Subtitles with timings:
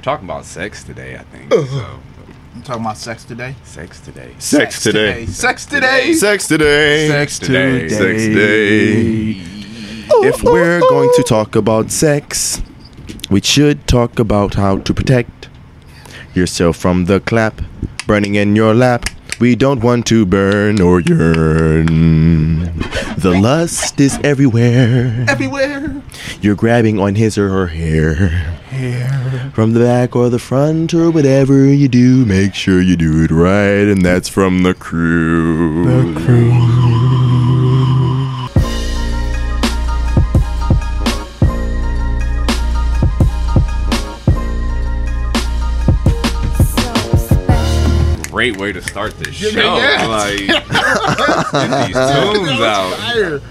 [0.00, 1.14] we're talking about sex today.
[1.14, 1.52] I think.
[1.52, 2.00] So,
[2.54, 3.54] I'm talking about sex today.
[3.64, 4.34] sex today.
[4.38, 5.26] Sex today.
[5.26, 6.14] Sex today.
[6.14, 7.08] Sex today.
[7.08, 7.80] Sex today.
[7.82, 7.88] today.
[7.88, 9.30] Sex today.
[10.26, 12.62] If we're going to talk about sex,
[13.30, 15.50] we should talk about how to protect
[16.32, 17.60] yourself from the clap
[18.06, 19.04] burning in your lap.
[19.38, 22.64] We don't want to burn or yearn.
[23.18, 25.26] The lust is everywhere.
[25.28, 26.02] Everywhere.
[26.40, 28.59] You're grabbing on his or her hair.
[28.70, 29.50] Here.
[29.52, 33.30] From the back or the front or whatever you do, make sure you do it
[33.30, 36.79] right, and that's from the crew.
[48.40, 49.48] Great way to start this show.
[49.50, 50.06] Yeah.
[50.06, 50.38] Like,
[51.52, 52.94] get these tunes out.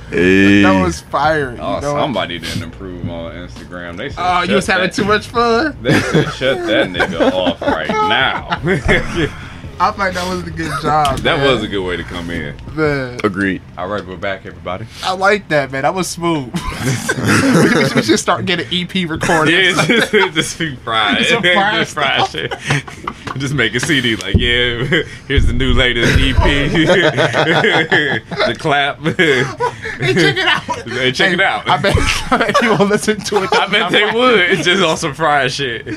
[0.10, 0.64] Hey.
[0.64, 1.52] That was fire.
[1.52, 2.00] You Oh, know what?
[2.02, 3.98] somebody didn't improve on Instagram.
[3.98, 5.78] They said, Oh, you was having that- too much fun.
[5.84, 8.50] They said, shut that nigga off right now.
[9.82, 11.20] I think that was a good job.
[11.20, 11.48] that man.
[11.54, 12.54] was a good way to come in.
[12.76, 13.62] Man, Agreed.
[13.78, 14.86] All right, we're back, everybody.
[15.04, 15.84] I like that, man.
[15.84, 16.54] That was smooth.
[16.54, 19.54] we, should, we should start getting EP recorded.
[19.54, 21.26] Yeah, just, just be fried.
[21.28, 22.54] Some fried just fried shit.
[23.38, 24.84] Just make a CD like, yeah,
[25.30, 26.36] here's the new latest EP.
[28.48, 29.00] the clap.
[29.00, 30.90] Hey, check it out.
[30.90, 31.70] Hey, check it out.
[31.70, 31.96] I bet,
[32.32, 33.54] I bet you will listen to it.
[33.54, 34.40] I bet they would.
[34.42, 35.88] It's just on some fried shit.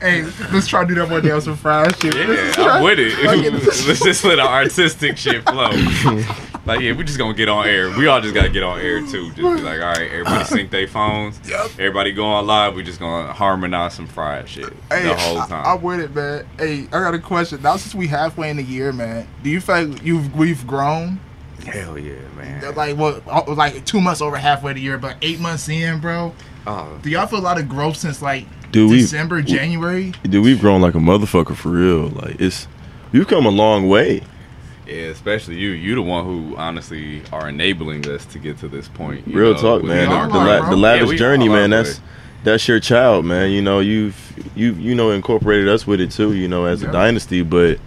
[0.00, 2.14] Hey, let's try to do that one day on some fried shit.
[2.14, 3.31] Yeah, I'm with it.
[3.36, 5.70] Fucking- Let's just let our artistic shit flow.
[6.64, 7.90] Like, yeah, we just gonna get on air.
[7.90, 9.30] We all just gotta get on air too.
[9.30, 11.40] Just be like, all right, everybody sync their phones.
[11.50, 11.70] Yep.
[11.72, 12.76] Everybody go on live.
[12.76, 15.66] We just gonna harmonize some fried shit Hey, the whole I- time.
[15.66, 16.46] I'm with it, man.
[16.58, 17.60] Hey, I got a question.
[17.62, 21.18] Now, since we halfway in the year, man, do you feel like you've we've grown?
[21.66, 22.72] Hell yeah, man.
[22.76, 23.24] Like what?
[23.26, 26.32] uh, Like two months over halfway the year, but eight months in, bro.
[26.68, 30.12] Oh, Do y'all feel a lot of growth since like Dude, we- December, January?
[30.22, 32.08] Dude, we've grown like a motherfucker for real.
[32.10, 32.68] Like it's,
[33.12, 34.22] you've come a long way.
[34.86, 35.70] yeah, especially you.
[35.70, 39.26] You the one who honestly are enabling us to get to this point.
[39.28, 40.08] you Real know, talk, man.
[40.28, 41.70] The, the, la- the lavish we journey, man.
[41.70, 42.00] That's
[42.44, 43.50] that's your child, man.
[43.52, 44.16] You know, you've
[44.56, 46.34] you you know incorporated us with it too.
[46.34, 46.88] You know, as Yeah.
[46.88, 47.78] a dynasty, but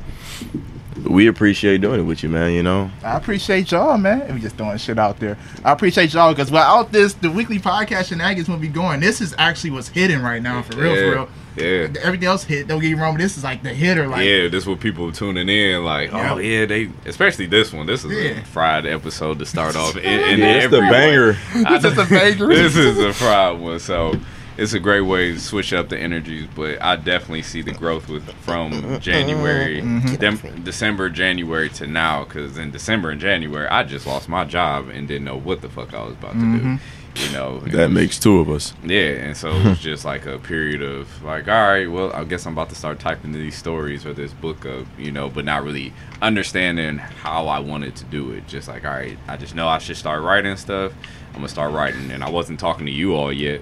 [1.04, 2.54] we appreciate doing it with you, man.
[2.54, 4.34] You know, I appreciate y'all, man.
[4.34, 5.38] We just throwing shit out there.
[5.64, 9.00] I appreciate y'all because without this, the weekly podcast and shenanigans will be going.
[9.02, 11.30] This is actually what's hitting right now, for real, for real.
[11.58, 11.88] Yeah.
[12.02, 12.68] Everything else hit.
[12.68, 14.08] Don't get me wrong, but this is like the hitter.
[14.08, 16.14] Like, yeah, this is what people tuning in like.
[16.14, 16.60] Oh Yeah.
[16.60, 17.86] yeah, they especially this one.
[17.86, 18.42] This is Yeah.
[18.42, 19.96] a fried episode to start off.
[19.98, 20.92] In, in yeah, it's the every way.
[20.92, 21.34] banger.
[21.80, 22.48] this is a banger.
[22.54, 23.80] this is a fried one.
[23.80, 24.16] So
[24.58, 26.48] it's a great way to switch up the energies.
[26.56, 30.16] But I definitely see the growth with from January, Mm-hmm.
[30.16, 32.24] Dem- December, January to now.
[32.24, 35.70] Because in December and January, I just lost my job and didn't know what the
[35.70, 36.76] fuck I was about to Mm-hmm.
[36.76, 36.82] do.
[37.18, 38.74] You know, That was- makes two of us.
[38.84, 42.26] yeah, and so it was just like a period of like, all right, well, I
[42.26, 45.46] guess I'm about to start typing these stories or this book up, you know, but
[45.46, 48.48] not really understanding how I wanted to do it.
[48.50, 50.92] Just like, all right, I just know I should start writing stuff.
[51.30, 53.62] I'm gonna start writing, and I wasn't talking to you all yet,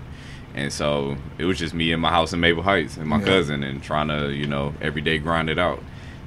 [0.56, 3.26] and so it was just me in my house in Maple Heights and my Yeah.
[3.26, 5.82] cousin, and trying to, you know, every day grind it out.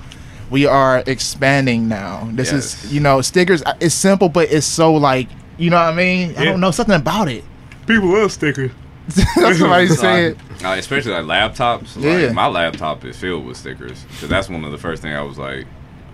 [0.50, 2.28] we are expanding now.
[2.34, 2.84] This Yes.
[2.86, 3.64] is, you know, stickers.
[3.64, 5.28] uh, It's simple, but it's so like,
[5.58, 6.36] you know what I mean?
[6.38, 7.44] I don't know something about it.
[7.88, 8.72] People love stickers.
[9.36, 10.38] That's what I said.
[10.64, 12.00] Uh, especially like laptops.
[12.00, 12.32] Yeah.
[12.34, 14.06] My laptop is filled with stickers.
[14.20, 15.66] Cause that's one of the first thing I was like,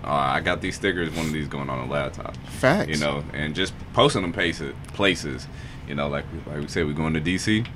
[0.02, 1.14] uh, I got these stickers.
[1.14, 2.34] One of these going on a laptop.
[2.58, 2.88] Facts.
[2.88, 4.74] You know, and just posting them places.
[4.94, 5.46] Places.
[5.86, 7.66] You know, like like we said, we're going to DC.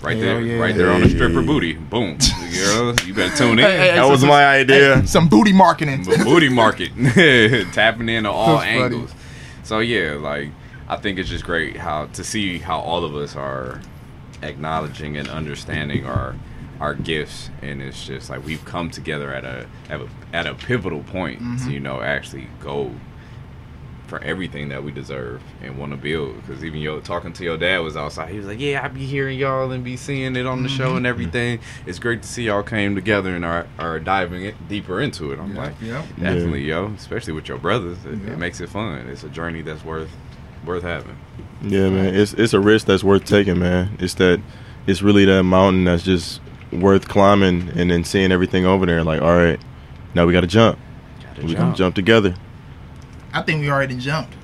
[0.00, 0.58] Right there, yeah.
[0.58, 1.74] right there on the stripper booty.
[1.74, 2.16] Boom,
[2.54, 3.64] girl, you better tune in.
[3.64, 5.00] Hey, hey, That was my idea.
[5.00, 6.04] Hey, some booty marketing.
[6.04, 6.92] B- booty market,
[7.74, 8.82] tapping in on all That's funny.
[8.82, 9.14] angles.
[9.64, 10.50] So yeah, like
[10.88, 13.80] I think it's just great how to see how all of us are
[14.42, 16.34] acknowledging and understanding our
[16.80, 20.54] our gifts, and it's just like we've come together at a at a, at a
[20.54, 21.70] pivotal point to mm-hmm.
[21.70, 22.92] you know actually go
[24.06, 26.36] for everything that we deserve and want to build.
[26.36, 28.30] Because even yo talking to your dad was outside.
[28.30, 30.88] He was like, "Yeah, I be hearing y'all and be seeing it on the show
[30.88, 30.98] mm-hmm.
[30.98, 31.60] and everything.
[31.86, 35.38] It's great to see y'all came together and are are diving it deeper into it."
[35.38, 36.02] I'm Yeah, like, yeah.
[36.18, 38.32] definitely, yo, especially with your brothers, it, Yeah.
[38.32, 39.06] it makes it fun.
[39.08, 40.10] It's a journey that's worth
[40.66, 41.16] worth having.
[41.62, 42.14] Yeah, man.
[42.14, 43.96] It's it's a risk that's worth taking, man.
[43.98, 44.40] It's that
[44.86, 46.40] it's really that mountain that's just
[46.72, 49.02] worth climbing and then seeing everything over there.
[49.02, 49.60] Like, all right,
[50.14, 50.78] now we got to jump.
[51.18, 52.34] We gotta We can jump together.
[53.32, 54.34] I think we already jumped.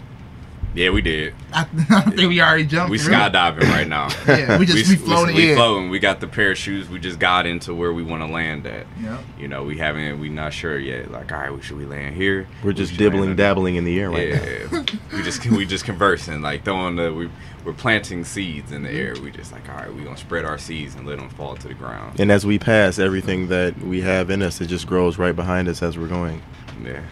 [0.75, 1.35] Yeah, we did.
[1.53, 1.61] I,
[1.91, 2.91] I think we already jumped.
[2.91, 3.19] We for real.
[3.19, 4.09] skydiving right now.
[4.33, 5.37] Yeah, we just we, floating.
[5.37, 5.57] we yeah.
[5.57, 5.91] floating.
[5.91, 6.89] We got the parachutes.
[6.89, 8.87] We just got into where we want to land at.
[9.01, 9.21] Yeah.
[9.39, 10.21] You know, we haven't.
[10.21, 11.11] We not sure yet.
[11.11, 12.49] Like, all right, should we land here?
[12.65, 14.43] We're just should dibbling, dabbling in the air right now.
[14.43, 17.29] yeah, we just we just conversing, like throwing the we
[17.65, 19.19] we're planting seeds in the mm-hmm.
[19.19, 19.23] air.
[19.23, 21.69] We just like, all right, we gonna spread our seeds and let them fall to
[21.69, 22.19] the ground.
[22.19, 25.69] And as we pass, everything that we have in us, it just grows right behind
[25.69, 26.43] us as we're going.
[26.83, 27.03] Yeah,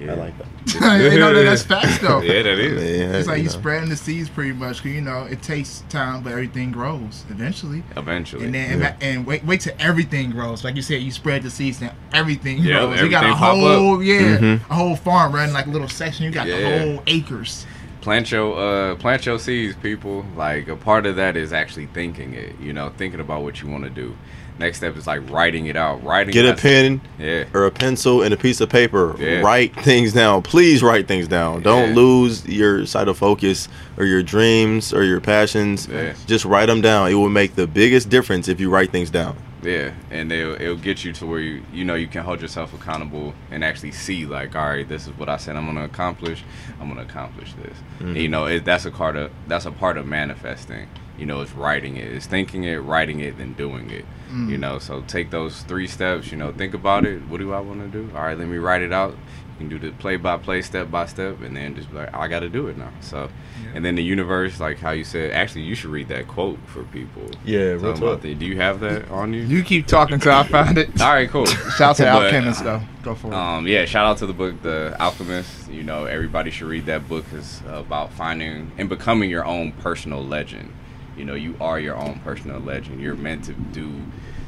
[0.00, 0.12] yeah.
[0.12, 0.46] I like that.
[1.12, 2.20] you know that, that's facts though.
[2.20, 2.82] Yeah, that is.
[3.00, 3.54] Yeah, It's like you you know.
[3.54, 4.78] spreading the seeds pretty much.
[4.82, 7.82] Cause you know, it takes time, but everything grows eventually.
[7.96, 8.96] Eventually, And then Yeah.
[9.00, 10.64] and wait wait till everything grows.
[10.64, 13.00] Like you said, you spread the seeds and everything Yeah, grows.
[13.00, 14.60] you got a everything pop whole yeah, Mhm.
[14.70, 16.24] a whole farm running like a little section.
[16.24, 16.60] You got Yeah.
[16.60, 17.66] the whole acres.
[18.00, 22.34] plant your uh plant your seeds people like a part of that is actually thinking
[22.34, 24.14] it you know thinking about what you want to do
[24.58, 26.32] next step is like writing it out writing it.
[26.34, 29.14] Get a pen yeah or a pencil and a piece of paper.
[29.18, 29.40] Yeah.
[29.40, 30.42] Write things down.
[30.42, 31.62] Please write things down.
[31.62, 31.94] Don't Yeah.
[31.96, 35.88] lose your sight of focus or your dreams or your passions.
[35.90, 36.14] Yeah.
[36.26, 37.10] Just write them down.
[37.10, 39.36] It will make the biggest difference if you write things down.
[39.64, 42.74] yeah and it'll, it'll get you to where you you know you can hold yourself
[42.74, 46.44] accountable and actually see like all right this is what i said i'm gonna accomplish
[46.78, 49.96] i'm gonna accomplish this And, you know it, that's a part of that's a part
[49.96, 50.86] of manifesting
[51.18, 54.04] you know it's writing it it's thinking it writing it then doing it
[54.48, 57.60] you know so take those three steps you know think about it what do i
[57.60, 60.16] want to do all right let me write it out you can do the play
[60.16, 62.90] by play step by step and then just be like i gotta do it now
[63.00, 63.28] so
[63.76, 66.82] and then the universe like how you said actually you should read that quote for
[66.84, 68.02] people Yeah, real Talking talk.
[68.02, 71.00] about the- do you have that on you You keep talking till I find it.
[71.00, 71.46] all right, cool.
[71.76, 72.80] Shout out to But, Alchemist though.
[73.04, 73.34] Go for it.
[73.34, 75.70] Um, yeah, shout out to the book, The Alchemist.
[75.70, 77.24] You know, everybody should read that book.
[77.32, 80.72] It's about finding and becoming your own personal legend.
[81.16, 83.00] You know, you are your own personal legend.
[83.00, 83.92] You're meant to do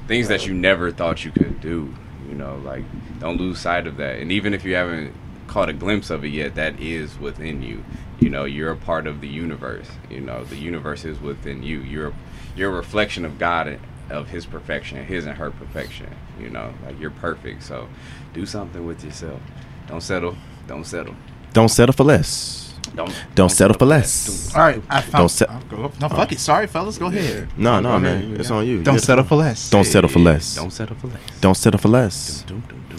[0.07, 1.95] things that you never thought you could do.
[2.29, 2.85] You know, like
[3.21, 4.19] don't lose sight of that.
[4.19, 5.15] And even if you haven't
[5.47, 7.85] caught a glimpse of it yet, that is within you.
[8.19, 9.89] You know, you're a part of the universe.
[10.11, 11.81] You know, the universe is within you.
[11.81, 12.15] You're
[12.57, 13.81] you're a reflection of God and
[14.11, 16.09] of His perfection, His and her perfection.
[16.41, 17.63] You know, like you're perfect.
[17.63, 17.89] So,
[18.35, 19.41] do something with yourself.
[19.87, 20.37] Don't settle.
[20.67, 21.15] Don't settle.
[21.53, 22.66] Don't settle for less.
[22.97, 24.55] Don't Don't settle for less.
[24.57, 25.13] All right, I found.
[25.23, 26.41] Don't se- go- no, fuck it.
[26.41, 26.97] Sorry, fellas.
[26.97, 27.49] Go ahead.
[27.59, 28.41] No, no, Go man.
[28.41, 28.83] It's on you.
[28.83, 29.69] Don't settle for less.
[29.69, 30.55] Don't settle for less.
[30.57, 31.41] Don't settle for less.
[31.41, 32.45] Don't settle for less.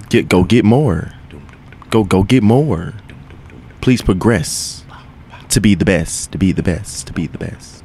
[0.09, 1.13] Get go get more.
[1.89, 2.93] Go go get more.
[3.81, 4.85] Please progress
[5.49, 6.31] to be the best.
[6.31, 7.07] To be the best.
[7.07, 7.83] To be the best.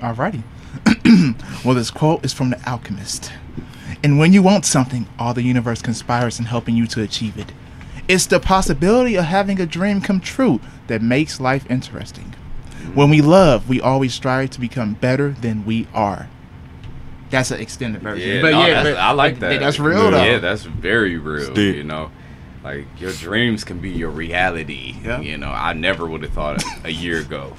[0.00, 0.42] Alrighty.
[1.64, 3.32] well, this quote is from The Alchemist.
[4.04, 7.52] And when you want something, all the universe conspires in helping you to achieve it.
[8.08, 12.34] It's the possibility of having a dream come true that makes life interesting.
[12.94, 16.28] When we love, we always strive to become better than we are.
[17.30, 18.36] That's an extended version.
[18.36, 19.60] Yeah, but no, yeah, but- I like that.
[19.60, 20.24] That's real though.
[20.24, 21.50] Yeah, that's very real.
[21.50, 21.58] It's.
[21.58, 22.10] You know,
[22.64, 24.96] like your dreams can be your reality.
[25.04, 25.20] Yeah.
[25.20, 27.52] You know, I never would have thought a year ago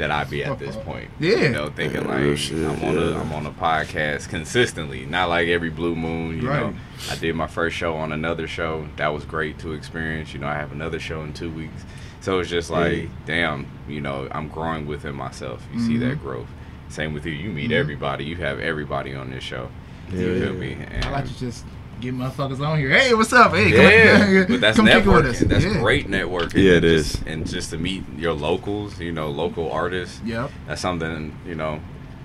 [0.00, 1.08] that I'd be at this point.
[1.20, 1.36] Yeah.
[1.36, 3.20] You know, thinking Yeah, like shit, I'm on a yeah.
[3.20, 6.40] I'm on a podcast consistently, not like every blue moon.
[6.42, 6.60] You Right.
[6.60, 6.74] know,
[7.10, 8.86] I did my first show on another show.
[8.96, 10.32] That was great to experience.
[10.34, 11.84] You know, I have another show in two weeks.
[12.20, 13.08] So it's just like, Hey.
[13.26, 15.66] damn, you know, I'm growing within myself.
[15.72, 16.08] You see Mm-hmm.
[16.08, 16.48] that growth.
[16.88, 17.32] Same with you.
[17.32, 18.24] You meet everybody.
[18.24, 19.68] You have everybody on this show.
[20.10, 20.58] you feel yeah.
[20.58, 20.76] me?
[20.90, 21.64] And I like to just
[22.00, 22.90] get motherfuckers on here.
[22.90, 23.52] Hey, what's up?
[23.52, 25.28] Hey, yeah, come, but that's come kick it with networking.
[25.28, 25.40] us.
[25.40, 25.80] That's yeah.
[25.80, 26.62] great networking.
[26.62, 27.22] Yeah, and it just.
[27.26, 30.20] And just to meet your locals, you know, local artists.
[30.24, 30.50] Yep.
[30.66, 31.80] That's something you know.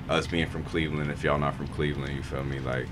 [0.07, 2.59] Us being from Cleveland, if y'all not from Cleveland, you feel me?
[2.59, 2.85] Like,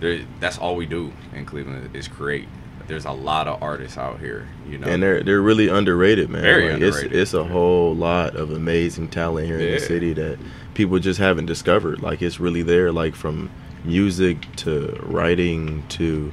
[0.00, 2.46] there, that's all we do in Cleveland is create.
[2.88, 4.86] There's a lot of artists out here, you know.
[4.86, 6.42] And they're they're really underrated, man.
[6.42, 7.12] Very Like, underrated.
[7.12, 10.38] It's it's a whole lot of amazing talent here in the city that
[10.74, 12.02] people just haven't discovered.
[12.02, 12.92] Like it's really there.
[12.92, 13.50] Like from
[13.84, 16.32] music to writing to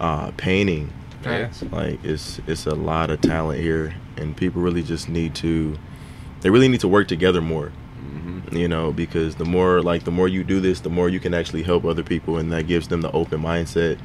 [0.00, 0.92] uh, painting.
[1.24, 1.50] yeah.
[1.70, 5.78] Like it's it's a lot of talent here, and people really just need to.
[6.40, 7.68] They really need to work together more.
[7.98, 11.20] hmm You know, because the more like the more you do this, the more you
[11.20, 13.98] can actually help other people, and that gives them the open mindset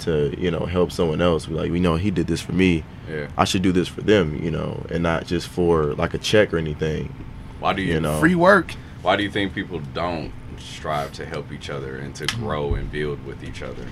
[0.00, 1.48] to you know help someone else.
[1.48, 2.82] Like we know he did this for me.
[3.10, 3.28] Yeah.
[3.36, 6.52] I should do this for them, you know, and not just for like a check
[6.54, 7.12] or anything.
[7.60, 8.18] Why do you, You know.
[8.18, 8.74] Free work.
[9.02, 12.90] Why do you think people don't strive to help each other and to grow and
[12.90, 13.86] build with each other?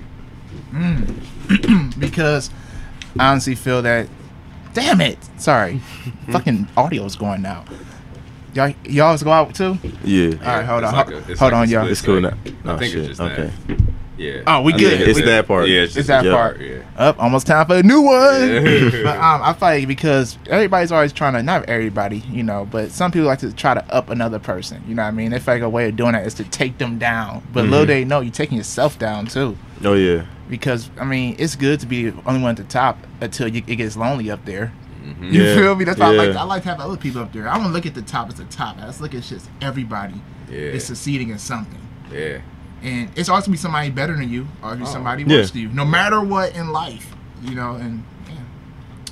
[0.71, 1.99] Mm.
[1.99, 2.49] because
[3.17, 4.07] I honestly feel that.
[4.73, 5.17] Damn it!
[5.37, 5.79] Sorry,
[6.31, 7.65] fucking audio's going now.
[8.53, 9.77] Y'all, y'all go out too.
[10.03, 10.31] Yeah.
[10.31, 11.87] All right, hold It's on, like a- hold like on, y'all.
[11.87, 12.29] It's cool now.
[12.31, 12.57] second.
[12.65, 12.99] Oh, I think shit.
[13.09, 13.51] it's just okay.
[13.67, 13.90] that.
[14.21, 14.41] Yeah.
[14.45, 14.97] Oh, we I good.
[14.99, 15.67] think It's that part.
[15.67, 16.31] Yeah, It's that Yeah.
[16.31, 16.59] part.
[16.61, 16.77] Yeah.
[16.97, 18.49] Up, almost time for a new one.
[18.49, 18.89] Yeah.
[19.03, 22.91] but um, I feel like because everybody's always trying to, not everybody, you know, but
[22.91, 24.83] some people like to try to up another person.
[24.87, 25.31] You know what I mean?
[25.31, 27.41] They feel like a way of doing that is to take them down.
[27.51, 27.87] But little Mhm.
[27.87, 29.57] they know, you're taking yourself down too.
[29.83, 30.23] Oh yeah.
[30.49, 33.63] Because I mean, it's good to be the only one at the top until you,
[33.65, 34.71] it gets lonely up there.
[35.03, 35.31] Mhm.
[35.33, 35.55] You Yeah.
[35.55, 35.85] feel me?
[35.85, 37.47] That's why I like I like to have other people up there.
[37.49, 38.77] I want to look at the top as the top.
[38.79, 40.57] Let's look at just everybody Yeah.
[40.77, 41.79] is succeeding in something.
[42.13, 42.37] Yeah.
[42.83, 44.85] And it's always gonna be somebody better than you, or be Oh.
[44.85, 45.37] somebody Yeah.
[45.37, 47.75] worse than you, no matter what in life, you know.
[47.75, 48.35] And yeah,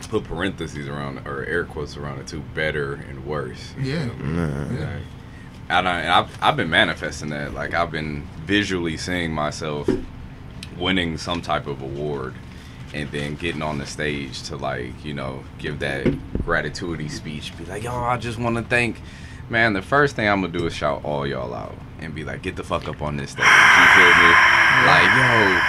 [0.10, 2.42] Put parentheses around or air quotes around it too.
[2.56, 3.74] Better and worse.
[3.80, 4.06] Yeah.
[4.08, 4.26] feel?
[4.26, 4.48] Nah.
[4.48, 4.80] Yeah.
[5.70, 7.54] Like, I, and I've, I've been manifesting that.
[7.54, 9.88] Like I've been visually seeing myself
[10.78, 12.34] winning some type of award,
[12.94, 16.08] and then getting on the stage to like you know give that
[16.44, 17.56] gratitude speech.
[17.58, 19.00] Be like, yo, I just want to thank.
[19.48, 22.42] Man, the first thing I'm gonna do is shout all y'all out and be like,
[22.42, 23.46] get the fuck up on this stage.
[23.46, 24.32] You feel me?
[24.86, 25.62] Like, yo,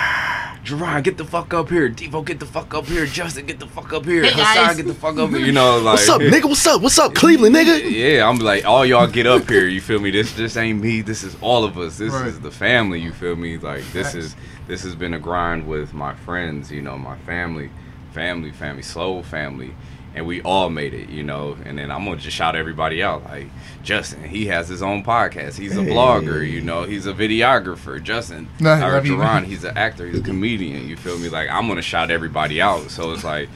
[0.62, 1.88] Jerron, get the fuck up here.
[1.88, 3.06] Devo, get the fuck up here.
[3.06, 4.22] Justin, get the fuck up here.
[4.24, 5.38] Hey, Hassan, get the fuck up here.
[5.46, 6.44] You know, like, What's up, nigga?
[6.44, 6.82] What's up?
[6.82, 7.90] What's up, Cleveland, nigga?
[7.90, 9.66] yeah, I'm like, all y'all get up here.
[9.66, 10.10] You feel me?
[10.10, 11.00] This this ain't me.
[11.00, 11.96] This is all of us.
[11.96, 12.26] This Right.
[12.26, 13.00] is the family.
[13.00, 13.56] You feel me?
[13.56, 14.14] Like this Facts.
[14.16, 14.36] is
[14.68, 16.70] this has been a grind with my friends.
[16.70, 17.70] You know, my family,
[18.12, 19.74] family, family, soul family,
[20.14, 21.08] and we all made it.
[21.08, 23.24] You know, and then I'm gonna just shout everybody out.
[23.24, 23.48] Like
[23.82, 25.56] Justin, he has his own podcast.
[25.58, 25.90] He's a Hey.
[25.90, 26.48] blogger.
[26.48, 28.02] You know, he's a videographer.
[28.02, 29.04] Justin, No, I or love.
[29.04, 30.06] Jerron, he's an actor.
[30.06, 30.88] He's a comedian.
[30.88, 31.28] You feel me?
[31.28, 32.90] Like I'm gonna shout everybody out.
[32.90, 33.48] So it's like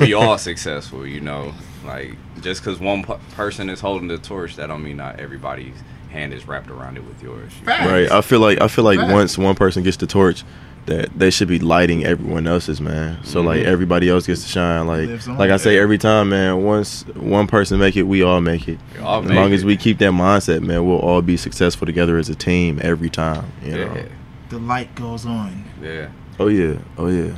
[0.00, 1.06] we all successful.
[1.06, 4.96] You know, like just because one p- person is holding the torch, that don't mean
[4.96, 5.74] not everybody's
[6.10, 7.52] hand is wrapped around it with yours.
[7.60, 7.82] you Facts.
[7.82, 8.00] feel me?
[8.02, 8.10] Right.
[8.12, 9.12] I feel like I feel like Facts.
[9.12, 10.42] once one person gets the torch,
[10.88, 13.18] that they should be lighting everyone else's man.
[13.24, 13.66] So like Mhm.
[13.66, 14.86] everybody else gets to shine.
[14.86, 16.62] Like like I say every time, man.
[16.64, 18.78] Once one person make it, we all make it.
[19.02, 19.54] All as make long it.
[19.54, 23.08] as we keep that mindset, man, we'll all be successful together as a team every
[23.10, 23.44] time.
[23.64, 23.92] You know.
[23.94, 24.02] Yeah,
[24.50, 25.64] the light goes on.
[25.82, 26.08] yeah.
[26.40, 26.74] Oh yeah.
[26.98, 27.32] Oh yeah.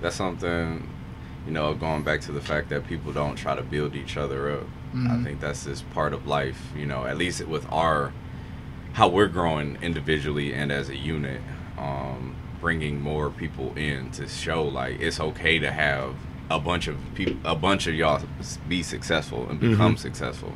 [0.00, 0.86] That's something.
[1.46, 4.50] You know, going back to the fact that people don't try to build each other
[4.52, 4.66] up.
[4.94, 5.24] I Mhm.
[5.24, 6.60] think that's just part of life.
[6.76, 8.12] You know, at least with our
[8.94, 11.40] how we're growing individually and as a unit.
[11.78, 16.14] Um, bringing more people in to show like it's okay to have
[16.50, 18.22] a bunch of people, a bunch of y'all
[18.68, 19.96] be successful and become mm-hmm.
[19.96, 20.52] successful.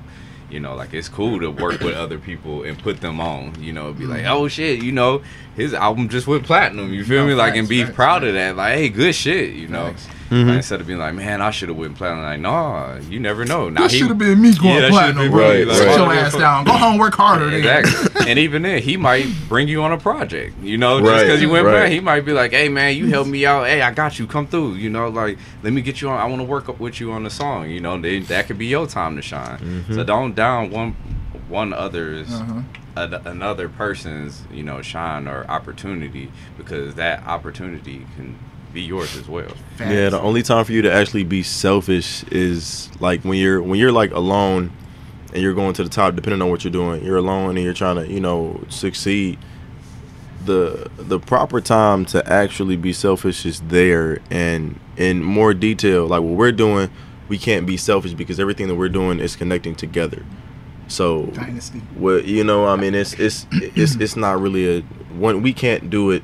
[0.51, 3.61] You know, like it's cool to work with other people and put them on.
[3.63, 4.33] You know, be like, mm-hmm.
[4.33, 5.23] oh shit, you know,
[5.57, 6.93] his album just went platinum.
[6.93, 7.35] You feel No, me?
[7.35, 8.29] Like, and be facts, proud facts.
[8.29, 8.57] of that.
[8.57, 9.55] Like, hey, good shit.
[9.55, 9.95] You know,
[10.35, 10.45] Facts.
[10.45, 10.49] Mhm.
[10.49, 12.25] Like, instead of being like, man, I should have went platinum.
[12.25, 13.69] Like, nah, you never know.
[13.69, 15.49] Now That should have been me going Yeah, that platinum, should've bro.
[15.49, 16.64] been me, like, Sit your oh, ass down.
[16.64, 17.47] Go home, work harder.
[17.50, 17.55] then.
[17.61, 18.26] Exactly.
[18.31, 20.55] and even then, he might bring you on a project.
[20.62, 21.73] You know, just Right, because you went right.
[21.85, 23.67] back, he might be like, "Hey, man, you helped me out.
[23.67, 24.26] Hey, I got you.
[24.26, 24.75] Come through.
[24.75, 26.19] You know, like let me get you on.
[26.19, 27.71] I want to work up with you on the song.
[27.71, 29.59] You know, then that could be your time to shine.
[29.88, 29.95] Mhm.
[29.95, 30.97] So don't down one
[31.49, 32.61] one other's Uh-huh.
[33.26, 38.37] another person's you know shine or opportunity because that opportunity can
[38.75, 39.50] be yours as well.
[39.78, 43.78] Yeah, the only time for you to actually be selfish is like when you're when
[43.78, 44.73] you're like alone
[45.33, 47.04] and you're going to the top depending on what you're doing.
[47.04, 49.38] You're alone and you're trying to, you know, succeed.
[50.45, 56.21] The the proper time to actually be selfish is there and in more detail, like
[56.23, 56.90] what we're doing,
[57.28, 60.25] we can't be selfish because everything that we're doing is connecting together.
[60.88, 61.78] So Dynasty.
[61.95, 64.81] what you know, I mean, it's it's it's it's not really a
[65.14, 65.43] one.
[65.43, 66.23] We can't do it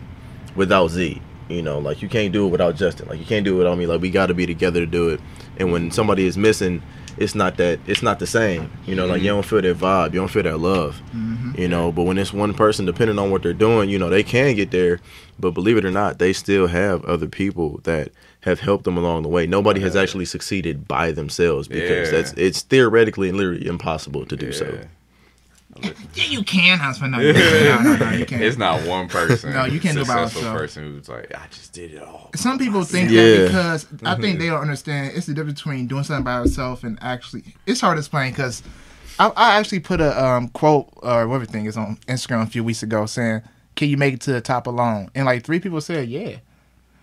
[0.54, 1.22] without Z.
[1.50, 3.08] You know, like you can't do it without Justin.
[3.08, 3.86] Like you can't do it without me.
[3.86, 5.20] Like we got to be together to do it.
[5.58, 6.82] And when somebody is missing,
[7.18, 8.70] it's not that it's not the same.
[8.86, 10.14] You know, like you don't feel that vibe.
[10.14, 11.02] You don't feel that love.
[11.14, 11.58] Mhm.
[11.58, 14.22] You know, but when it's one person, depending on what they're doing, you know, they
[14.22, 15.00] can get there.
[15.38, 18.10] But believe it or not, they still have other people that
[18.42, 19.46] have helped them along the way.
[19.46, 22.16] Nobody has actually succeeded by themselves because Yeah.
[22.18, 24.78] that's it's theoretically and literally impossible to do so.
[25.82, 25.92] Yeah.
[26.14, 26.80] Yeah, you can.
[26.80, 27.84] I was like, no, you can't.
[27.84, 28.42] no, no, no, you can't.
[28.42, 29.52] It's not one person.
[29.52, 30.56] No, you can't do it by yourself.
[30.56, 32.30] person who's like, I just did it all.
[32.34, 33.22] Some people think Yeah.
[33.22, 35.12] that because I think they don't understand.
[35.16, 37.54] It's the difference between doing something by yourself and actually.
[37.66, 38.62] It's hard to explain because
[39.20, 42.64] I, I actually put a um, quote or whatever thing is on Instagram a few
[42.64, 43.42] weeks ago saying,
[43.76, 46.38] "Can you make it to the top alone?" And like three people said, "Yeah."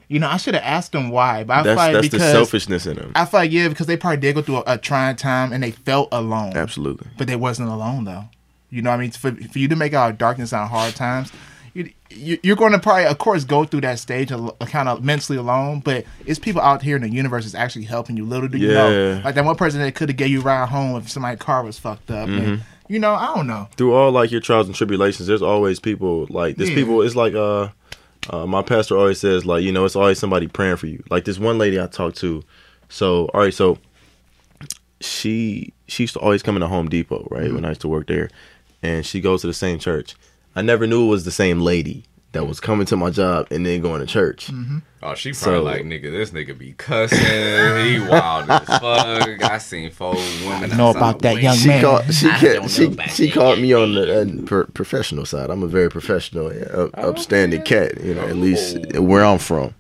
[0.10, 2.32] You know, I should have asked them why, but I feel like that's the because
[2.32, 3.12] selfishness in them.
[3.16, 5.62] I feel like yeah, because they probably did go through a, a trying time and
[5.64, 6.56] they felt alone.
[6.56, 7.08] Absolutely.
[7.18, 8.26] but they wasn't alone though.
[8.70, 11.32] You know, what I mean, for, for you to make out darkness on hard times,
[11.74, 15.38] you, you you're going to probably, of course, go through that stage kind of mentally
[15.38, 15.80] alone.
[15.80, 18.26] But it's people out here in the universe that's actually helping you.
[18.26, 20.70] Little do you know, like that one person that could have gave you a ride
[20.70, 22.28] home if somebody's car was fucked up.
[22.28, 22.46] Mm-hmm.
[22.46, 23.68] And you know, I don't know.
[23.78, 26.76] through all like your trials and tribulations, there's always people like there's Yeah.
[26.76, 27.02] people.
[27.04, 27.70] It's like uh,
[28.30, 31.04] uh, my pastor always says like you know it's always somebody praying for you.
[31.10, 32.44] Like this one lady I talked to.
[32.90, 33.78] So all right, so
[35.00, 38.08] she she used to always come into Home Depot right when I used to work
[38.08, 38.30] there,
[38.88, 40.16] and she goes to the same church.
[40.56, 42.04] I never knew it was the same lady
[42.34, 44.50] that was coming to my job and then going to church.
[45.02, 46.12] Oh, she probably So- like nigga.
[46.12, 47.18] This nigga be cussing.
[47.20, 49.44] he wild as fuck.
[49.44, 50.72] I seen four women.
[50.74, 51.42] I know about that window.
[51.50, 51.82] young She man.
[51.84, 52.14] called.
[52.14, 55.50] She I ca- don't she she that called me on the uh, per- professional side.
[55.50, 58.02] I'm a very professional, uh, upstanding cat.
[58.04, 59.74] You know, at least where I'm from.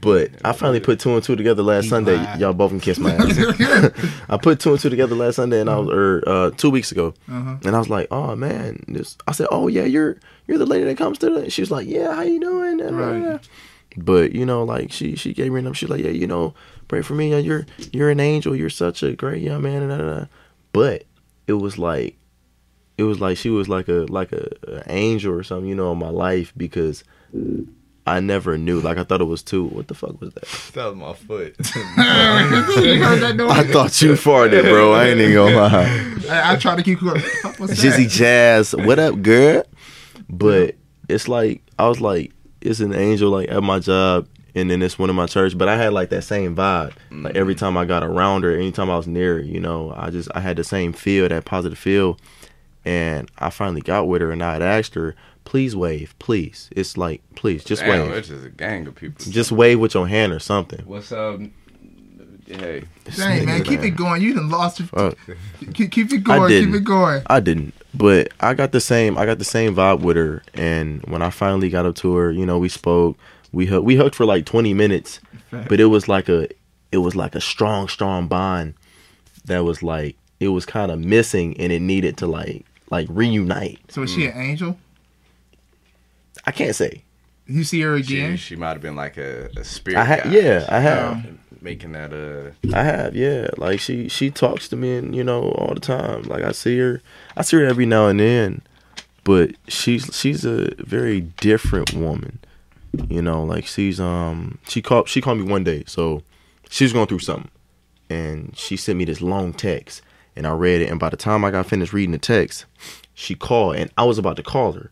[0.00, 2.16] But I finally put two and two together last He Sunday.
[2.16, 2.40] lied.
[2.40, 3.90] Y'all both can kiss my ass.
[4.28, 6.92] I put two and two together last Sunday, and I was or uh, two weeks
[6.92, 7.56] ago, uh-huh.
[7.64, 10.84] and I was like, "Oh man!" This I said, "Oh yeah, you're you're the lady
[10.84, 13.48] that comes to the." She was like, "Yeah, how you doing?" And, uh, Right.
[13.96, 15.74] But you know, like she she gave me a number.
[15.74, 16.54] She's like, "Yeah, you know,
[16.86, 17.38] pray for me.
[17.40, 18.54] You're you're an angel.
[18.54, 20.26] You're such a great young man." And da, da, da.
[20.72, 21.04] but
[21.48, 22.16] it was like
[22.98, 25.90] it was like she was like a like a, a angel or something, you know,
[25.90, 27.02] in my life because
[28.08, 28.80] I never knew.
[28.80, 29.64] Like I thought it was two.
[29.66, 30.44] What the fuck was that?
[30.74, 31.56] That was my foot.
[31.58, 33.50] you heard that noise?
[33.50, 34.92] I thought you farted, bro.
[34.92, 36.18] I ain't even gonna lie.
[36.30, 37.20] I, I try to keep going.
[37.20, 38.08] Jizzy?
[38.08, 39.64] Jazz, what up, girl?
[40.28, 40.76] But
[41.08, 44.98] it's like I was like, it's an angel like at my job, and then it's
[44.98, 45.56] one in my church.
[45.56, 46.92] But I had like that same vibe.
[47.10, 47.64] Like every mm-hmm.
[47.64, 50.40] time I got around her, anytime I was near her, you know, I just I
[50.40, 52.18] had the same feel, that positive feel.
[52.84, 55.14] And I finally got with her, and I had asked her,
[55.48, 56.68] please wave, please.
[56.76, 59.32] It's like, please, just Damn, wave, it's just a gang of people.
[59.32, 60.84] just wave with your hand or something.
[60.84, 61.40] What's up?
[62.46, 62.84] Hey,
[63.16, 64.20] Dang, man, keep it going.
[64.20, 64.88] You done lost your.
[64.88, 65.16] Fuck.
[65.72, 66.50] Keep, keep it going.
[66.50, 66.72] didn't.
[66.72, 67.22] Keep it going.
[67.28, 69.16] I didn't, but I got the same.
[69.16, 72.30] I got the same vibe with her, and when I finally got up to her,
[72.30, 73.16] you know, we spoke.
[73.50, 73.86] We hooked.
[73.86, 75.18] we hooked for like twenty minutes,
[75.50, 76.48] but it was like a
[76.92, 78.74] it was like a strong, strong bond
[79.46, 83.78] that was like it was kind of missing, and it needed to like like reunite.
[83.88, 84.50] So is she an mm.
[84.50, 84.78] angel?
[86.46, 87.02] I can't say.
[87.46, 88.36] You see her again?
[88.36, 89.98] she might have been like a, a spirit.
[89.98, 90.32] I ha- guide.
[90.32, 91.12] yeah, I have.
[91.12, 92.76] Um, making that uh.
[92.76, 93.48] I have, yeah.
[93.56, 96.22] Like she she talks to me and you know all the time.
[96.22, 97.02] Like I see her
[97.36, 98.62] I see her every now and then.
[99.24, 102.38] But she's she's a very different woman.
[103.08, 106.22] You know, like she's um she called she called me one day, so
[106.70, 107.50] she was going through something.
[108.10, 110.00] And she sent me this long text
[110.34, 112.64] and I read it and by the time I got finished reading the text,
[113.14, 114.90] she called and I was about to call her.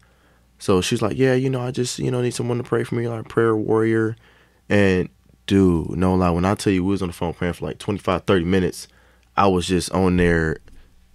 [0.59, 2.95] So she's like, Yeah, you know, I just, you know, need someone to pray for
[2.95, 4.17] me, like prayer warrior.
[4.69, 5.09] And
[5.47, 7.79] dude, no lie, when I tell you we was on the phone praying for like
[7.79, 8.89] 25, 30 minutes,
[9.37, 10.59] I was just on there,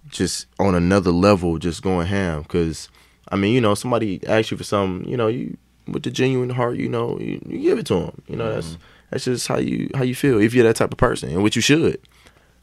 [0.08, 2.44] just on another level, just going ham.
[2.44, 2.88] Cause
[3.28, 5.56] I mean, you know, somebody asks you for something, you know, you
[5.88, 8.22] with the genuine heart, you know, you, you give it to them.
[8.28, 8.82] You know, that's mm-hmm.
[9.10, 11.56] that's just how you how you feel if you're that type of person, and which
[11.56, 12.00] you should.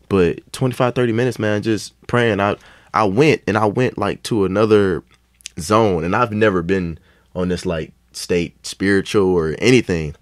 [0.07, 2.39] But 25, 30 minutes, man, just praying.
[2.39, 2.55] I
[2.93, 5.03] I went and I went like to another
[5.61, 6.99] zone, and I've never been
[7.35, 10.15] on this like state spiritual or anything.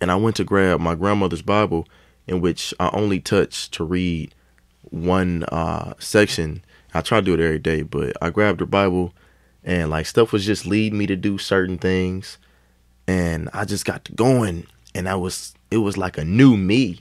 [0.00, 1.86] And I went to grab my grandmother's Bible,
[2.26, 4.34] in which I only touched to read
[4.82, 6.62] one uh, section.
[6.92, 9.14] I try to do it every day, but I grabbed her Bible,
[9.64, 12.38] and like stuff was just leading me to do certain things,
[13.06, 17.00] and I just got to going, and I was it was like a new me,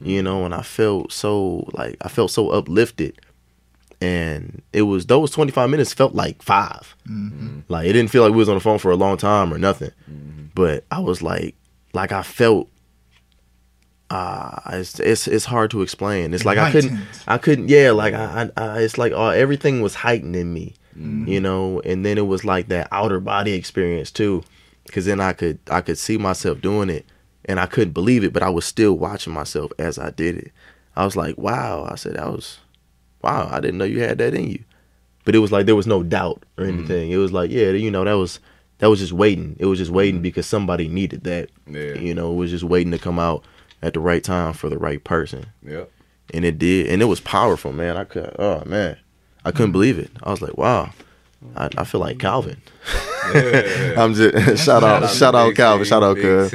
[0.00, 3.20] you know, and I felt so like I felt so uplifted,
[4.02, 6.96] and it was those twenty five minutes felt like 5
[7.68, 9.58] like it didn't feel like we was on the phone for a long time or
[9.58, 9.92] nothing,
[10.54, 11.54] but I was like
[11.94, 12.68] like I felt
[14.10, 16.34] uh it's it's it's hard to explain.
[16.34, 19.80] It's like I couldn't I couldn't yeah, like I, I, I it's like uh, everything
[19.80, 20.74] was heightened in me.
[21.26, 24.42] You know, and then it was like that outer body experience too
[24.90, 27.06] cuz then I could I could see myself doing it
[27.46, 30.52] and I couldn't believe it, but I was still watching myself as I did it.
[30.94, 32.58] I was like, "Wow." I said, "That was
[33.22, 34.64] wow, I didn't know you had that in you."
[35.24, 37.10] But it was like there was no doubt or anything.
[37.10, 38.40] It was like, yeah, you know, that was
[38.78, 39.54] that was just waiting.
[39.60, 41.50] It was just waiting because somebody needed that.
[41.68, 41.94] Yeah.
[41.94, 43.44] You know, it was just waiting to come out
[43.80, 45.46] at the right time for the right person.
[45.64, 45.88] Yep.
[46.34, 46.88] And it did.
[46.88, 47.96] And it was powerful, man.
[47.96, 48.96] I could oh man.
[49.44, 50.10] I couldn't believe it.
[50.24, 50.90] I was like, wow.
[51.56, 52.60] I, I feel like Calvin.
[53.34, 53.94] Yeah.
[53.98, 55.86] I'm just shout out shout out Calvin.
[55.86, 56.52] Shout out cuz.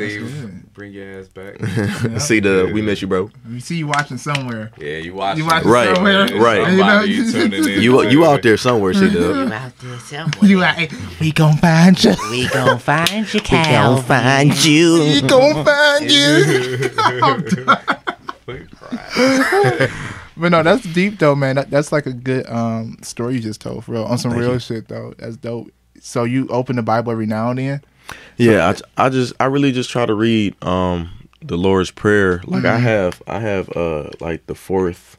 [0.77, 0.79] Cuz.
[0.79, 2.19] Bring your ass back.
[2.21, 3.29] See the we miss you, bro.
[3.49, 4.71] We see you watching somewhere.
[4.77, 5.43] Yeah, you watching.
[5.43, 6.27] You watching Right, somewhere.
[6.39, 6.71] right.
[6.71, 7.81] You know, Somebody you tuning in.
[7.81, 9.19] You you out there somewhere, see the.
[9.27, 9.51] You dub.
[9.51, 10.49] out there somewhere.
[10.49, 12.13] You like, we gon' find you.
[12.29, 14.51] We gon' find you, Calvin.
[14.63, 14.99] you.
[14.99, 16.89] We gon' find you.
[20.39, 21.55] But no, that's deep though, man.
[21.55, 24.03] That, that's like a good um story you just told, for real.
[24.03, 24.59] On some Thank real you.
[24.59, 25.13] shit though.
[25.17, 25.71] That's dope.
[25.99, 27.81] So you open the Bible every now and then.
[28.37, 31.09] Yeah, I, I just I really just try to read um
[31.41, 32.41] the Lord's prayer.
[32.45, 35.17] Like I have I have uh like the fourth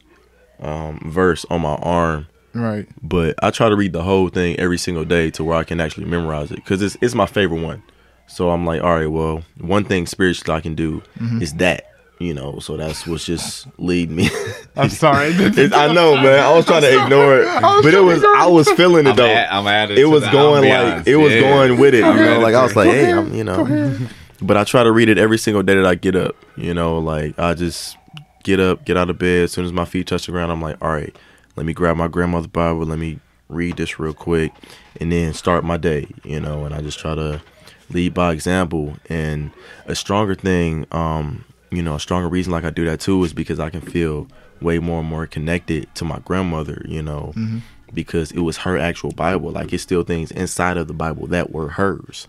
[0.59, 2.87] um verse on my arm Right.
[3.01, 5.79] but I try to read the whole thing every single day to where I can
[5.79, 7.81] actually memorize it because it's it's my favorite one.
[8.27, 11.41] So I'm like, all right, well, one thing spiritually I can do Mm-hmm.
[11.41, 11.85] is that,
[12.19, 12.59] you know.
[12.59, 14.29] So that's what's just lead me.
[14.75, 15.33] I'm sorry.
[15.33, 16.39] I know, man.
[16.39, 19.25] I was trying to ignore it, but it was I was feeling it I'm, though.
[19.25, 21.41] at, I'm at it it was going like it was Yeah.
[21.41, 21.99] going with it.
[22.05, 23.97] You know, like I was like, hey, I'm, you know.
[24.41, 26.35] But I try to read it every single day that I get up.
[26.55, 27.97] You know, like I just
[28.43, 29.43] get up, get out of bed.
[29.45, 31.13] As soon as my feet touch the ground, I'm like, all right,
[31.55, 32.85] let me grab my grandmother's Bible.
[32.85, 34.53] Let me read this real quick,
[35.01, 36.07] and then start my day.
[36.23, 37.41] You know, and I just try to
[37.89, 38.95] lead by example.
[39.09, 39.51] And
[39.87, 43.33] a stronger thing, um, you know, a stronger reason like I do that too is
[43.33, 44.27] because I can feel
[44.61, 46.83] way more and more connected to my grandmother.
[46.87, 47.59] You know, mm-hmm.
[47.93, 49.51] because it was her actual Bible.
[49.51, 52.27] Like it's still things inside of the Bible that were hers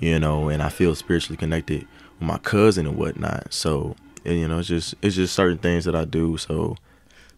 [0.00, 1.86] you know, and I feel spiritually connected
[2.18, 3.52] with my cousin and whatnot.
[3.52, 6.36] So, and, you know, it's just it's just certain things that I do.
[6.36, 6.76] So,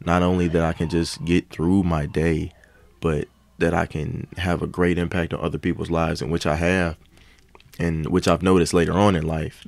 [0.04, 2.52] not only that I can just get through my day,
[3.00, 6.56] but that I can have a great impact on other people's lives, in which I
[6.56, 6.96] have,
[7.78, 9.66] and which I've noticed later on in life.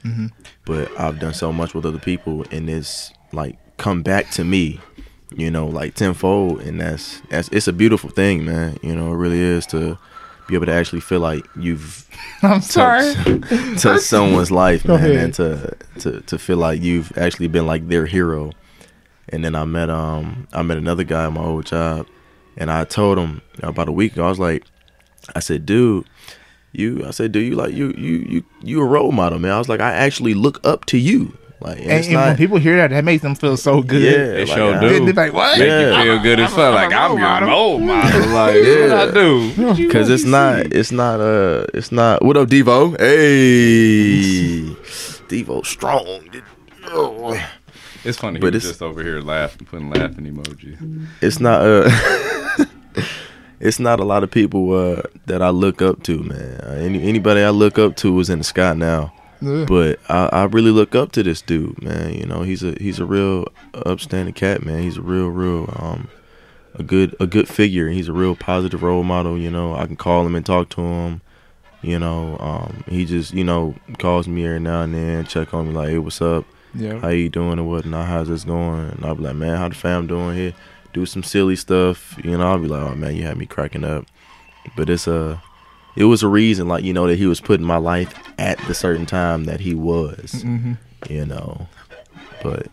[0.65, 4.81] But I've done so much with other people, and it's like come back to me,
[5.35, 8.79] you know, like tenfold, and that's that's it's a beautiful thing, man.
[8.83, 9.99] You know, it really is to
[10.49, 12.09] be able to actually feel like you've
[12.43, 13.15] I'm sorry.
[13.79, 18.07] to someone's life, man, and to, to to feel like you've actually been like their
[18.07, 18.53] hero.
[19.29, 22.07] And then I met um I met another guy at my old job,
[22.57, 24.27] and I told him about a week ago.
[24.27, 24.65] I was like,
[25.35, 26.07] I said, dude,
[26.73, 27.05] you.
[27.07, 29.53] I said, do you like you you you you a role model, man?
[29.53, 31.37] I was like, I actually look up to you.
[31.61, 34.03] Like, and And, it's and when people hear that, that makes them feel so good.
[34.03, 34.89] yeah, They like, sure I- do.
[34.89, 35.59] They- They're like, what?
[35.61, 36.03] Make Yeah.
[36.03, 36.75] you feel good as fuck.
[36.75, 37.49] Like I'm your model.
[37.49, 38.21] role model.
[38.35, 38.89] Like Yeah.
[38.89, 39.89] what I do.
[39.93, 42.25] Cause it's not, it's not, uh, it's not.
[42.25, 42.99] What up, Devo?
[42.99, 44.75] Hey,
[45.29, 46.29] Devo, strong.
[46.87, 47.41] Oh.
[48.05, 48.41] It's funny.
[48.41, 51.07] But But it's it's- just over here laughing, putting laughing emojis.
[51.21, 52.65] it's not uh
[53.63, 56.61] it's not a lot of people uh that I look up to, man.
[56.61, 59.13] Uh, any anybody I look up to is in the sky now.
[59.41, 59.65] Yeah.
[59.65, 62.15] But I, I really look up to this dude, man.
[62.15, 64.83] You know, he's a he's a real upstanding cat, man.
[64.83, 66.09] He's a real, real um
[66.75, 67.89] a good a good figure.
[67.89, 69.75] He's a real positive role model, you know.
[69.75, 71.23] I can call him and talk to him.
[71.83, 75.67] You know, um, he just, you know, calls me every now and then, check on
[75.69, 76.45] me like, hey, what's up?
[76.75, 77.01] Yeah.
[77.01, 78.91] how you doing and whatnot, how's this going?
[78.91, 80.55] And I'll be like, man, how the fam doing here?
[80.93, 82.51] Do some silly stuff, you know.
[82.53, 84.05] I'll be like, oh man, you had me cracking up.
[84.77, 85.43] But it's a,
[85.97, 88.75] it was a reason, like you know, that he was putting my life at the
[88.75, 90.75] certain time that he was, hmm
[91.09, 91.67] you know.
[92.43, 92.69] But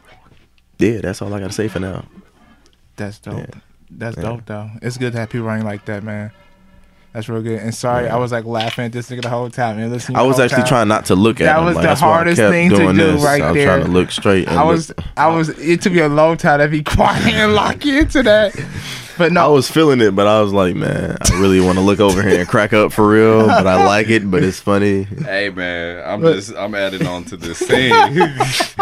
[0.77, 2.05] yeah, that's all I gotta say for now.
[2.95, 3.37] That's dope.
[3.39, 3.59] Yeah.
[3.91, 4.23] That's Yeah.
[4.23, 4.69] dope though.
[4.81, 6.31] It's good to have people running like that, man.
[7.13, 7.59] That's real good.
[7.59, 8.15] And sorry, Yeah.
[8.15, 10.17] I was like laughing at this nigga the whole time and listening.
[10.17, 10.67] I was actually time.
[10.67, 11.65] trying not to look at That him.
[11.65, 13.23] was like, the hardest thing to do this.
[13.23, 13.65] right I was there.
[13.67, 14.47] trying to look straight.
[14.47, 15.49] And I was, look- I was.
[15.49, 18.53] It took me a long time to be quiet and lock into that.
[19.19, 21.83] But no, I was feeling it, but I was like, man, I really want to
[21.83, 23.45] look over here and crack up for real.
[23.47, 25.03] But I like it, but it's funny.
[25.03, 27.93] Hey man, I'm But- just I'm adding on to this scene.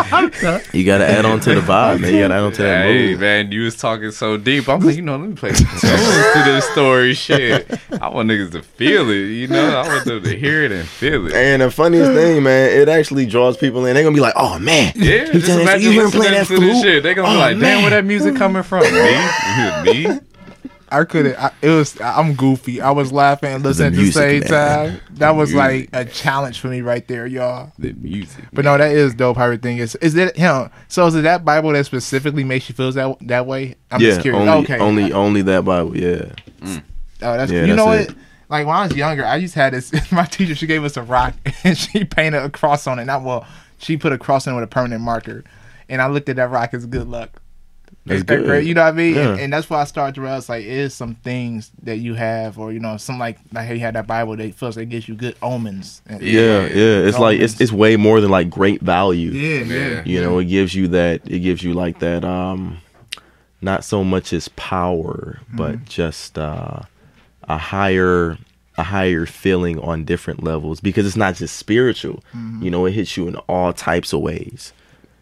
[0.74, 2.14] You gotta add on to the vibe, man.
[2.14, 3.20] You gotta add on to that hey mood.
[3.20, 4.70] man, you was talking so deep.
[4.70, 7.14] I'm like, you know, let me play some tunes to this story.
[7.14, 7.70] Shit,
[8.02, 9.16] I want niggas to feel it.
[9.32, 11.34] You know, I want them to hear it and feel it.
[11.34, 13.96] And the funniest thing, man, it actually draws people in.
[13.96, 16.48] They're gonna be like, "Oh man, Yeah, just imagine you hear him play listening that
[16.48, 16.84] to this flute?
[16.84, 17.04] shit.
[17.04, 17.82] They gonna be Oh, like, damn, man.
[17.82, 18.84] where that music coming from?
[18.84, 18.88] Me?
[19.84, 20.20] Me?
[20.90, 21.38] I couldn't.
[21.38, 22.00] I, it was.
[22.00, 22.82] I'm goofy.
[22.82, 24.50] I was laughing and listening at the same man.
[24.50, 25.02] time.
[25.12, 25.94] That was Music.
[25.94, 27.72] like a challenge for me right there, y'all.
[27.78, 28.46] The music.
[28.54, 29.38] But no, that is dope.
[29.38, 29.96] How everything is.
[29.96, 30.70] Is it him?
[30.88, 33.76] So is it that Bible that specifically makes you feel that that way?
[33.92, 34.48] I'm yeah, just curious.
[34.48, 34.80] only, okay.
[34.80, 35.98] only, only that Bible.
[35.98, 36.84] Yeah, mm.
[37.22, 38.18] Oh, that's Yeah, you know that's what?
[38.50, 39.92] Like when I was younger, I just had this.
[40.12, 43.06] My teacher she gave us a rock and she painted a cross on it.
[43.06, 43.46] Not well,
[43.78, 45.44] she put a cross on it with a permanent marker,
[45.90, 47.42] and I looked at that rock as good luck.
[48.08, 48.46] That's Is that good.
[48.46, 48.66] great?
[48.66, 49.16] You know what I mean?
[49.16, 49.30] Yeah.
[49.32, 52.14] And, and that's why I started to realize like it is some things that you
[52.16, 55.08] have, or you know, some like like you had that Bible that feels like gives
[55.08, 56.02] you good omens.
[56.08, 57.06] And- yeah, yeah.
[57.08, 59.32] It's like it's it's way more than like great value.
[59.32, 59.90] yeah, Yeah.
[59.90, 60.04] yeah.
[60.06, 61.22] You know, it gives you that.
[61.30, 62.24] It gives you like that.
[62.26, 62.80] Um,
[63.62, 66.82] not so much as power, but just uh,
[67.44, 68.38] a higher
[68.78, 72.24] a higher feeling on different levels because it's not just spiritual.
[72.62, 74.72] You know, it hits you in all types of ways.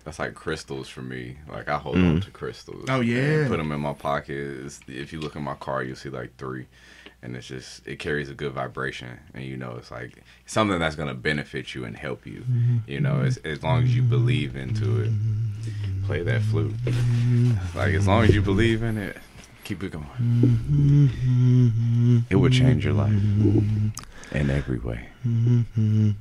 [0.06, 1.38] That's like crystals for me.
[1.52, 2.10] Like I hold Mm.
[2.16, 2.86] on to crystals.
[2.90, 3.48] Oh, yeah.
[3.48, 4.38] Put them in my pocket.
[4.38, 6.68] It's- if you look in my car, you'll see like three,
[7.24, 10.96] and it's just it carries a good vibration, and you know it's like something that's
[10.96, 12.42] gonna benefit you and help you.
[12.50, 12.78] Mm-hmm.
[12.88, 16.06] You know, as as long as you believe into it, mm-hmm.
[16.06, 16.74] play that flute.
[16.86, 17.78] Mm-hmm.
[17.78, 19.18] Like as long as you believe in it,
[19.64, 20.06] keep it going.
[22.30, 23.12] It will change your life.
[24.32, 25.08] In every way.
[25.26, 26.12] Mm-hmm.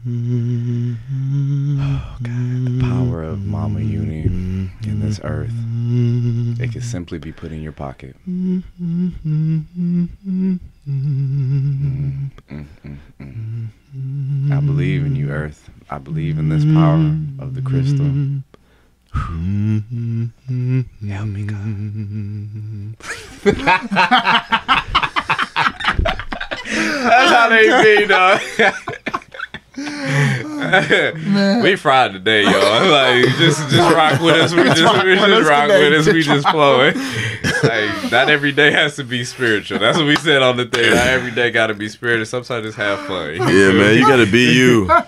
[1.81, 5.01] Oh God, the power of Mama Uni in mm-hmm.
[5.01, 5.51] this earth.
[5.51, 6.81] It can mm-hmm.
[6.81, 8.17] simply be put in your pocket.
[14.51, 15.71] I believe in you, Earth.
[15.90, 16.97] I believe in this power
[17.38, 18.07] of the crystal.
[21.09, 22.95] Help me, God.
[27.05, 28.40] That's how they be, dog.
[31.62, 32.88] we fried today, y'all.
[32.90, 34.53] Like just just rock with us.
[34.55, 36.07] We just, we just rock with us.
[36.12, 36.95] We just flowing.
[37.64, 39.79] Like not every day has to be spiritual.
[39.81, 40.90] That's what we said on the thing.
[40.95, 42.27] Not every day got to be spiritual.
[42.27, 43.35] Sometimes just have fun.
[43.37, 44.88] Yeah, man, you gotta be you.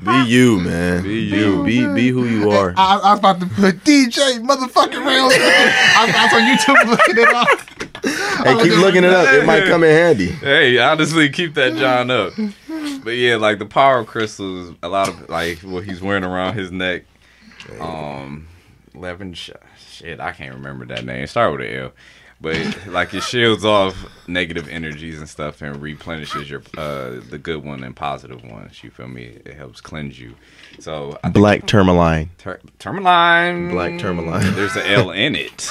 [0.00, 1.02] Be you, man.
[1.02, 1.62] Be you.
[1.62, 2.72] Be be who you are.
[2.74, 5.34] I, I was about to put DJ motherfucking rails.
[5.36, 7.48] I, was- I was on YouTube looking it up.
[8.40, 9.28] Hey, keep looking it up.
[9.34, 10.28] It might come in handy.
[10.28, 12.32] Hey, honestly, keep that John up.
[13.04, 16.72] But yeah, like the power crystals, a lot of like what he's wearing around his
[16.72, 17.02] neck.
[17.78, 18.48] Um,
[18.94, 21.26] eleven shit, I can't remember that name.
[21.26, 21.92] Start with an L.
[22.42, 23.94] But like it shields off
[24.26, 28.82] negative energies and stuff and replenishes your uh the good one and positive ones.
[28.82, 29.38] You feel me?
[29.44, 30.34] It helps cleanse you.
[30.78, 32.30] So I Black tourmaline.
[32.38, 33.70] Ter- tourmaline.
[33.70, 34.54] Black tourmaline.
[34.54, 35.70] There's an L in it.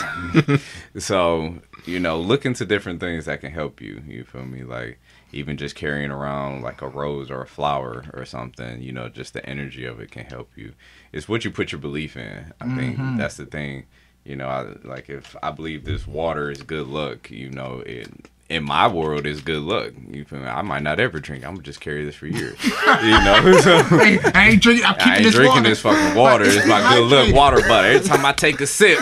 [1.00, 4.02] so, you know, look into different things that can help you.
[4.08, 4.64] You feel me?
[4.64, 5.00] Like
[5.32, 9.34] even just carrying around like a rose or a flower or something, you know, just
[9.34, 10.74] the energy of it can help you.
[11.12, 12.54] It's what you put your belief in.
[12.60, 13.18] I think mm-hmm.
[13.18, 13.86] that's the thing.
[14.24, 18.10] You know, I, like if I believe this water is good luck, you know, it
[18.50, 19.94] in my world is good luck.
[20.10, 20.48] You feel me?
[20.48, 21.46] I might not ever drink.
[21.46, 22.58] I'm gonna just carry this for years.
[22.64, 24.86] you know, so Hey, I ain't drinking.
[24.86, 25.70] I'm keeping I ain't this drinking water.
[25.70, 26.46] this fucking water.
[26.46, 27.92] It's my good luck water bottle.
[27.92, 29.00] Every time I take a sip,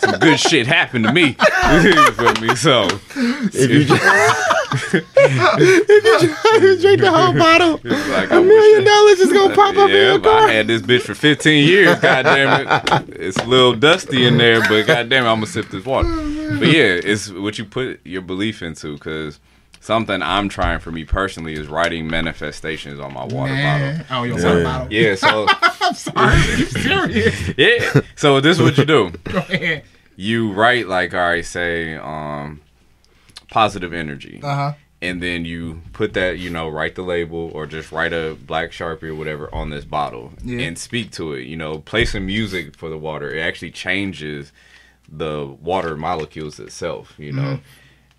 [0.00, 1.36] some good shit happened to me.
[1.72, 2.54] you feel me?
[2.54, 4.02] So If you just,
[4.74, 9.54] if you drink the whole bottle, it's like a I wish million dollars is gonna
[9.54, 10.48] pop up in Yeah, your but car.
[10.48, 11.98] I had this bitch for 15 years.
[12.00, 15.46] God damn it, it's a little dusty in there, but god damn it, I'm gonna
[15.46, 16.08] sip this water.
[16.58, 19.38] But yeah, it's what you put your belief into because.
[19.84, 23.96] Something I'm trying for me personally is writing manifestations on my water Man.
[24.08, 24.16] bottle.
[24.16, 24.44] Oh, yo, Yeah.
[24.46, 24.92] water bottle.
[24.92, 25.46] Yeah, so
[25.80, 26.36] I'm sorry.
[26.56, 27.50] You serious?
[27.58, 29.10] yeah, so this is what you do.
[29.24, 29.82] Go ahead.
[30.14, 32.60] you write like all right say um
[33.52, 34.72] positive energy Uh huh.
[35.02, 38.70] and then you put that you know write the label or just write a black
[38.70, 40.60] sharpie or whatever on this bottle Yeah.
[40.66, 44.52] and speak to it you know play some music for the water it actually changes
[45.24, 47.58] the water molecules itself you know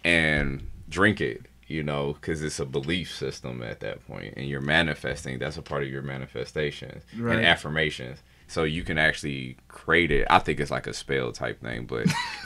[0.04, 4.62] and drink it you know because it's a belief system at that point and you're
[4.62, 7.38] manifesting that's a part of your manifestations Right.
[7.38, 8.20] and affirmations
[8.54, 12.06] so you can actually create it i think it's like a spell type thing but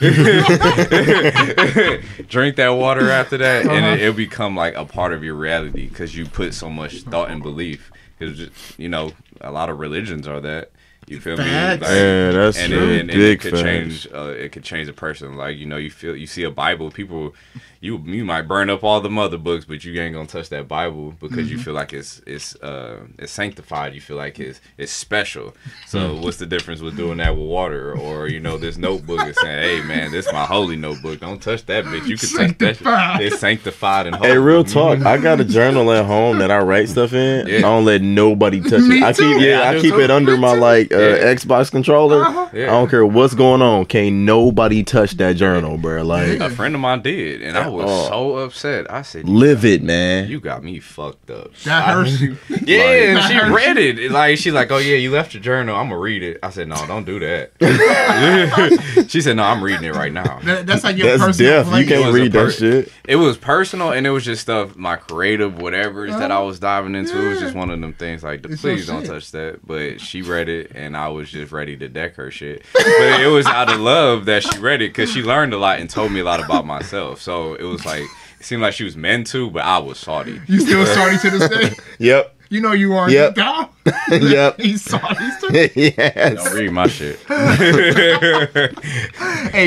[2.28, 3.86] drink that water after that and Uh-huh.
[3.94, 7.30] it, it'll become like a part of your reality because you put so much thought
[7.30, 10.70] and belief because you know a lot of religions are that
[11.06, 11.80] you feel Facts.
[11.80, 12.88] me Like, Yeah, that's and, true.
[12.90, 13.62] it, and, and Big it could facts.
[13.62, 16.50] change uh, it could change a person like you know you feel you see a
[16.50, 17.34] bible people
[17.80, 20.66] you you might burn up all the mother books but you ain't gonna touch that
[20.66, 21.48] bible because Mm-hmm.
[21.48, 25.54] you feel like it's it's uh it's sanctified you feel like it's it's special
[25.86, 26.22] so Hmm.
[26.22, 29.80] what's the difference with doing that with water or you know this notebook is saying
[29.80, 33.26] hey man this my holy notebook don't touch that bitch you can touch that shit.
[33.32, 35.00] it's sanctified and holy Hey, real talk.
[35.06, 37.46] I got a journal at home that I write stuff in.
[37.48, 37.58] Yeah.
[37.58, 39.02] I don't let nobody touch Me it.
[39.04, 40.00] I keep yeah, Yeah, I I, keep too.
[40.00, 41.34] it under my like uh, Yeah.
[41.34, 42.18] Xbox controller.
[42.52, 42.64] Yeah.
[42.64, 43.86] I don't care what's going on.
[43.86, 46.02] Can't nobody touch that journal, bro.
[46.02, 48.08] Like a friend of mine did and i was Oh.
[48.08, 50.28] so upset i said "Livid, man.
[50.28, 52.36] you got me fucked up That hurts you.
[52.64, 53.98] Yeah, and she read it.
[53.98, 55.74] It, Like she's like, "Oh yeah, you left your journal.
[55.74, 57.52] I'm gonna read it." I said, "No, don't do that."
[59.08, 61.66] she said, "No, I'm reading it right now." That, that's like your That's personal death.
[61.66, 61.90] You place.
[61.90, 62.92] It was can't read per- that shit.
[63.06, 66.46] It was personal, and it was just stuff my creative whatever's that I oh.
[66.46, 67.24] was diving into.
[67.24, 69.10] It was just one of them things like, It's "Please don't shit.
[69.10, 72.62] touch that." But she read it, and I was just ready to deck her shit.
[72.74, 75.80] But it was out of love that she read it because she learned a lot
[75.80, 77.20] and told me a lot about myself.
[77.22, 78.04] So it was like.
[78.40, 80.40] It seemed like she was meant to, but I was salty.
[80.46, 81.74] You still salty to this day?
[81.98, 82.36] Yep.
[82.50, 83.10] You know you are.
[83.10, 83.34] Yep.
[83.34, 83.68] Down.
[84.10, 84.56] yep.
[84.60, 85.24] He's salty.
[85.40, 85.68] too.
[85.74, 86.44] yes.
[86.44, 87.18] Don't read my shit.
[87.26, 88.70] hey,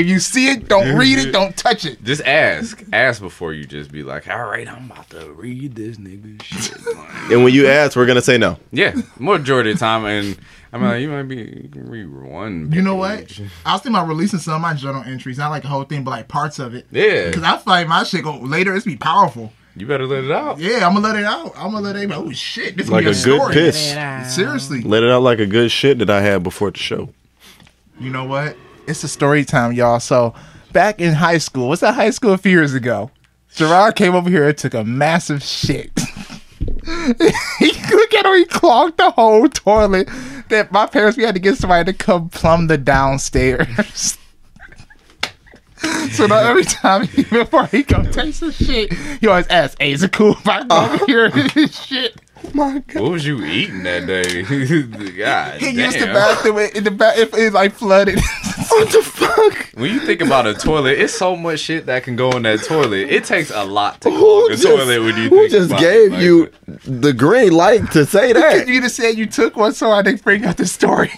[0.00, 1.32] if you see it, don't read it.
[1.32, 2.02] Don't touch it.
[2.02, 2.82] Just ask.
[2.92, 6.78] Ask before you just be like, all right, I'm about to read this nigga shit.
[7.30, 8.58] And when you ask, we're gonna say no.
[8.72, 10.04] yeah, majority of the time.
[10.04, 10.36] And
[10.72, 12.72] I'm like, you might be, you can read one.
[12.72, 13.18] You know what?
[13.28, 13.42] page.
[13.66, 16.02] I was thinking about releasing some of my journal entries, not like the whole thing,
[16.04, 16.86] but like parts of it.
[16.90, 17.26] Yeah.
[17.28, 18.74] Because I feel like my shit go later.
[18.74, 19.52] It's be powerful.
[19.76, 20.58] You better let it out.
[20.58, 21.52] Yeah, I'm gonna let it out.
[21.56, 22.10] I'm gonna let it.
[22.12, 23.54] Oh shit, this Like gonna a be a good story.
[23.54, 24.34] piss.
[24.34, 24.82] Seriously.
[24.82, 27.08] Let it out like a good shit that I had before the show.
[27.98, 28.56] You know what?
[28.86, 30.00] It's a story time, y'all.
[30.00, 30.34] So
[30.72, 33.10] back in high school, what's that high school a few years ago?
[33.54, 35.90] Gerard came over here and took a massive shit.
[36.86, 40.08] Look at how he clogged the whole toilet.
[40.52, 44.18] That my parents we had to get somebody to come plumb the downstairs.
[46.10, 49.92] so now every time he, before he come take some shit, he always asks, "Hey,
[49.92, 50.94] is it cool if I go uh-huh.
[50.94, 52.20] over here and this shit?"
[52.54, 53.02] My God.
[53.02, 54.42] What was you eating that day?
[55.18, 56.14] God He used the damn.
[56.14, 57.16] bathroom in the bath.
[57.18, 58.20] If it's like flooded.
[58.68, 59.68] What the fuck?
[59.74, 62.62] When you think about a toilet, it's so much shit that can go in that
[62.64, 63.10] toilet.
[63.10, 65.70] It takes a lot to Who clog a just, toilet when you who think just
[65.70, 66.14] about gave it.
[66.14, 66.50] Like, you
[66.86, 68.68] the green light to say that?
[68.68, 71.12] you just said you took one, so I didn't bring out the story.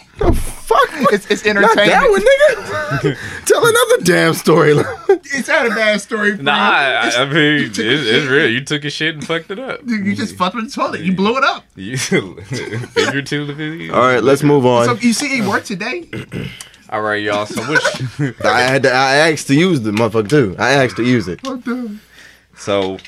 [0.90, 1.12] The fuck?
[1.12, 3.44] It's, it's Not that one, nigga.
[3.46, 4.72] Tell another damn story.
[5.08, 6.36] It's not a bad story.
[6.36, 7.12] For Nah, I.
[7.16, 8.48] I mean, it's, it's real.
[8.48, 9.80] You took a shit and fucked it up.
[9.86, 11.00] You just fucked with the toilet.
[11.00, 11.64] You blew it up.
[11.76, 13.90] You figuratively.
[13.94, 14.86] All right, let's move on.
[14.86, 16.08] So you see, it worked today.
[16.90, 17.46] All right, y'all.
[17.46, 17.82] So which?
[18.44, 20.56] I had to, I asked to use the motherfucker too.
[20.58, 21.40] I asked to use it.
[22.56, 22.98] So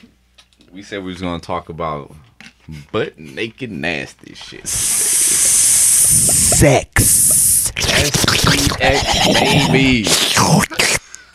[0.73, 2.15] we said we was gonna talk about
[2.91, 4.67] butt naked nasty shit.
[6.57, 7.26] Sex.
[8.47, 10.37] SPX.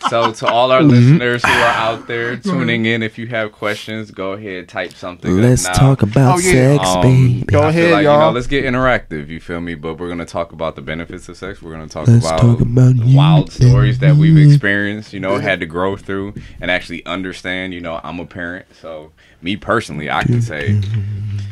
[0.10, 4.10] So to all our listeners who are out there tuning in, if you have questions,
[4.12, 5.38] go ahead type something.
[5.40, 5.74] Let's now.
[5.74, 6.52] talk about Oh, yeah.
[6.76, 7.44] sex, Um, baby.
[7.46, 8.14] Go ahead, like, y'all.
[8.16, 9.28] You know, let's get interactive.
[9.30, 9.76] You feel me?
[9.76, 11.62] But we're gonna talk about the benefits of sex.
[11.62, 15.14] We're gonna talk Let's about, talk about you wild stories that we've experienced.
[15.14, 17.74] You know, had to grow through and actually understand.
[17.74, 19.12] You know, I'm a parent, so
[19.44, 20.80] me personally, I can say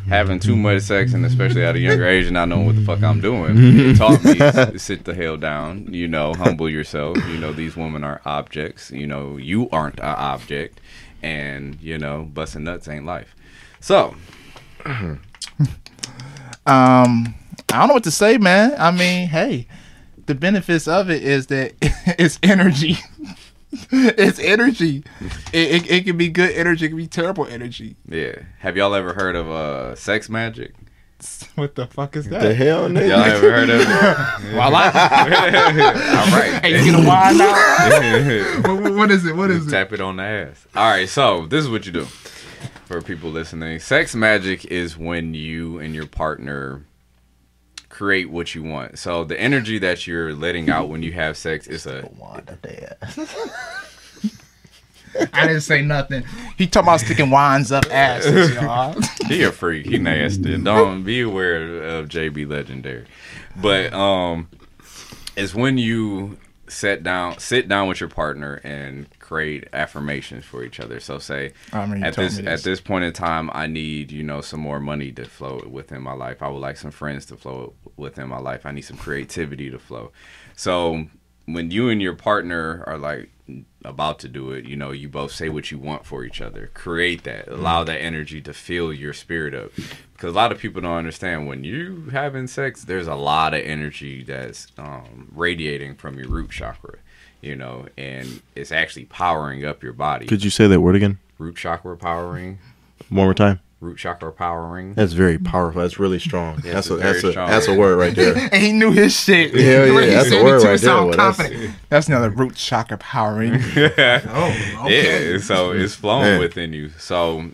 [0.08, 2.82] having too much sex and especially at a younger age and not knowing what the
[2.84, 5.94] fuck I'm doing, it taught me s- sit the hell down.
[5.94, 7.18] You know, humble yourself.
[7.28, 8.90] You know, these women are objects.
[8.92, 10.82] You know, you aren't an object,
[11.22, 13.36] and you know, busting nuts ain't life.
[13.80, 14.16] So.
[16.66, 17.34] Um,
[17.72, 18.76] I don't know what to say, man.
[18.78, 19.68] I mean, hey,
[20.28, 22.98] the benefits of it is that it's energy.
[23.92, 25.04] it's energy.
[25.54, 26.86] It, it, it can be good energy.
[26.86, 27.96] It can be terrible energy.
[28.08, 28.34] Yeah.
[28.60, 30.74] Have y'all ever heard of uh sex magic?
[31.56, 32.42] What the fuck is that?
[32.42, 33.10] The hell, nigga.
[33.10, 33.88] Y'all ever heard of it?
[34.56, 36.62] Well, I, All right.
[36.64, 38.64] hey, you get a wine out?
[38.68, 39.36] what, what- what is it?
[39.36, 39.70] What is it?
[39.72, 40.66] Tap it on the ass.
[40.76, 42.06] All right, so this is what you do
[42.86, 43.80] for people listening.
[43.80, 46.84] Sex magic is when you and your partner
[48.00, 48.98] create what you want.
[48.98, 52.10] So the energy that you're letting out when you have sex is a
[55.34, 56.24] I didn't say nothing.
[56.58, 58.96] He talking about sticking wines up asses, y'all.
[59.28, 59.86] he a freak.
[59.86, 60.58] He nasty.
[60.58, 63.06] Don't be aware of JB Legendary.
[63.62, 64.48] But um
[65.36, 66.38] it's when you
[66.70, 71.00] sit down sit down with your partner and create affirmations for each other.
[71.00, 72.64] So say I you at told this at this.
[72.64, 76.14] this point in time I need, you know, some more money to flow within my
[76.14, 76.42] life.
[76.42, 78.66] I would like some friends to flow within my life.
[78.66, 80.12] I need some creativity to flow.
[80.56, 81.06] So
[81.46, 83.30] when you and your partner are like
[83.86, 86.72] about to do it, you know, you both say what you want for each other.
[86.74, 87.48] Create that.
[87.48, 89.72] Allow that energy to fill your spirit up.
[90.14, 93.62] Because a lot of people don't understand when you having sex, there's a lot of
[93.62, 96.98] energy that's um, radiating from your root chakra,
[97.42, 100.26] you know, and it's actually powering up your body.
[100.26, 101.20] Could you say that word again?
[101.38, 102.60] root chakra powering,
[103.10, 103.62] One more time.
[103.80, 104.94] root chakra powering.
[104.94, 105.82] That's very powerful.
[105.82, 106.56] That's really strong.
[106.66, 107.50] Yes, that's a that's very a strong.
[107.50, 108.36] that's a word right there.
[108.52, 109.54] And he knew his shit.
[109.56, 110.94] Hell The way yeah, that's a said it word right there.
[110.96, 113.54] Well, that's- That's another root chakra powering.
[113.76, 115.32] oh, okay.
[115.34, 116.40] Yeah, so it's flowing Man.
[116.42, 116.90] within you.
[116.98, 117.52] So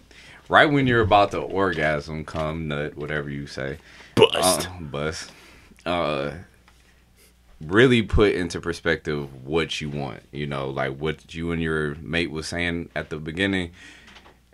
[0.50, 3.78] right when you're about to orgasm, come, nut, whatever you say,
[4.16, 4.68] Bust.
[4.68, 5.32] uh, bust,
[5.86, 6.32] uh,
[7.62, 10.22] really put into perspective what you want.
[10.32, 13.72] You know, like what you and your mate was saying at the beginning.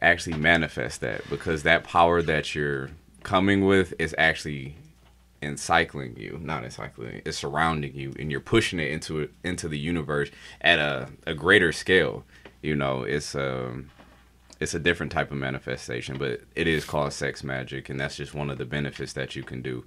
[0.02, 2.90] Actually manifest that because that power that you're
[3.22, 4.76] coming with is actually
[5.42, 10.30] encycling you, not encycling, it's surrounding you, and you're pushing it into into the universe
[10.62, 12.24] at a, a greater scale.
[12.62, 13.92] You know, it's um
[14.60, 18.36] it's a different type of manifestation, but it is called sex magic, and that's just
[18.36, 19.84] one of the benefits that you can do.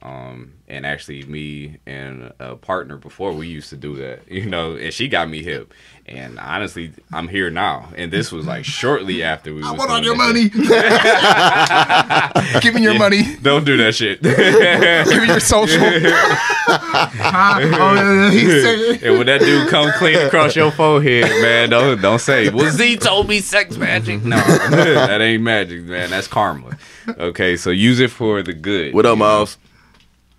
[0.00, 4.76] Um, and actually, me and a partner before we used to do that, you know,
[4.76, 5.74] and she got me hip.
[6.06, 9.62] And honestly, I'm here now, and this was like shortly after we.
[9.64, 10.48] I was want all your that money.
[12.60, 12.98] Give me your shit.
[13.00, 13.36] money.
[13.42, 14.22] Don't do that shit.
[14.22, 15.80] Give me your social.
[15.80, 17.60] Huh?
[17.60, 22.00] Oh, yeah, he said- And when that dude come clean across your forehead, man, don't
[22.00, 24.36] don't say, "Well, Z told me sex magic." No,
[24.70, 26.10] that ain't magic, man.
[26.10, 26.76] That's karma.
[27.08, 28.94] Okay, so use it for the good.
[28.94, 29.46] What up, you know?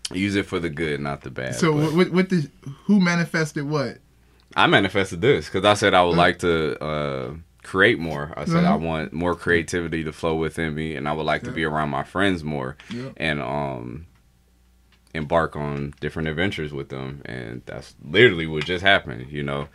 [0.10, 0.20] Miles?
[0.22, 1.56] Use it for the good, not the bad.
[1.56, 2.50] So but what, what the
[2.86, 3.98] who manifested what?
[4.56, 7.34] I manifested this because I said I would like to uh,
[7.64, 8.34] create more.
[8.36, 11.52] I said I want more creativity to flow within me, and I would like to
[11.52, 13.10] be around my friends more, Yeah.
[13.18, 14.08] and um,
[15.14, 17.22] embark on different adventures with them.
[17.26, 19.32] And that's literally what just happened.
[19.32, 19.68] You know,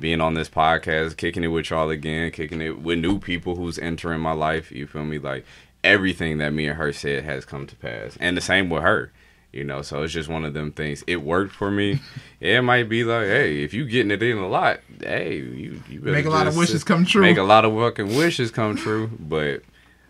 [0.00, 3.78] being on this podcast, kicking it with y'all again, kicking it with new people who's
[3.78, 4.72] entering my life.
[4.72, 5.18] You feel me?
[5.20, 5.44] Like
[5.84, 9.12] everything that me and her said has come to pass, and the same with her.
[9.58, 11.02] You know, so it's just one of them things.
[11.08, 11.98] It worked for me.
[12.40, 15.98] it might be like, hey, if you getting it in a lot, hey, you, you
[15.98, 17.22] better Make a lot of wishes come true.
[17.22, 19.10] Make a lot of fucking wishes come true.
[19.18, 19.62] But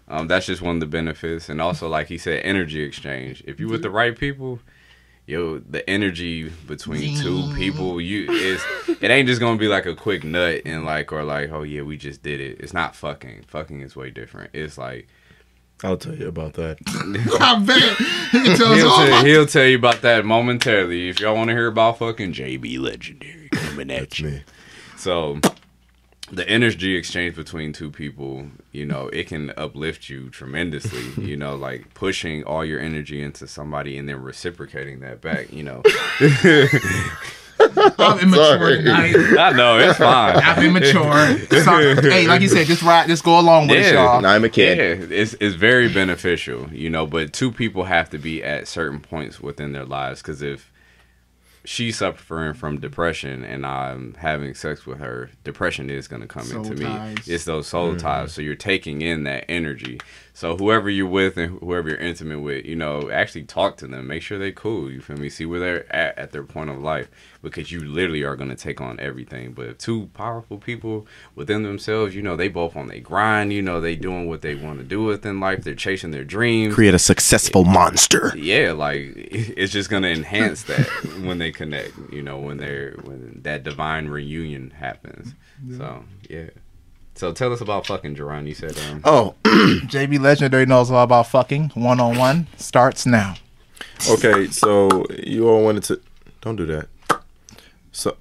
[0.06, 3.42] um, that's just one of the benefits, and also like he said, energy exchange.
[3.46, 4.60] If you with the right people,
[5.26, 8.62] yo, the energy between two people, you is
[9.00, 11.82] it ain't just gonna be like a quick nut and like or like, oh yeah,
[11.82, 12.58] we just did it.
[12.60, 13.44] It's not fucking.
[13.48, 14.50] Fucking is way different.
[14.54, 15.08] It's like
[15.84, 16.78] I'll tell you about that.
[17.40, 17.80] I bet
[18.32, 21.08] he can tell us he'll all tell, about he'll tell you about that momentarily.
[21.08, 24.28] If y'all want to hear about fucking JB Legendary coming at That's you.
[24.30, 24.42] me.
[24.96, 25.40] So
[26.30, 31.54] the energy exchange between two people, you know, it can uplift you tremendously, you know,
[31.54, 35.82] like pushing all your energy into somebody and then reciprocating that back, you know.
[37.60, 39.14] I'm immature tonight.
[39.38, 40.36] I know, it's fine.
[40.44, 41.38] I'm immature.
[41.62, 44.24] So, hey, like you said, just ride, just go along with it, y'all.
[44.24, 44.78] I'm a kid.
[44.78, 47.06] Yeah, it's it's very beneficial, you know.
[47.06, 50.72] But two people have to be at certain points within their lives because if
[51.68, 56.44] she's suffering from depression and I'm having sex with her, depression is going to come
[56.44, 57.16] Soul into me.
[57.26, 57.98] It's those soul mm-hmm.
[57.98, 58.32] ties.
[58.32, 60.00] So you're taking in that energy.
[60.38, 64.06] So whoever you're with and whoever you're intimate with, you know, actually talk to them.
[64.06, 64.88] Make sure they cool.
[64.88, 65.30] You feel me?
[65.30, 67.10] See where they're at at their point of life
[67.42, 69.52] because you literally are going to take on everything.
[69.52, 73.52] But if two powerful people within themselves, you know, they both on their grind.
[73.52, 75.64] You know, they doing what they want to do within life.
[75.64, 78.32] They're chasing their dreams Create a successful monster.
[78.36, 80.86] yeah like it's just gonna enhance that
[81.24, 85.34] when they connect you know when they're when that divine reunion happens
[85.76, 86.50] so yeah
[87.18, 88.46] so tell us about fucking Jerron.
[88.46, 91.70] You said um Oh, JB Legendary knows all about fucking.
[91.74, 93.34] One on one starts now.
[94.10, 94.46] okay.
[94.48, 96.00] So you all wanted to.
[96.40, 96.88] Don't do that.
[97.92, 98.16] So,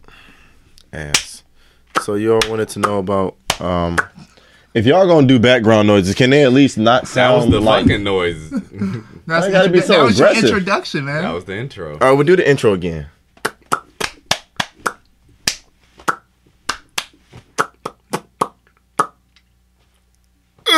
[0.92, 1.44] ass.
[2.02, 3.36] So you all wanted to know about.
[3.60, 3.98] Um,
[4.74, 7.60] if y'all gonna do background noises, can they at least not that was sound the
[7.60, 7.86] like?
[7.86, 8.50] fucking noise
[9.26, 11.24] That's I gotta be so that was your introduction, man.
[11.24, 13.08] that was the intro All right, we'll do the intro again.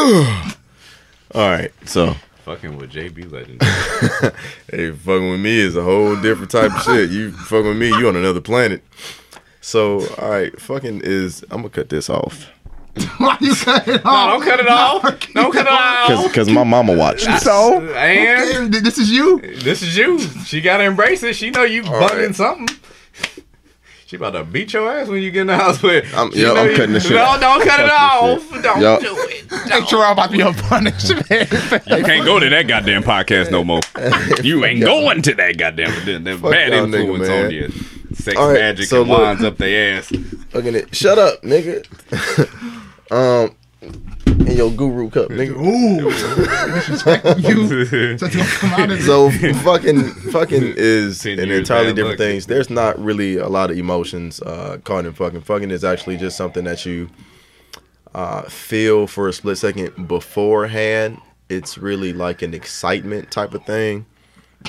[1.35, 3.61] All right, so fucking with JB Legend
[4.71, 7.11] hey, fucking with me is a whole different type of shit.
[7.11, 8.83] You fucking with me, you on another planet.
[9.61, 12.49] So, all right, fucking is I'm gonna cut this off
[13.19, 14.31] Why you cut it no off?
[14.31, 15.03] don't cut it off
[15.33, 17.29] don't cut it off because my mama watched.
[17.41, 19.39] So, and okay, this is you.
[19.59, 22.35] this is you she gotta embrace it she know you bugging right.
[22.35, 22.75] something
[24.09, 26.11] She about to beat your ass when you get in the house with.
[26.15, 28.63] I'm- yo, I'm cutting this shit No, don't cut it off.
[28.63, 28.99] Don't Yo.
[28.99, 29.51] do it.
[29.69, 31.29] Make sure I'm about to be a punishment.
[31.29, 33.81] You can't go to that goddamn podcast no more.
[34.43, 37.69] You ain't going to that goddamn that, that bad y'all nigga, influence on you.
[38.15, 39.19] Sex All right, magic so and look.
[39.19, 40.07] wands up their ass.
[40.49, 40.95] Fucking it.
[40.95, 41.85] Shut up, nigga.
[43.11, 45.55] um, in your guru cup, nigga.
[45.55, 46.09] Ooh,
[47.39, 48.17] you.
[48.17, 49.29] So you come out of So
[49.63, 52.45] fucking fucking is Ten an years entirely different things.
[52.45, 55.41] There's not really a lot of emotions uh, caught in fucking.
[55.41, 57.09] Fucking is actually just something that you
[58.13, 61.19] uh, feel for a split second beforehand.
[61.47, 64.05] It's really like an excitement type of thing.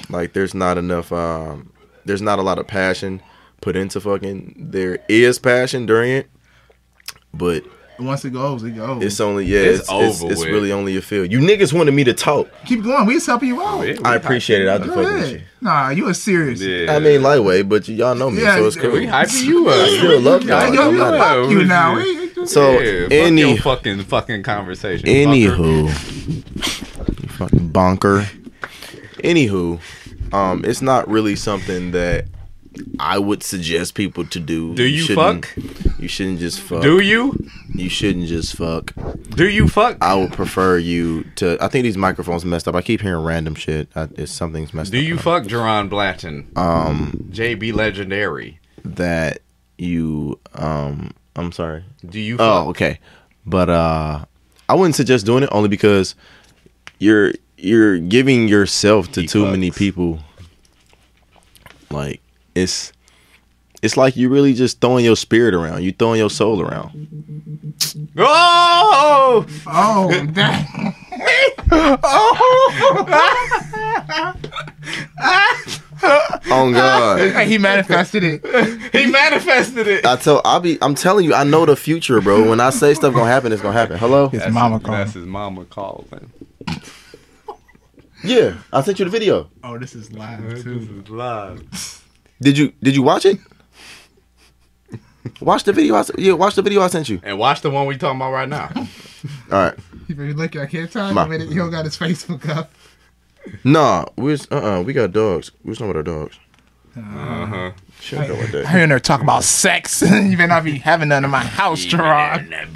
[0.09, 1.13] Like there's not enough.
[1.13, 1.73] Um,
[2.05, 3.21] there's not a lot of passion
[3.61, 4.55] put into fucking.
[4.71, 6.31] There is passion during it,
[7.35, 7.65] but
[8.01, 9.03] once it goes, it goes.
[9.03, 9.61] it's only yeah.
[9.61, 10.49] It's It's it's, over it's with.
[10.51, 11.25] really only a feel.
[11.25, 12.49] You niggas wanted me to talk.
[12.67, 13.07] Keep going.
[13.07, 13.83] We just helping you out.
[13.87, 14.69] Yeah, we I appreciate it.
[14.69, 15.41] I hyping just Go fucking with you.
[15.63, 16.61] Nah, you are serious.
[16.61, 16.95] Yeah.
[16.97, 18.93] I mean, lightweight, but y'all know me, Yeah, so it's cool.
[18.93, 19.75] we hyping you up.
[19.77, 20.75] I still love Yeah, y'all.
[20.75, 21.95] yo, I'm yo, not- Yeah, fuck you now.
[21.97, 25.07] just- We- we- So, yeah, fuck any your fucking fucking conversation.
[25.07, 25.27] fucker.
[25.27, 25.85] anywho,
[27.23, 28.27] you fucking bonker.
[29.23, 29.79] Anywho,
[30.33, 32.25] um, it's not really something that
[32.99, 34.75] I would suggest people to do.
[34.75, 35.99] Do you shouldn't- fuck?
[35.99, 36.83] You shouldn't just fuck.
[36.83, 37.37] Do you?
[37.75, 38.93] You shouldn't just fuck.
[39.31, 39.97] Do you fuck?
[40.01, 41.59] I would prefer you to.
[41.61, 42.75] I think these microphones messed up.
[42.75, 43.89] I keep hearing random shit.
[43.97, 45.03] I, it's something's messed Do up.
[45.03, 46.51] Do you fuck Jerron Blatton?
[46.57, 48.61] Um, JB Legendary.
[48.85, 49.41] that
[49.79, 50.39] you.
[50.55, 51.85] Um, I'm sorry.
[52.09, 52.67] Do you fuck?
[52.67, 52.99] Oh, okay.
[53.47, 54.25] But uh
[54.69, 56.15] I wouldn't suggest doing it only because
[56.99, 60.21] you're you're giving yourself to He too many people.
[61.91, 62.21] Like
[62.61, 62.93] it's
[63.83, 65.83] it's like you really just throwing your spirit around.
[65.83, 67.75] You throwing your soul around.
[68.17, 69.47] Oh!
[69.67, 70.95] Oh, damn.
[76.53, 77.19] Oh God.
[77.21, 78.93] Hey, he manifested it.
[78.93, 80.07] He manifested it.
[80.07, 82.49] I tell I'll be I'm telling you, I know the future, bro.
[82.49, 83.99] When I say stuff gonna happen, it's gonna happen.
[83.99, 84.29] Hello?
[84.29, 85.01] His That's mama his, calling.
[85.01, 86.33] That's his mama calling.
[88.25, 88.55] Yeah.
[88.73, 89.51] I sent you the video.
[89.63, 91.03] Oh, this is live This too.
[91.05, 92.00] is live.
[92.41, 93.39] Did you did you watch it?
[95.41, 95.95] Watch the video.
[95.95, 97.21] I s- yeah, watch the video I sent you.
[97.23, 98.71] And watch the one we talking about right now.
[98.75, 98.87] All
[99.65, 99.75] right.
[100.09, 101.27] If you look, I can't tell Ma.
[101.27, 102.73] minute, He don't got his Facebook up.
[103.65, 105.51] Nah, we was, uh-uh, we got dogs.
[105.65, 106.39] We was talking about our dogs.
[106.97, 107.71] Uh huh.
[108.01, 108.69] Shut up with I that.
[108.69, 110.03] hear her talk about sex.
[110.03, 112.49] you better not be having none in my house, Gerard.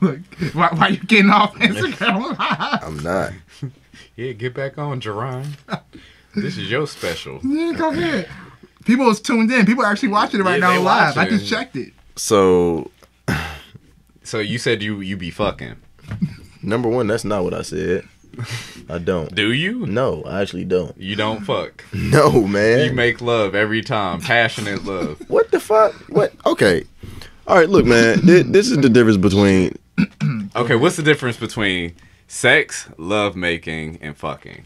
[0.00, 0.20] Look,
[0.52, 2.36] why, why you getting off Instagram?
[2.38, 3.32] I'm not.
[4.16, 5.46] Yeah, get back on, Jerron.
[6.34, 7.40] This is your special.
[7.44, 8.28] yeah, go ahead.
[8.84, 9.64] People is tuned in.
[9.66, 11.16] People are actually watching it right Yeah, now they live.
[11.18, 11.92] I just checked it.
[12.16, 12.90] So,
[14.24, 15.76] So you said you you be fucking.
[16.62, 18.08] number one, that's not what I said.
[18.88, 19.34] I don't.
[19.34, 19.86] Do you?
[19.86, 20.96] No, I actually don't.
[20.98, 21.84] You don't fuck.
[21.94, 22.86] No, man.
[22.88, 24.20] You make love every time.
[24.20, 25.20] Passionate love.
[25.28, 25.92] What the fuck?
[26.08, 26.32] What?
[26.46, 26.84] Okay.
[27.46, 28.20] All right, look, man.
[28.24, 29.76] This, this is the difference between
[30.56, 31.94] Okay, what's the difference between
[32.26, 34.64] sex, love making, and fucking?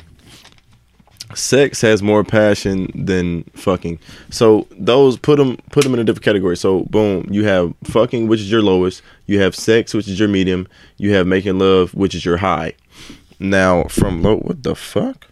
[1.34, 3.98] Sex has more passion than fucking.
[4.30, 6.56] So those put them put them in a different category.
[6.56, 9.02] So boom, you have fucking, which is your lowest.
[9.26, 10.68] You have sex, which is your medium.
[10.98, 12.74] You have making love, which is your high.
[13.38, 15.26] Now from low, what the fuck?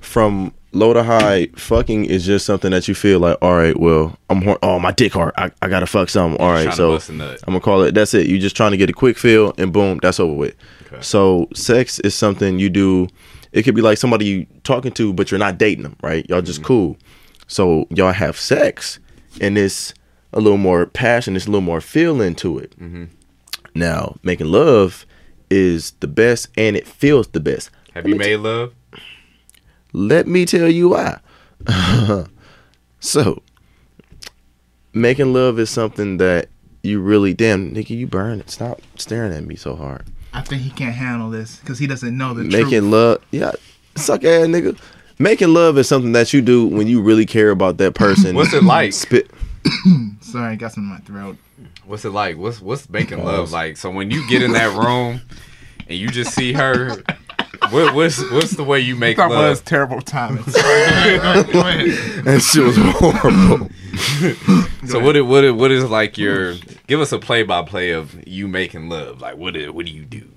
[0.00, 4.16] From low to high, fucking is just something that you feel like, all right, well,
[4.30, 5.32] I'm hor- oh my dick hard.
[5.36, 6.40] I, I gotta fuck something.
[6.40, 7.40] All right, so bust a nut.
[7.46, 7.94] I'm gonna call it.
[7.94, 8.26] That's it.
[8.26, 10.54] You're just trying to get a quick feel, and boom, that's over with.
[10.86, 11.02] Okay.
[11.02, 13.08] So sex is something you do.
[13.56, 16.28] It could be like somebody you talking to, but you're not dating them, right?
[16.28, 16.98] Y'all just cool.
[17.46, 18.98] So y'all have sex,
[19.40, 19.94] and it's
[20.34, 21.36] a little more passion.
[21.36, 22.78] It's a little more feeling to it.
[22.78, 23.04] Mm-hmm.
[23.74, 25.06] Now, making love
[25.48, 27.70] is the best, and it feels the best.
[27.94, 28.74] Have you made love?
[29.94, 31.18] Let me tell you why.
[33.00, 33.42] so,
[34.92, 36.50] making love is something that
[36.82, 38.50] you really damn nigga, you burn it.
[38.50, 40.04] Stop staring at me so hard.
[40.36, 42.92] I think he can't handle this because he doesn't know the Making truth.
[42.92, 43.52] love, yeah,
[43.94, 44.78] suck ass nigga.
[45.18, 48.36] Making love is something that you do when you really care about that person.
[48.36, 48.92] What's it like?
[48.92, 49.30] Spit.
[50.20, 51.38] Sorry, I got some in my throat.
[51.86, 52.36] What's it like?
[52.36, 53.78] What's what's making oh, love like?
[53.78, 55.22] So when you get in that room
[55.88, 57.02] and you just see her,
[57.70, 59.64] what, what's what's the way you make That was love?
[59.64, 60.42] terrible timing.
[60.44, 62.24] Sorry, go ahead, go ahead.
[62.24, 63.70] That shit was horrible.
[64.86, 66.54] So what it, what it, what is like your?
[66.86, 69.20] Give us a play by play of you making love.
[69.20, 70.28] Like what it, what do you do?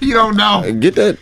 [0.00, 0.72] You don't know.
[0.80, 1.18] Get that.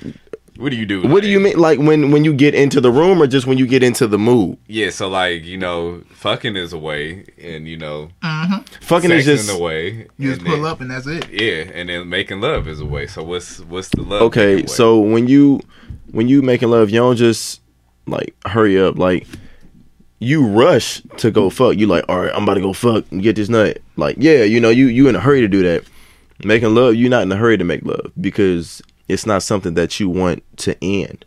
[0.59, 1.03] What do you do?
[1.07, 1.59] What do you mean?
[1.59, 4.19] Like when when you get into the room, or just when you get into the
[4.19, 4.59] mood?
[4.67, 8.63] Yeah, so like you know, fucking is a way, and you know, mm-hmm.
[8.81, 10.07] Fucking is just a way.
[10.19, 11.29] You just pull then- up and that's it.
[11.31, 13.07] Yeah, and then making love is a way.
[13.07, 14.23] So what's what's the love?
[14.23, 15.61] okay so when you
[16.11, 17.61] when you making love you don't just
[18.07, 19.27] like hurry up like
[20.19, 23.23] you rush to go fuck you like all right i'm about to go fuck and
[23.23, 25.85] get this nut like yeah you know you you in a hurry to do that
[26.45, 30.01] making love you're not in a hurry to make love because it's not something that
[30.01, 31.25] you want to end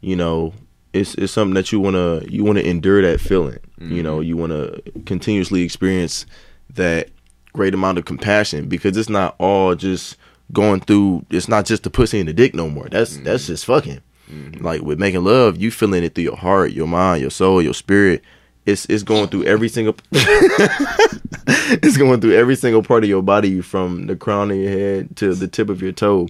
[0.00, 0.52] you know?
[0.92, 4.18] It's it's something that you want to you want to endure that feeling you know?
[4.18, 4.28] Mm-hmm.
[4.28, 6.26] You want to continuously experience
[6.74, 7.10] that
[7.52, 10.16] great amount of compassion because it's not all just
[10.52, 12.88] going through it's not just the pussy and the dick no more.
[12.88, 13.24] That's mm-hmm.
[13.24, 14.00] that's just fucking.
[14.30, 14.64] Mm-hmm.
[14.64, 17.74] Like with making love you feeling it through your heart your mind your soul your
[17.74, 18.22] spirit.
[18.66, 23.60] It's it's going through every single it's going through every single part of your body
[23.60, 26.28] from the crown of your head to the tip of your toe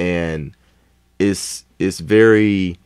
[0.00, 0.56] and
[1.18, 2.78] it's it's very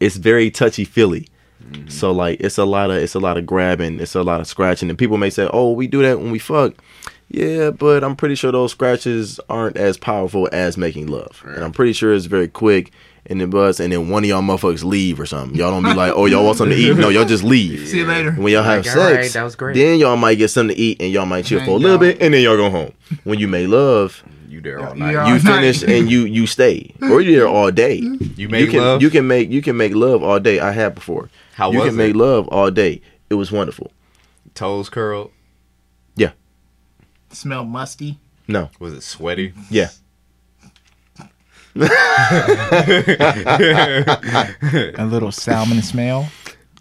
[0.00, 1.28] it's very touchy feely.
[1.62, 1.88] Mm-hmm.
[1.88, 4.46] So like it's a lot of it's a lot of grabbing it's a lot of
[4.46, 6.74] scratching and people may say oh we do that when we fuck.
[7.28, 11.42] Yeah but i'm pretty sure those scratches aren't as powerful as making love.
[11.46, 12.92] And i'm pretty sure it's very quick
[13.26, 15.56] and it buzz and then one of y'all motherfuckers leave or something.
[15.56, 16.96] Y'all don't be like oh y'all want something to eat?
[16.96, 17.88] No y'all just leave.
[17.88, 18.32] See you later.
[18.32, 19.74] when y'all have Like, all right, sex, that was great.
[19.74, 21.98] then y'all might get something to eat and y'all might chill Then for a little
[21.98, 22.92] bit and then y'all go home.
[23.22, 24.22] When you make love,
[24.54, 25.12] you there all night.
[25.12, 25.26] yeah.
[25.26, 25.60] you All night.
[25.60, 27.96] finish and you you stay or you're there all day.
[27.96, 29.02] You You make can love.
[29.02, 30.60] you can make you can make love all day.
[30.60, 31.28] I have before.
[31.54, 33.00] How you was can make love all day.
[33.30, 33.90] It was wonderful.
[34.54, 35.30] toes curled.
[36.16, 36.32] Yeah.
[37.30, 38.18] Smell musty.
[38.48, 38.70] No.
[38.78, 39.52] Was it sweaty?
[39.70, 39.88] Yeah.
[44.96, 46.28] A little salmon smell.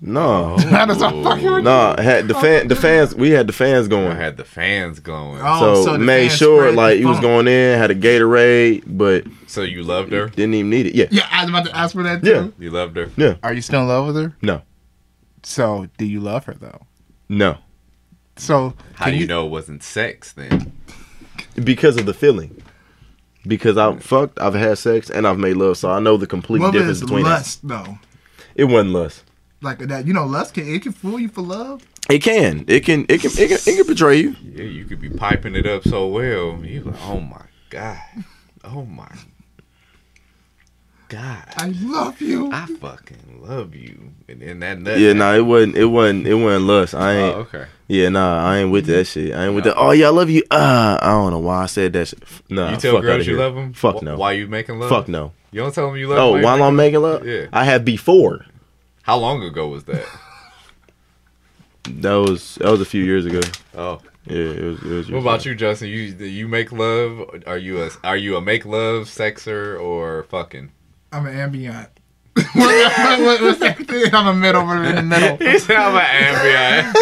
[0.06, 0.58] No.
[0.58, 1.96] That is all fucking with No.
[1.98, 4.18] Had the fan the fans we had the fans I going.
[4.18, 5.40] had the fans going.
[5.42, 9.62] Oh, so, so made sure like he was going in, had a Gatorade, but So
[9.62, 10.28] you loved her.
[10.28, 10.96] didn't even need it.
[10.96, 11.06] Yeah.
[11.10, 12.30] Yeah, I was about to ask for that too.
[12.30, 12.48] Yeah.
[12.60, 13.10] You loved her.
[13.16, 13.36] Yeah.
[13.44, 14.36] Are you still in love with her?
[14.42, 14.62] No.
[15.44, 16.82] So, do you love her though?
[17.30, 17.58] No.
[18.36, 20.74] So, How do you know it wasn't sex then?
[21.64, 22.62] because of the feeling.
[23.46, 26.60] Because I've fucked, I've had sex, and I've made love, so I know the complete
[26.62, 27.98] What difference is between lust though?
[28.56, 29.24] It wasn't lust.
[29.64, 31.82] Like that, you know, lust can it can fool you for love.
[32.10, 34.36] It can, it can, it can, it can, it can betray you.
[34.44, 36.60] Yeah, you could be piping it up so well.
[36.64, 37.98] You like, oh my god,
[38.66, 39.08] oh my
[41.08, 41.44] God.
[41.56, 42.52] I love you.
[42.52, 44.12] I fucking love you.
[44.28, 44.98] And then that nut.
[45.00, 45.78] Yeah, nah, it wasn't.
[45.78, 46.28] It wasn't.
[46.28, 46.96] It wasn't lust.
[46.96, 47.36] I ain't.
[47.36, 47.48] Oh, ain't.
[47.48, 47.66] okay.
[47.88, 49.34] Yeah, nah, I ain't with that shit.
[49.34, 49.76] I ain't with that.
[49.78, 50.44] Oh yeah, I love you.
[50.50, 52.08] Uh, I don't know why I said that.
[52.10, 52.20] Shit.
[52.24, 53.74] F- Nah, You tell fuck girls you love them?
[53.74, 54.18] Fuck no.
[54.18, 54.90] Why you making love?
[54.90, 55.32] Fuck no.
[55.52, 57.46] You don't tell them you love Oh, them you while I'm making love, Yeah.
[57.54, 58.46] I have before.
[59.04, 60.06] How long ago was that?
[61.86, 63.42] That was that was a few years ago.
[63.76, 64.00] Oh.
[64.26, 64.84] Yeah, it was.
[64.84, 65.90] It was What about you, Justin?
[65.90, 67.44] You you make love?
[67.46, 70.72] Are you a are you a make love sexer or fucking?
[71.12, 71.93] I'm an ambient.
[72.36, 74.14] What, what, what's that thing?
[74.14, 74.62] I'm a middle.
[74.62, 75.38] I'm in the middle.
[75.38, 76.98] He said I'm an ambient.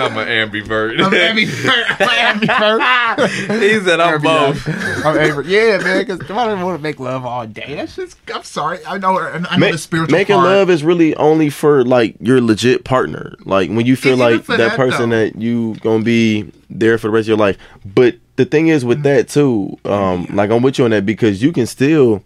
[0.00, 1.00] I'm an ambivert.
[1.00, 2.00] I'm ambivert.
[2.00, 3.60] I'm ambivert.
[3.62, 4.66] he said I'm both.
[4.68, 5.46] I'm ambivert.
[5.46, 6.04] Yeah, man.
[6.04, 7.74] Because I don't want to make love all day.
[7.76, 8.16] That's just.
[8.34, 8.84] I'm sorry.
[8.84, 9.18] I know.
[9.18, 10.48] I know Ma- the spiritual making part.
[10.48, 13.34] love is really only for like your legit partner.
[13.44, 15.24] Like when you feel Even like that, that, person though.
[15.24, 17.56] that you gonna be there for the rest of your life.
[17.84, 21.42] But the thing is with that too, um, like I'm with you on that because
[21.42, 22.22] you can still,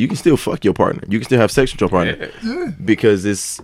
[0.00, 1.02] you can still fuck your partner.
[1.08, 2.30] You can still have sex with your partner
[2.84, 3.60] because it's.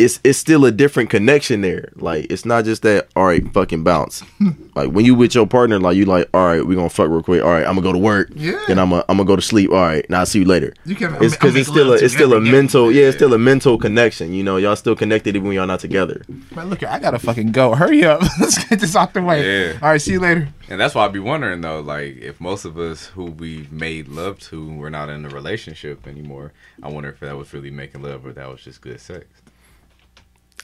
[0.00, 1.90] It's, it's still a different connection there.
[1.96, 3.08] Like it's not just that.
[3.16, 4.20] All right, fucking bounce.
[4.38, 4.50] Hmm.
[4.74, 7.22] like when you with your partner, like you like, all right, we gonna fuck real
[7.22, 7.42] quick.
[7.42, 8.30] All right, I'm gonna go to work.
[8.34, 8.62] Yeah.
[8.66, 9.70] Then I'm gonna I'm gonna go to sleep.
[9.70, 11.14] All right, now I'll see you later You can.
[11.22, 14.32] it's because it's still a, it's still a mental yeah it's still a mental connection
[14.32, 16.22] you know y'all still connected even when y'all not together
[16.54, 17.74] Man, look, here, I gotta fucking go.
[17.74, 18.20] Hurry up.
[18.40, 19.68] Let's get this out the way.
[19.68, 19.78] Yeah.
[19.82, 20.00] All right.
[20.00, 20.48] See you later.
[20.68, 24.08] And that's why I be wondering though, like if most of us who we've made
[24.08, 26.52] love to, we're not in a relationship anymore.
[26.82, 29.26] I wonder if that was really making love or that was just good sex.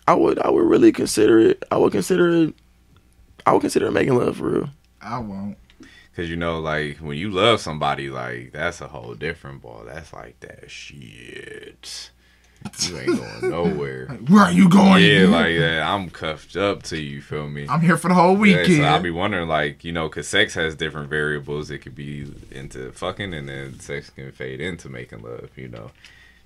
[0.09, 2.55] I would i would really consider it i would consider it
[3.45, 5.57] i would consider making love for real I won't.
[6.17, 9.83] Cause you know, like when you love somebody, like that's a whole different ball.
[9.87, 12.11] That's like that shit.
[12.89, 14.07] You ain't going nowhere.
[14.29, 15.05] Where are you going?
[15.05, 15.83] Yeah, like that.
[15.83, 17.21] I'm cuffed up to you.
[17.21, 17.67] Feel me?
[17.69, 18.79] I'm here for the whole Yeah, weekend.
[18.79, 21.71] so I'll be wondering, like, you know, because sex has different variables.
[21.71, 25.51] It could be into fucking, and then sex can fade into making love.
[25.57, 25.91] You know,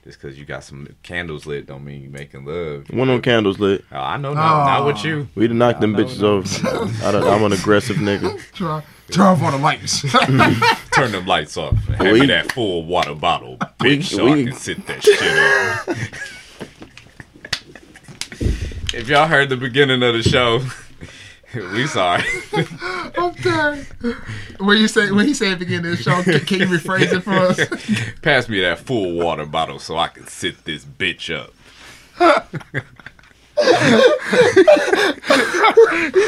[0.05, 2.89] just because you got some candles lit, don't mean you making love.
[2.91, 5.29] one on candles lit Oh, I know, not, not with you.
[5.35, 6.39] we done knocked them bitches no.
[6.39, 10.03] off I don't, i'm an aggressive nigga Turn, turn off all the lights.
[10.93, 11.75] Turn them lights off.
[11.89, 15.03] and Hand We- me that full water bottle, bitch, so we- I can sit that
[15.03, 15.97] shit up.
[18.95, 20.61] if y'all heard the beginning of the show,
[21.55, 22.23] we sorry.
[23.17, 23.85] I'm sorry.
[24.59, 27.33] When you say when he said beginning of show, can, can you rephrase it for
[27.33, 27.59] us?
[28.23, 31.53] Pass me that full water bottle so I can sit this bitch up.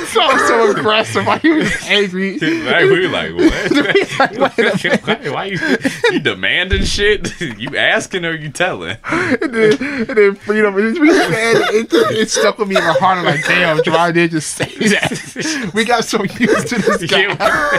[0.07, 1.27] So so aggressive.
[1.27, 2.39] Like he was angry.
[2.39, 3.35] Like, we like,
[4.39, 4.59] what?
[5.05, 5.59] why, why you,
[6.11, 7.33] you demanding shit?
[7.63, 8.97] You asking or you telling?
[9.05, 10.75] and then, and then freedom.
[10.75, 13.19] We it, it stuck with me in my heart.
[13.19, 15.71] I'm like, damn, Gerard did just say that.
[15.75, 17.21] We got so used to this guy.
[17.23, 17.79] Yeah,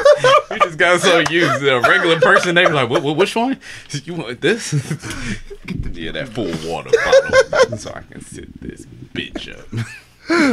[0.51, 2.55] we just got so used to a regular person.
[2.55, 3.59] They be like, what, what, which one?
[3.91, 4.73] You want this?
[5.65, 6.91] Get the, yeah, that full water
[7.51, 9.87] bottle so I can sit this bitch up.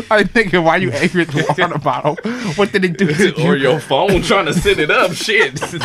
[0.10, 2.16] I thinking, why you angry at the water bottle?
[2.56, 3.62] What did it do to or you?
[3.70, 5.12] your phone trying to set it up.
[5.12, 5.60] Shit.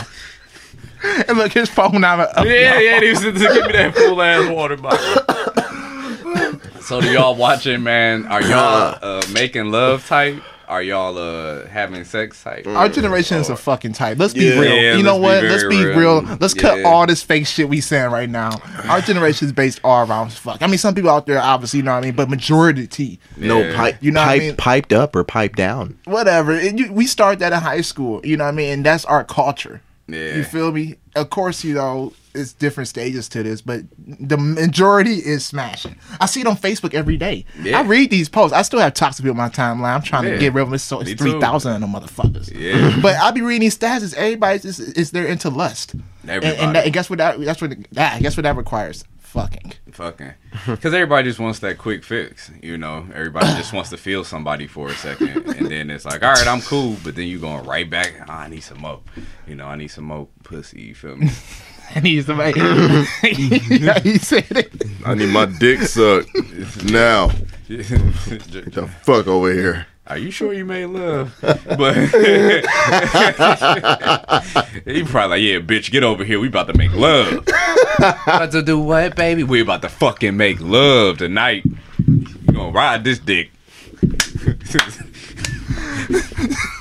[1.27, 2.19] And look, his phone now.
[2.21, 5.21] Up, Yeah, yeah, he was to give me that full ass water bottle.
[6.81, 8.25] so do y'all watching, man?
[8.25, 10.41] Are y'all uh, making love type?
[10.67, 12.65] Are y'all uh, having sex type?
[12.67, 14.17] Our generation is a fucking type.
[14.17, 14.59] Let's be Yeah.
[14.59, 14.75] real.
[14.75, 15.43] Yeah, you know what?
[15.43, 16.21] Let's be real.
[16.21, 16.37] real.
[16.39, 18.59] Let's cut all this fake shit we saying right now.
[18.89, 20.61] Our generation is based all around fuck.
[20.61, 23.73] I mean, some people out there obviously, you know what I mean, but majority, no
[23.75, 24.55] pipe You know what I pipe mean?
[24.55, 26.51] piped up or piped down whatever.
[26.53, 28.21] And you, we start that in high school.
[28.25, 28.69] You know what I mean?
[28.71, 29.81] And that's our culture.
[30.07, 30.35] Yeah.
[30.35, 30.95] You feel me?
[31.15, 35.95] Of course, you know it's different stages to this, but the majority is smashing.
[36.19, 37.45] I see it on Facebook every day.
[37.61, 37.79] Yeah.
[37.79, 38.53] I read these posts.
[38.55, 39.95] I still have toxic people on my timeline.
[39.95, 40.31] I'm trying Yeah.
[40.33, 40.77] to get rid of them.
[40.77, 42.53] So it's three thousand of them motherfuckers.
[42.53, 42.99] Yeah.
[43.01, 44.01] But I'll be reading these stats.
[44.03, 45.93] Is everybody's just is they're into lust.
[45.93, 46.57] And, Everybody.
[46.61, 47.17] and, that, and guess what?
[47.19, 49.03] That that's what that guess what that requires.
[49.35, 49.73] Fucking.
[49.91, 50.33] Fucking.
[50.65, 52.49] Because everybody just wants that quick fix.
[52.63, 55.45] You know, everybody just wants to feel somebody for a second.
[55.57, 56.95] And then it's like, all right, I'm cool.
[57.03, 59.01] But then you going right back, "Oh, I need some more.
[59.45, 60.83] You know, I need some more pussy.
[60.83, 61.29] You feel me?
[61.93, 62.33] And he's the
[63.69, 64.73] yeah, he said it.
[65.05, 66.33] i need my dick sucked
[66.85, 67.27] now
[67.67, 71.33] the fuck over here Are you sure you made love?
[71.41, 71.95] But
[74.85, 76.39] he probably like, yeah, bitch, get over here.
[76.39, 77.43] We about to make love.
[77.97, 79.43] about to do what, baby?
[79.43, 81.63] We about to fucking make love tonight.
[82.07, 83.49] You gonna ride this dick?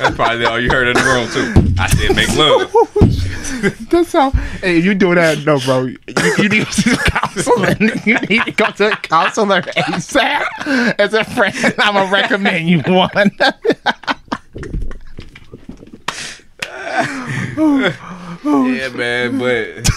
[0.00, 1.74] That's probably all you heard in the room too.
[1.78, 2.72] I said make love.
[3.90, 4.30] That's how.
[4.60, 5.84] Hey, you do that, no, bro.
[5.84, 5.98] You,
[6.38, 6.90] you need to see.
[8.04, 10.98] You need to go to a counselor ASAP.
[10.98, 13.30] As a friend, I'm gonna recommend you one.
[18.42, 19.88] Yeah, man, but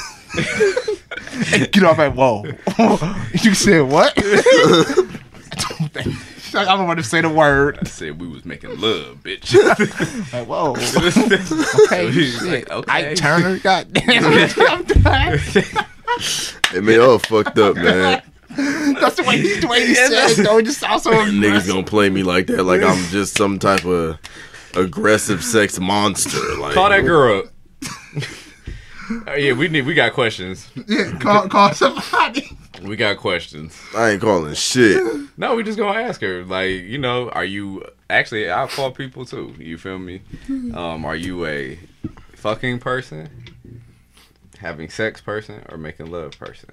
[1.72, 2.46] Get off at wall.
[3.42, 4.14] you said what?
[6.56, 7.80] I don't want to say the word.
[7.82, 9.54] I said we was making love, bitch.
[10.34, 10.72] Like, whoa.
[11.86, 11.86] okay.
[11.86, 12.44] Okay, He's shit.
[12.44, 13.12] like, okay.
[13.12, 14.24] Ike Turner, goddamn.
[14.60, 15.42] I'm tired.
[16.74, 18.22] It made all fucked up, man.
[18.56, 20.58] That's the way, he's the way he said it, though.
[20.60, 23.84] It just sounds so Niggas gonna play me like that, like I'm just some type
[23.86, 24.20] of
[24.76, 26.40] aggressive sex monster.
[26.60, 27.46] Like Call that girl up.
[29.28, 29.86] Oh, yeah, we need.
[29.86, 30.70] We got questions.
[30.88, 32.58] Yeah, call, call somebody.
[32.88, 33.80] We got questions.
[33.96, 35.02] I ain't calling shit.
[35.38, 36.44] No, we just gonna ask her.
[36.44, 38.52] Like, you know, are you actually?
[38.52, 39.56] I'll call people too.
[39.58, 40.22] You feel me?
[40.76, 41.80] Um, are you a
[42.36, 43.30] fucking person,
[44.60, 46.70] having sex person, or making love person?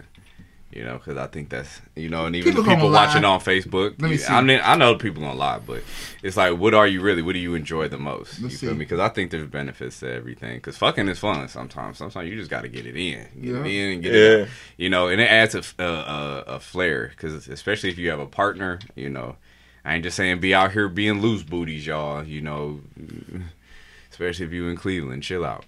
[0.72, 3.28] You know, because I think that's you know, and even People the people watching lie.
[3.30, 4.00] on Facebook.
[4.00, 4.32] Let me see.
[4.32, 5.82] I mean, I know people gonna lie, but
[6.22, 7.22] it's like, what are you really?
[7.22, 8.40] What do you enjoy the most?
[8.40, 8.84] Let's you feel me?
[8.84, 10.58] Because I think there's benefits to everything.
[10.58, 11.98] Because fucking is fun sometimes.
[11.98, 13.60] Sometimes you just got to get it in, get Yeah.
[13.64, 14.20] it in, and get Yeah.
[14.44, 14.48] it.
[14.76, 17.08] You know, and it adds a flair.
[17.08, 19.34] Because especially if you have a partner, you know,
[19.84, 22.22] I ain't just saying be out here being loose booties, y'all.
[22.22, 22.80] You know,
[24.12, 25.64] especially if you in Cleveland, chill out.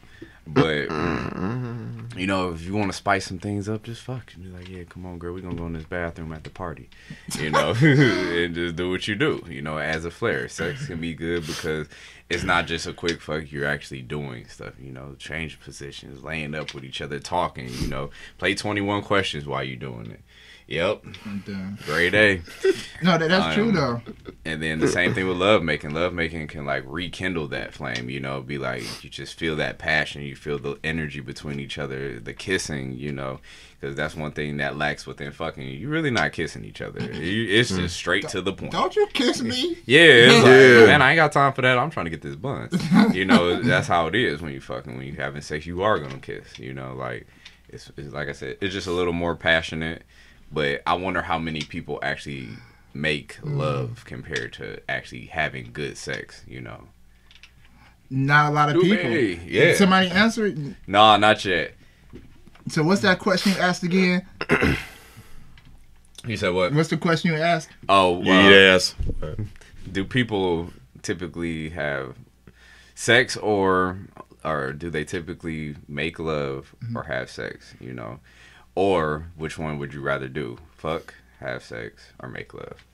[0.46, 2.18] But mm-hmm.
[2.18, 4.68] you know, if you want to spice some things up, just fuck and be like,
[4.68, 6.90] yeah, come on, girl, we're gonna go in this bathroom at the party,
[7.38, 9.44] you know, and just do what you do.
[9.48, 11.86] You know, as a flair, sex can be good because
[12.28, 13.52] it's not just a quick fuck.
[13.52, 14.74] You're actually doing stuff.
[14.80, 17.68] You know, change positions, laying up with each other, talking.
[17.68, 20.20] You know, play 21 questions while you're doing it.
[20.68, 21.04] Yep,
[21.86, 22.40] great A.
[23.02, 24.00] No, that, that's Um, true though.
[24.44, 25.90] And then the same thing with love making.
[25.92, 29.78] Love making can like rekindle that flame, you know, be like you just feel that
[29.78, 33.40] passion, you feel the energy between each other, the kissing, you know,
[33.80, 35.68] because that's one thing that lacks within fucking.
[35.78, 37.00] You're really not kissing each other.
[37.12, 38.72] You, it's just straight to the point.
[38.72, 39.76] Don't you kiss me?
[39.86, 40.86] Yeah, it's like, Yeah.
[40.86, 41.76] man, I ain't got time for that.
[41.76, 42.70] I'm trying to get this bun.
[43.12, 45.66] You know, that's how it is when you fucking when you having sex.
[45.66, 46.58] You are gonna kiss.
[46.58, 47.26] You know, like
[47.68, 50.02] it's, it's like I said, it's just a little more passionate.
[50.52, 52.48] But I wonder how many people actually
[52.94, 53.56] make mm.
[53.56, 56.42] love compared to actually having good sex.
[56.46, 56.88] You know,
[58.10, 59.10] Not a lot of Do people.
[59.10, 59.36] me.
[59.36, 59.74] Did Yeah.
[59.74, 60.58] Somebody answer it.
[60.86, 61.74] nah, not yet.
[62.68, 64.26] So what's that question you asked again?
[66.26, 66.72] You said what?
[66.72, 67.68] What's the question you asked?
[67.88, 68.94] Oh, You well, eat ass.
[69.90, 70.70] do people
[71.02, 72.16] typically have
[72.94, 73.98] sex or
[74.44, 77.12] or do they typically make love or mm-hmm.
[77.12, 78.20] have sex you know
[78.74, 82.84] or which one would you rather do fuck have sex or make love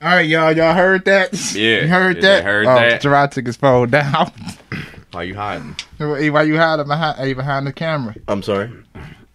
[0.00, 0.52] All right, y'all.
[0.56, 1.32] Y'all heard that?
[1.54, 2.44] Yeah, You heard yeah, that?
[2.44, 3.00] heard oh, that.
[3.00, 4.30] Gerard took his phone down.
[5.12, 8.14] why you hiding Hey, Why you hiding behind, hey, behind the camera?
[8.28, 8.70] I'm sorry.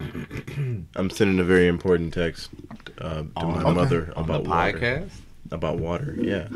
[0.00, 2.50] I'm sending a very important text
[2.98, 3.72] uh, to On- my okay.
[3.72, 4.78] mother on the about water.
[4.78, 5.10] podcast
[5.50, 6.48] About water, yeah.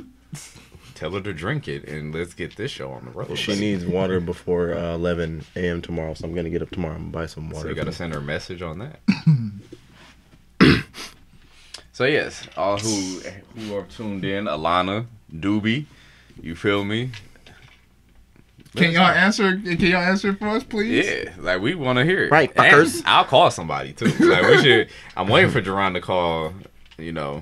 [0.98, 3.60] Tell her to drink it and let's get this show on the road She baby.
[3.60, 5.80] needs water before uh, 11 a.m.
[5.82, 7.62] tomorrow, so I'm gonna get up tomorrow and buy some water.
[7.62, 9.00] so you gotta send her a message on that
[11.92, 13.20] so yes all who
[13.56, 15.86] who are tuned in alana doobie
[16.40, 17.10] you feel me
[18.76, 19.56] Can y'all answer?
[19.56, 21.04] Can y'all answer for us, please?
[21.06, 22.30] Yeah, like we want to hear it.
[22.30, 23.02] Right, And fuckers.
[23.06, 24.04] I'll call somebody too.
[24.06, 24.88] Like we should.
[25.16, 26.52] I'm waiting for Jerron to call.
[26.98, 27.40] You know,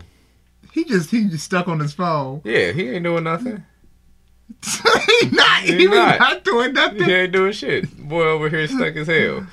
[0.76, 2.42] He just he just stuck on his phone.
[2.44, 3.64] yeah, he ain't doing nothing.
[5.22, 5.62] he not.
[5.62, 6.18] He, He was not.
[6.20, 6.44] not.
[6.44, 7.02] doing nothing.
[7.04, 7.96] He ain't doing shit.
[8.08, 9.46] Boy over here stuck as hell.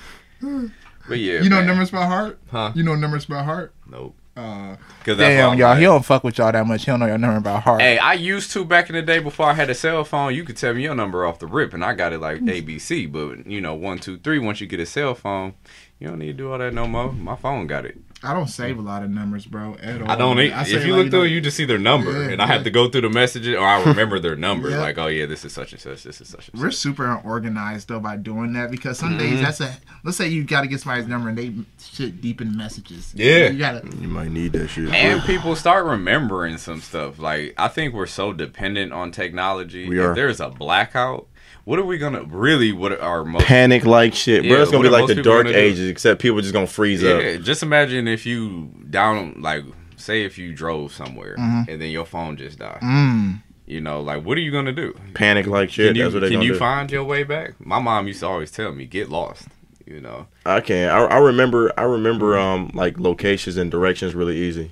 [1.07, 1.67] But yeah, you know man.
[1.67, 2.39] numbers by heart.
[2.51, 2.73] Huh?
[2.75, 3.73] You know numbers by heart.
[3.89, 4.15] Nope.
[4.35, 5.69] Uh, Cause damn, y'all.
[5.69, 6.81] like- He don't fuck with y'all that much.
[6.85, 7.79] He don't know your number by heart.
[7.81, 10.33] Hey, I used to back in the day before I had a cell phone.
[10.35, 13.09] You could tell me your number off the rip, and I got it like ABC.
[13.11, 14.39] But you know, one, two, three.
[14.39, 15.53] Once you get a cell phone,
[15.99, 17.13] you don't need to do all that no more.
[17.13, 17.97] My phone got it.
[18.23, 19.75] I don't save a lot of numbers, bro.
[19.81, 20.09] At all.
[20.09, 20.39] I don't.
[20.39, 22.29] e- I say, if you like, look through, know- you just see their number, Yeah,
[22.29, 24.69] and I have to go through the messages, or I remember their number.
[24.69, 24.79] Yeah.
[24.79, 26.03] Like, oh yeah, this is such and such.
[26.03, 26.79] This is such and We're such.
[26.79, 29.19] super unorganized though by doing that because some Mm-hmm.
[29.19, 29.75] days that's a.
[30.03, 33.13] Let's say you got to get somebody's number and they shit deep in messages.
[33.15, 33.49] Yeah.
[33.49, 33.85] you gotta.
[33.99, 34.89] You might need that shit.
[34.93, 37.19] And people start remembering some stuff.
[37.19, 39.87] Like I think we're so dependent on technology.
[39.89, 40.15] We if are.
[40.15, 41.27] there's a blackout,
[41.65, 42.71] what are we gonna really?
[42.71, 43.45] What are most?
[43.45, 44.61] Panic like shit, bro.
[44.61, 47.21] It's gonna be like the people dark ages, except people just gonna freeze up.
[47.21, 49.63] Yeah, just imagine if you down like
[49.95, 51.69] say if you drove somewhere Mm-hmm.
[51.71, 52.81] and then your phone just died.
[52.81, 53.41] Mm.
[53.65, 54.93] You know, like what are you gonna do?
[55.13, 55.87] Panic like shit.
[55.89, 56.59] Can you That's what they can you do.
[56.59, 57.53] find your way back?
[57.65, 59.47] My mom used to always tell me, get lost.
[59.85, 60.27] You know.
[60.45, 60.89] I can.
[60.89, 61.71] I, I remember.
[61.77, 62.37] I remember.
[62.37, 64.71] Um, like locations and directions really easy.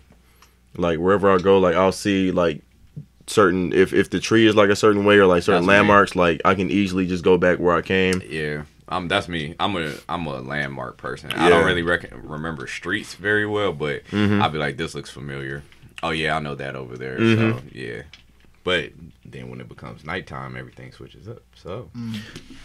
[0.75, 2.61] Like wherever I go, like I'll see like
[3.31, 5.73] certain if if the tree is like a certain way or like certain That's me.
[5.77, 8.21] landmarks, like I can easily just go back where I came.
[8.27, 9.55] Yeah, um, that's me.
[9.59, 11.31] I'm a I'm a landmark person.
[11.31, 11.39] I Yeah.
[11.41, 11.49] Mm-hmm.
[11.49, 15.63] don't really rec- remember streets very well, but I'll be like, this looks familiar.
[16.03, 17.17] Oh yeah, I know that over there.
[17.17, 17.61] So Mhm.
[17.73, 18.01] yeah,
[18.63, 18.91] but
[19.23, 21.43] then when it becomes nighttime, everything switches up.
[21.55, 21.89] So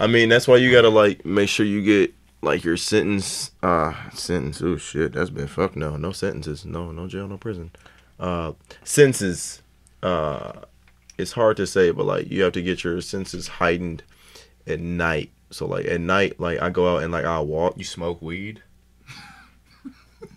[0.01, 3.93] I mean, that's why you gotta like make sure you get like your sentence, uh,
[4.15, 4.63] sentence.
[4.63, 7.71] Oh shit, that's been fuck no, no sentences, no, no jail, no prison.
[8.19, 8.53] Uh,
[8.85, 9.61] senses.
[10.03, 10.53] Uh,
[11.19, 14.03] it's hard to say, but like you have to get your senses heightened
[14.67, 15.31] at night.
[15.51, 17.79] So like at night, like I go out and like I walk.
[17.79, 18.63] You smoke weed?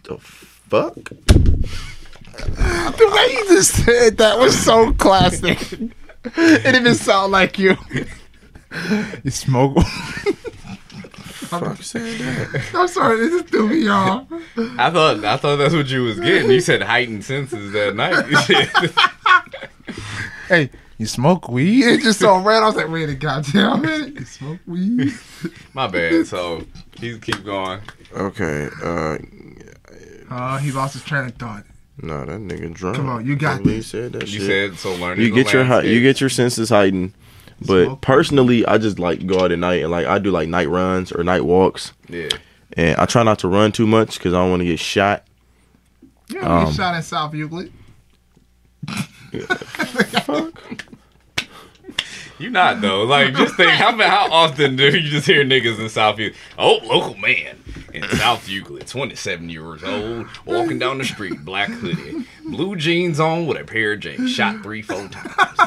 [0.03, 0.95] The fuck?
[0.95, 5.59] The way you just said that was so classic.
[6.35, 7.77] it even sound like you.
[9.23, 9.77] You smoke.
[11.49, 12.69] Fuck said that.
[12.75, 14.27] I'm sorry, this is threw me off.
[14.77, 16.51] I thought I thought that's what you was getting.
[16.51, 18.25] You said heightened senses that night.
[20.47, 21.83] Hey, you smoke weed?
[21.85, 22.63] It just so ran.
[22.63, 24.15] I was like, wait a goddamn minute.
[24.19, 25.13] You smoke weed?
[25.73, 26.25] My bad.
[26.25, 26.63] So
[26.99, 27.81] he keep going.
[28.15, 28.67] Okay.
[28.83, 29.17] Uh,
[30.31, 31.63] Oh, he lost his train of thought.
[32.03, 32.97] no, that nigga drunk.
[32.97, 33.87] Come on, you got He this.
[33.87, 34.73] said that You shit.
[34.73, 34.93] said so.
[34.95, 35.25] Learning.
[35.25, 37.13] you the get your hei- you get your senses heightened.
[37.61, 38.01] But Smoke.
[38.01, 41.11] personally, I just like go out at night and like I do like night runs
[41.11, 42.29] or night walks, yeah.
[42.77, 45.25] and I try not to run too much because I don't want to get shot.
[46.29, 47.73] You Um, know, shot in South Euclid.
[52.39, 53.03] You not though.
[53.03, 56.39] Like just think how how often do you just hear niggas in South Euclid?
[56.57, 57.61] Oh, local man
[57.93, 63.19] in South Euclid, twenty seven years old, walking down the street, black hoodie, blue jeans
[63.19, 65.59] on with a pair of jeans, shot three four times.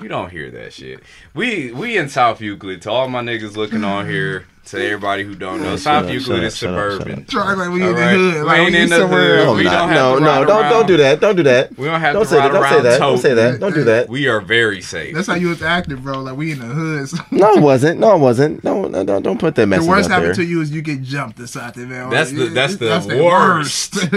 [0.00, 1.00] You don't hear that shit.
[1.34, 2.82] We we in South Euclid.
[2.82, 6.36] To all my niggas looking on here, to everybody who don't know, South up, Euclid
[6.38, 7.22] shut is up, shut up, shut suburban.
[7.22, 7.28] up.
[7.28, 8.12] Try like we All in the right.
[8.16, 8.34] hood.
[8.34, 9.46] We Like ain't we in the somewhere hood.
[9.46, 9.56] else.
[9.58, 11.20] We no, don't have no, to no, ride don't don't do that.
[11.20, 11.78] Don't do that.
[11.78, 12.52] We don't have Don't to say ride that.
[12.52, 12.98] Don't say that.
[12.98, 13.60] Don't say that.
[13.60, 14.08] Don't do that.
[14.08, 15.14] We are very safe.
[15.14, 16.20] That's how you was acting, bro.
[16.20, 17.08] Like we in the hood.
[17.30, 18.00] No, it wasn't.
[18.00, 18.64] No, it wasn't.
[18.64, 19.84] No, no, don't, don't put that message.
[19.84, 22.10] the worst out happened to you is you get jumped inside the man.
[22.10, 23.94] That's Like, the- that's the worst.
[23.94, 24.10] worst.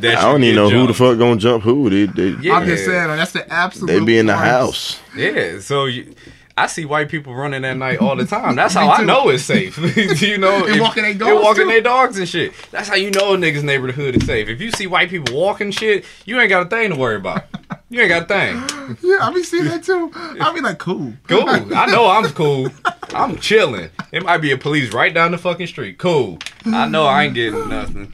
[0.00, 1.88] That I don't even know who the fuck gonna jump who.
[1.90, 3.86] They, they, I'm just saying, that's the absolute.
[3.92, 4.98] they be in the house.
[5.16, 6.14] Yeah, so you,
[6.56, 8.54] I see white people running at night all the time.
[8.56, 9.76] That's how I know it's safe.
[10.22, 11.30] you know, And if- walking their dogs.
[11.32, 12.52] and walking their dogs and shit.
[12.70, 14.48] That's how you know a nigga's neighborhood is safe.
[14.48, 17.44] If you see white people walking shit, you ain't got a thing to worry about.
[17.90, 18.96] You ain't got a thing.
[19.02, 20.10] Yeah, I be seeing that too.
[20.14, 21.14] I be like, cool.
[21.26, 21.48] Cool.
[21.48, 22.68] I know I'm cool.
[23.14, 23.88] I'm chilling.
[24.12, 25.96] It might be a police right down the fucking street.
[25.98, 26.38] Cool.
[26.66, 28.12] I know I ain't getting nothing.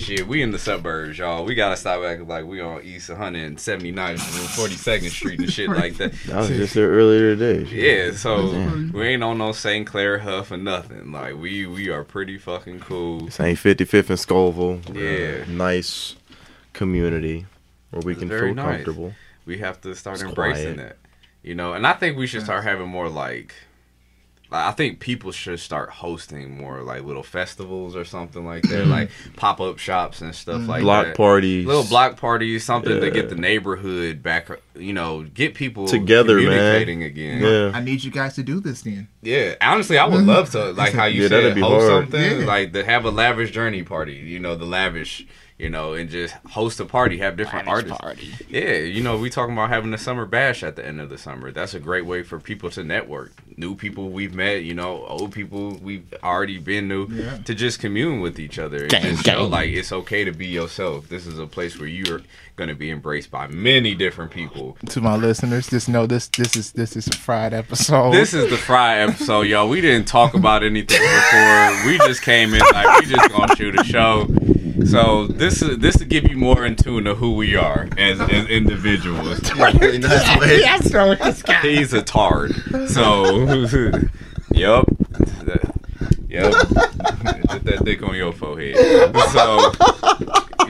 [0.00, 1.44] Shit, we in the suburbs, y'all.
[1.44, 5.96] We gotta stop acting like we on East 179th and 42nd Street and shit like
[5.98, 6.14] that.
[6.32, 7.64] I was just there earlier today.
[7.70, 8.50] Yeah, so
[8.94, 9.86] we ain't on no St.
[9.86, 11.12] Clair Hough or nothing.
[11.12, 13.26] Like we we are pretty fucking cool.
[13.26, 14.96] This ain't 55th and Scovill.
[14.96, 15.44] Yeah.
[15.52, 16.16] nice
[16.72, 17.44] community
[17.90, 18.76] where we It's can feel nice.
[18.76, 19.12] comfortable.
[19.44, 20.88] We have to start It's embracing quiet.
[20.88, 20.96] that.
[21.42, 23.54] You know, and I think we should start having more like like,
[24.52, 28.90] I think people should start hosting more like little festivals or something like that, mm-hmm.
[28.90, 30.70] like pop up shops and stuff mm-hmm.
[30.70, 31.16] like Block that.
[31.16, 31.66] parties.
[31.66, 34.48] little block parties, something to get the neighborhood back.
[34.74, 37.02] You know, get people Together, man.
[37.02, 37.42] again.
[37.42, 37.70] Yeah.
[37.74, 39.08] I need you guys to do this then.
[39.22, 40.28] Yeah, honestly, I would mm-hmm.
[40.28, 42.04] love to like how you Yeah, said that'd be host hard.
[42.04, 42.46] something Yeah.
[42.46, 44.14] like to have a lavish journey party.
[44.14, 45.26] You know, the lavish.
[45.60, 47.98] You know, and just host a party, have different artists.
[48.48, 51.18] Yeah, you know, we talking about having a summer bash at the end of the
[51.18, 51.52] summer.
[51.52, 53.32] That's a great way for people to network.
[53.58, 57.36] New people we've met, you know, old people we've already been to, Yeah.
[57.44, 59.50] to just commune with each other and Gang, just show gang.
[59.50, 61.10] like it's okay to be yourself.
[61.10, 62.22] This is a place where you're
[62.60, 64.76] gonna be embraced by many different people.
[64.90, 68.12] To my listeners, just know this this is this is a fried episode.
[68.12, 69.66] This is the fry episode, y'all.
[69.66, 71.86] We didn't talk about anything before.
[71.86, 74.28] We just came in like we just gonna shoot a show.
[74.84, 78.20] So this is this to give you more in tune to who we are as,
[78.20, 79.38] as individuals.
[79.40, 81.62] That's so this guy.
[81.62, 82.54] He's a tard.
[82.88, 83.46] So,
[84.52, 84.84] yep.
[86.28, 86.52] Yep.
[86.52, 88.76] Put that dick on your forehead.
[89.32, 89.72] So,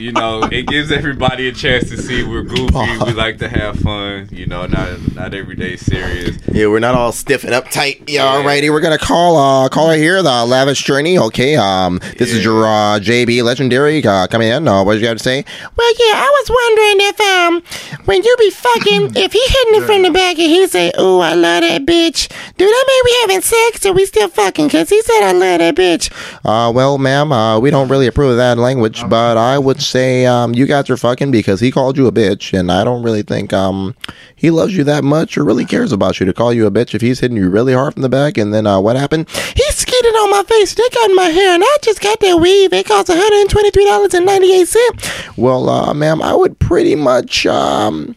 [0.01, 2.73] you know, it gives everybody a chance to see we're goofy.
[3.05, 4.29] We like to have fun.
[4.33, 6.39] You know, not not every day serious.
[6.53, 8.09] Yeah, we're not all stiff and uptight.
[8.09, 11.19] Yeah, alrighty, we're gonna call uh caller here, the lavish journey.
[11.19, 12.45] Okay, um, this is Yeah.
[12.45, 14.67] your uh, JB legendary uh, coming in.
[14.67, 15.45] Uh, what did you have to say?
[15.77, 19.87] Well, yeah, I was wondering if um, when you be fucking, if he hitting it
[19.87, 23.19] from the back and he say, "Ooh, I love that bitch," do that mean we
[23.23, 24.71] having sex or we still fucking?
[24.71, 26.11] Cause he said I love that bitch.
[26.45, 30.27] Uh, well, ma'am, uh, we don't really approve of that language, but I would say
[30.27, 33.23] um, you guys are fucking because he called you a bitch, and I don't really
[33.23, 33.95] think um
[34.37, 36.95] he loves you that much or really cares about you to call you a bitch
[36.95, 38.39] if he's hitting you really hard from the back.
[38.39, 39.29] And then uh, what happened?
[39.31, 40.75] He skeeted on my face.
[40.75, 42.73] They in my hair, and I just got that weave.
[42.73, 45.09] It cost one hundred and twenty three dollars and ninety eight cents.
[45.37, 48.17] Well, uh, ma'am, I would pretty much, um,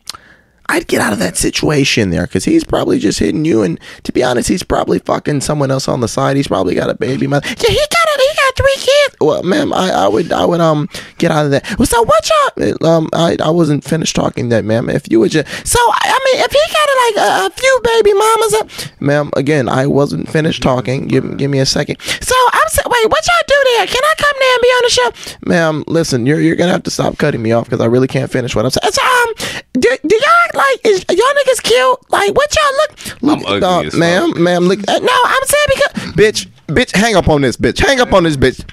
[0.68, 3.64] I'd get out of that situation there because he's probably just hitting you.
[3.64, 6.36] And to be honest, he's probably fucking someone else on the side.
[6.36, 7.48] He's probably got a baby mother.
[7.48, 8.22] Yeah, he got it.
[8.22, 8.93] He got three kids.
[9.24, 11.78] Well, ma'am, I, I would, I would, um, get out of that.
[11.78, 12.88] Well, so what y'all?
[12.88, 14.90] Um, I, I wasn't finished talking that, ma'am.
[14.90, 18.14] If you would just, So I mean, if he got like a, a few baby
[18.14, 18.70] mamas, up,
[19.02, 21.08] Ma'am, again, I wasn't finished talking.
[21.08, 22.00] Give, give me a second.
[22.02, 23.88] so I'm saying, wait, what y'all do there?
[23.88, 25.38] Can I come there and be on the show?
[25.50, 28.32] Ma'am, listen, you're you're gonna have to stop cutting me off because I really can't
[28.32, 28.92] finish what I'm saying.
[28.92, 29.34] So, um,
[29.74, 32.12] do, do y'all like is y'all niggas cute?
[32.12, 33.22] Like, what y'all look?
[33.24, 37.16] Look, ugly dog, as ma'am, ma'am, look, Uh, no, I'm saying because bitch, bitch, hang
[37.16, 38.64] up on this bitch, hang up on this bitch.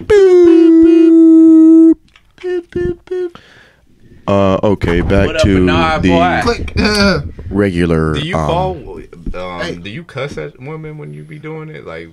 [4.27, 6.41] Uh, okay, back What up, to Bernard the boy?
[6.43, 6.73] Click.
[6.79, 7.21] Uh,
[7.51, 8.15] regular.
[8.15, 8.97] Do you um, call?
[9.35, 9.77] Um, Hey.
[9.77, 11.85] Do you cuss at women when you be doing it?
[11.87, 12.09] Like,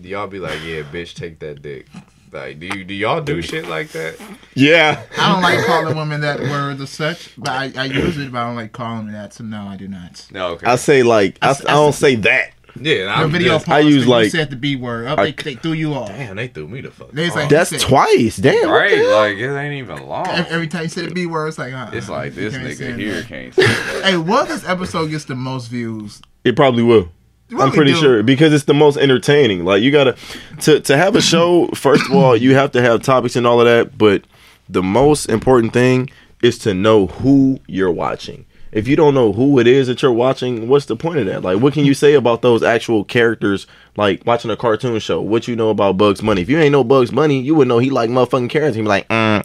[0.00, 1.86] do y'all be like, "Yeah, bitch, take that dick"?
[2.32, 4.16] Like, do you do y'all do shit like that?
[4.54, 5.00] Yeah.
[5.16, 8.38] I don't like calling women that word as such, but I, I use it, but
[8.40, 9.32] I don't like calling them that.
[9.34, 10.26] So no, I do not.
[10.32, 10.66] No, okay.
[10.66, 12.53] I say like I, I I, s- I don't say that.
[12.80, 15.06] Yeah, Your I'm video just, post, I use, you like- said the b word.
[15.06, 16.08] Up, I- they, they threw you off.
[16.08, 17.10] Damn, they threw me the fuck.
[17.12, 17.48] They was like.
[17.48, 18.36] That's said- twice.
[18.36, 18.54] Damn.
[18.54, 18.90] what the right.
[18.98, 19.10] hell?
[19.18, 20.26] Like it ain't even long.
[20.26, 22.66] Every, every time you say the b word, it's like uh, It's like this can't
[22.66, 22.98] nigga it.
[22.98, 23.66] here can't say.
[24.02, 26.20] Hey, what if this episode gets the most views?
[26.44, 27.08] It probably will.
[27.48, 27.98] You I'm pretty do.
[28.00, 29.64] sure because it's the most entertaining.
[29.64, 30.16] Like you gotta
[30.62, 31.68] to to have a show.
[31.68, 33.96] First of all, you have to have topics and all of that.
[33.98, 34.24] But
[34.68, 36.08] the most important thing
[36.42, 38.46] is to know who you're watching.
[38.74, 41.42] If you don't know who it is that you're watching, what's the point of that?
[41.42, 43.66] Like, what can you say about those actual characters?
[43.96, 45.20] Like watching a cartoon show.
[45.22, 46.42] What you know about Bugs Bunny?
[46.42, 48.74] If you ain't know Bugs Bunny, you would know he like motherfucking carrots.
[48.76, 49.42] He'd be like, mm,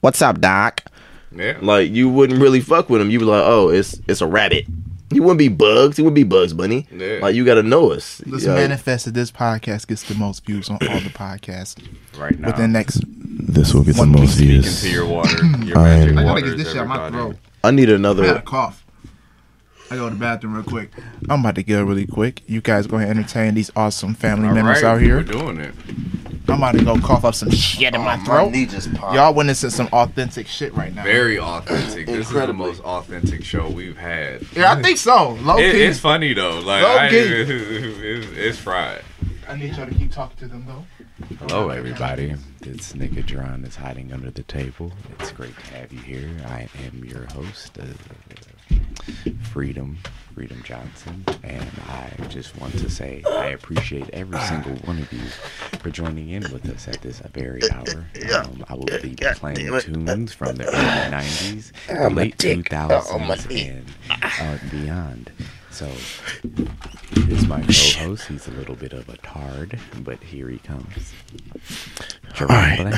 [0.00, 0.82] What's up, Doc?
[1.32, 1.58] Yeah.
[1.60, 3.10] like you wouldn't really fuck with him.
[3.10, 4.64] You'd be like, oh, it's it's a rabbit.
[5.12, 5.96] He wouldn't be Bugs.
[5.98, 6.86] He would be Bugs Bunny.
[6.90, 7.18] Yeah.
[7.20, 8.22] Like you got to know us.
[8.26, 8.54] Let's Yeah.
[8.54, 11.76] manifest that this podcast gets the most views on all the podcasts
[12.18, 12.46] Right now.
[12.48, 13.02] within the next.
[13.06, 14.84] This will get the most views.
[14.84, 15.44] into your water.
[15.64, 17.36] Your I magic am- I I gotta get this shit out my throat.
[17.62, 18.22] I need another.
[18.22, 18.46] I had a another.
[18.50, 18.84] cough.
[19.92, 20.90] I go to the bathroom real quick.
[21.28, 22.42] I'm about to go really quick.
[22.46, 25.22] You guys go ahead and entertain these awesome family All members right, out We're here.
[25.24, 25.74] doing it.
[26.48, 28.52] I'm about to go cough up some shit in oh, my throat.
[29.12, 31.02] Y'all witnessing some authentic shit right now.
[31.04, 32.06] Very authentic.
[32.06, 34.42] This is the most authentic show we've had.
[34.54, 35.32] yeah, I think so.
[35.42, 35.82] Low It, key.
[35.82, 36.60] it's funny though.
[36.60, 37.16] Like Low I, key.
[37.18, 39.02] it's, it's fried.
[39.48, 41.36] I need y'all to keep talking to them though.
[41.46, 42.34] Hello, everybody.
[42.60, 44.92] This nigga Dron is hiding under the table.
[45.18, 46.28] It's great to have you here.
[46.46, 47.84] I am your host, uh,
[49.50, 49.96] Freedom,
[50.34, 55.20] Freedom Johnson, and I just want to say I appreciate every single one of you
[55.78, 58.06] for joining in with us at this very hour.
[58.34, 64.58] Um, I will be playing tunes from the early '90s, the late 2000s, and uh,
[64.70, 65.32] beyond.
[65.70, 65.86] So
[67.12, 68.26] Here's my co-host.
[68.28, 71.12] He's a little bit of a tard, but here he comes.
[72.34, 72.78] Jerome Alright.
[72.78, 72.94] Blank.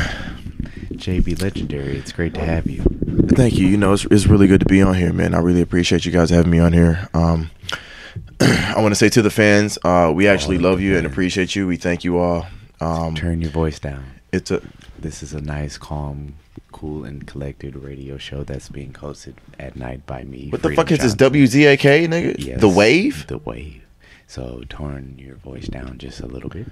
[0.95, 2.83] JB Legendary, it's great to have you.
[3.29, 3.66] Thank you.
[3.66, 5.35] You know, it's, it's really good to be on here, man.
[5.35, 7.09] I really appreciate you guys having me on here.
[7.14, 7.51] Um,
[8.41, 11.66] I want to say to the fans, uh, we actually love you and appreciate you.
[11.66, 12.47] We thank you all.
[12.81, 14.05] Um, Turn your voice down.
[14.33, 14.61] it's a
[14.99, 16.35] This is a nice, calm,
[16.72, 20.48] cool, and collected radio show that's being hosted at night by me.
[20.50, 22.34] what the Freedom fuck is this WZAK nigga?
[22.38, 23.26] Yes, The wave.
[23.26, 23.82] The wave.
[24.26, 26.66] So turn your voice down just a little bit.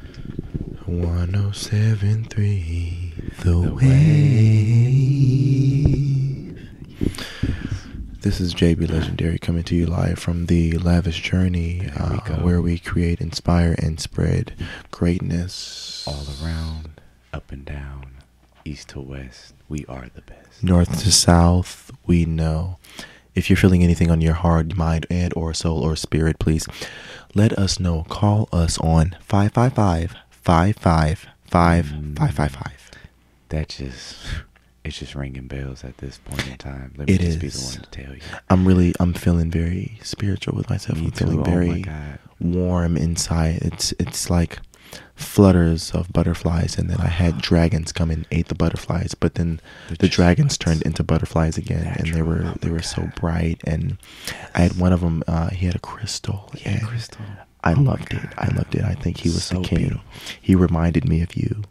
[0.86, 3.12] One oh seven three.
[3.40, 3.86] The, The wave.
[8.22, 12.36] This is JB Legendary coming to you live from the Lavish Journey, There we uh,
[12.42, 14.52] where we create, inspire, and spread
[14.90, 17.00] greatness All around,
[17.32, 18.06] up and down,
[18.64, 20.62] east to west, we are the best.
[20.62, 22.76] north to south we know
[23.34, 26.66] if you're feeling anything on your heart mind and or soul or spirit please
[27.34, 32.90] let us know call us on 555 555 555
[33.50, 34.16] That just,
[34.84, 36.92] it's just ringing bells at this point in time.
[36.96, 38.20] Let me It just be the one to tell you.
[38.48, 41.24] i'm really i'm feeling very spiritual with myself Me i'm too.
[41.26, 42.18] feeling Oh my very God.
[42.40, 44.58] warm inside it's it's like
[45.14, 49.60] flutters of butterflies and then i had dragons come and ate the butterflies but then
[49.90, 53.10] The the dragons just- turned into butterflies again and they were Oh they were so
[53.16, 53.98] bright and
[54.54, 57.24] i had one of them uh he had a crystal Yeah, Crystal.
[57.62, 58.26] I Oh loved it.
[58.38, 58.82] I loved it.
[58.82, 59.78] I think he was So the king.
[59.80, 60.04] beautiful.
[60.40, 61.62] He reminded me of you.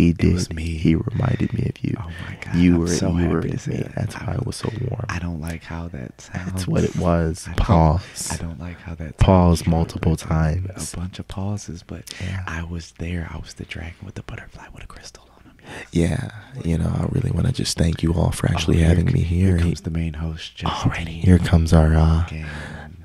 [0.00, 0.34] He did.
[0.34, 0.62] was me.
[0.64, 1.94] He reminded me of you.
[1.98, 3.76] Oh my God, You were so you were with me.
[3.78, 3.94] that.
[3.94, 5.04] That's why it was so warm.
[5.08, 6.52] I don't like how that sounds.
[6.52, 7.46] That's what it was.
[7.48, 8.32] I Pause.
[8.32, 10.94] I don't like how that Pause multiple A times.
[10.94, 12.42] bunch of pauses, but Yeah.
[12.46, 13.28] I was there.
[13.32, 15.56] I was the dragon with the butterfly with a crystal on him.
[15.92, 16.30] Yeah.
[16.64, 19.14] You know, I really want to just thank you all for actually Oh, having here-
[19.14, 19.48] me here.
[19.56, 21.06] Here comes the main host, Justin.
[21.06, 22.24] Here comes our uh.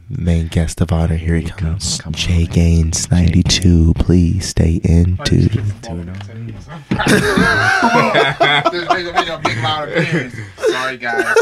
[0.10, 1.16] Main guest of honor.
[1.16, 2.00] Here he Here comes.
[2.00, 2.02] comes.
[2.02, 2.52] Come Jay man.
[2.52, 3.94] Gaines, Jay 92.
[3.96, 5.48] Please stay in too.
[5.82, 6.14] Tune
[6.96, 10.36] This nigga made a big loud appearance.
[10.58, 11.36] Sorry, guys.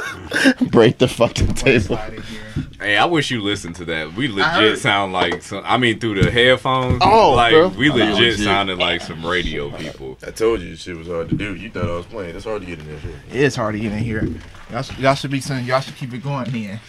[0.69, 1.81] Break the fucking table.
[1.97, 2.41] Slide in here.
[2.79, 4.13] Hey, I wish you listened to that.
[4.13, 5.63] We legit sound like some.
[5.65, 7.01] I mean, through the headphones.
[7.03, 7.69] Oh, like bro.
[7.69, 8.39] we legit legit.
[8.39, 10.17] sounded like some radio people.
[10.25, 11.55] I told you shit was hard to do.
[11.55, 12.35] You thought I was playing.
[12.35, 12.99] It's hard to get in there.
[13.29, 14.27] It is hard to get in here.
[14.69, 16.79] Y'all should, y'all should be saying y'all should keep it going then.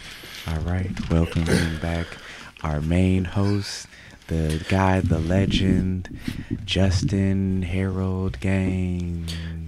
[0.46, 2.06] All right, welcoming back
[2.62, 3.86] our main host,
[4.26, 6.18] the guy, the legend,
[6.64, 9.26] Justin Harold Gang.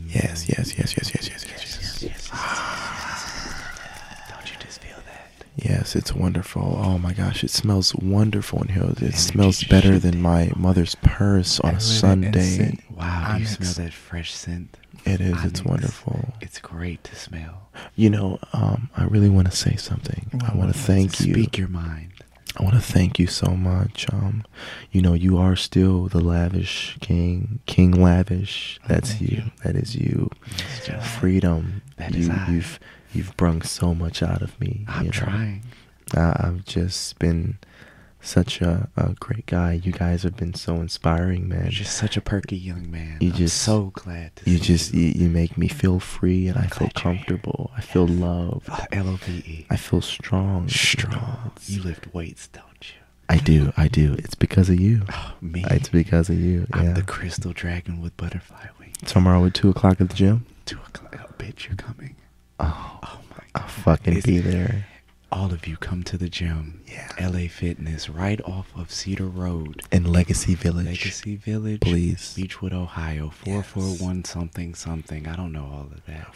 [0.09, 2.31] Yes, yes, yes, yes, yes, yes, yes, yes.
[4.29, 5.31] Don't you just feel that?
[5.57, 6.79] Yes, it's wonderful.
[6.83, 8.83] Oh my gosh, it smells wonderful in here.
[8.85, 12.79] It Energy smells better than my mother's purse on a Sunday.
[12.95, 14.77] Wow, you smell that fresh scent?
[15.07, 15.45] It is.
[15.45, 15.65] It's Onyx.
[15.65, 16.35] wonderful.
[16.41, 17.69] It's great to smell.
[17.95, 20.31] You know, um, I really want to say something.
[20.47, 21.33] I want to thank you.
[21.33, 22.13] Speak your mind.
[22.59, 24.07] I want to thank you so much.
[24.13, 24.45] Um,
[24.91, 28.81] you know, you are still the lavish king, King Lavish.
[28.89, 29.37] That's thank you.
[29.37, 29.43] you.
[29.63, 30.31] That is you.
[31.19, 31.83] Freedom.
[31.99, 32.47] That you, is I.
[32.51, 32.81] You've
[33.13, 34.85] you've brung so much out of me.
[34.89, 35.13] I'm you know.
[35.13, 35.63] trying.
[36.15, 37.59] I, I've just been
[38.27, 39.73] such a, a great guy.
[39.83, 41.63] You guys have been so inspiring, man.
[41.65, 43.19] You're just such a perky young man.
[43.21, 45.01] You I'm just- so glad to you see just you.
[45.07, 47.71] you, you make me feel free and I feel comfortable.
[47.77, 48.69] I feel loved.
[48.69, 49.67] Uh, L-O-V-E.
[49.71, 50.55] I feel strong.
[50.55, 50.69] you know.
[50.69, 51.53] Strong.
[51.67, 53.01] You lift weights, don't you?
[53.29, 53.73] I do.
[53.77, 54.15] I do.
[54.19, 55.03] It's because of you.
[55.13, 55.65] Oh, me.
[55.71, 56.67] It's because of you.
[56.73, 56.93] I'm yeah.
[56.93, 58.97] the crystal dragon with butterfly wings.
[59.05, 60.47] Tomorrow at two o'clock at the gym.
[60.65, 61.19] Two o'clock.
[61.21, 62.15] Oh, bitch, you're coming.
[62.61, 64.87] Oh, Oh my I'll fucking Is- be there.
[65.33, 66.83] All of you come to the gym.
[66.87, 67.11] Yeah.
[67.21, 69.83] LA Fitness, right off of Cedar Road.
[69.91, 70.87] In Legacy Village.
[70.87, 72.35] Legacy Village, Please.
[72.39, 75.27] Beachwood, Ohio, four four one something something.
[75.27, 76.33] I don't know all of that.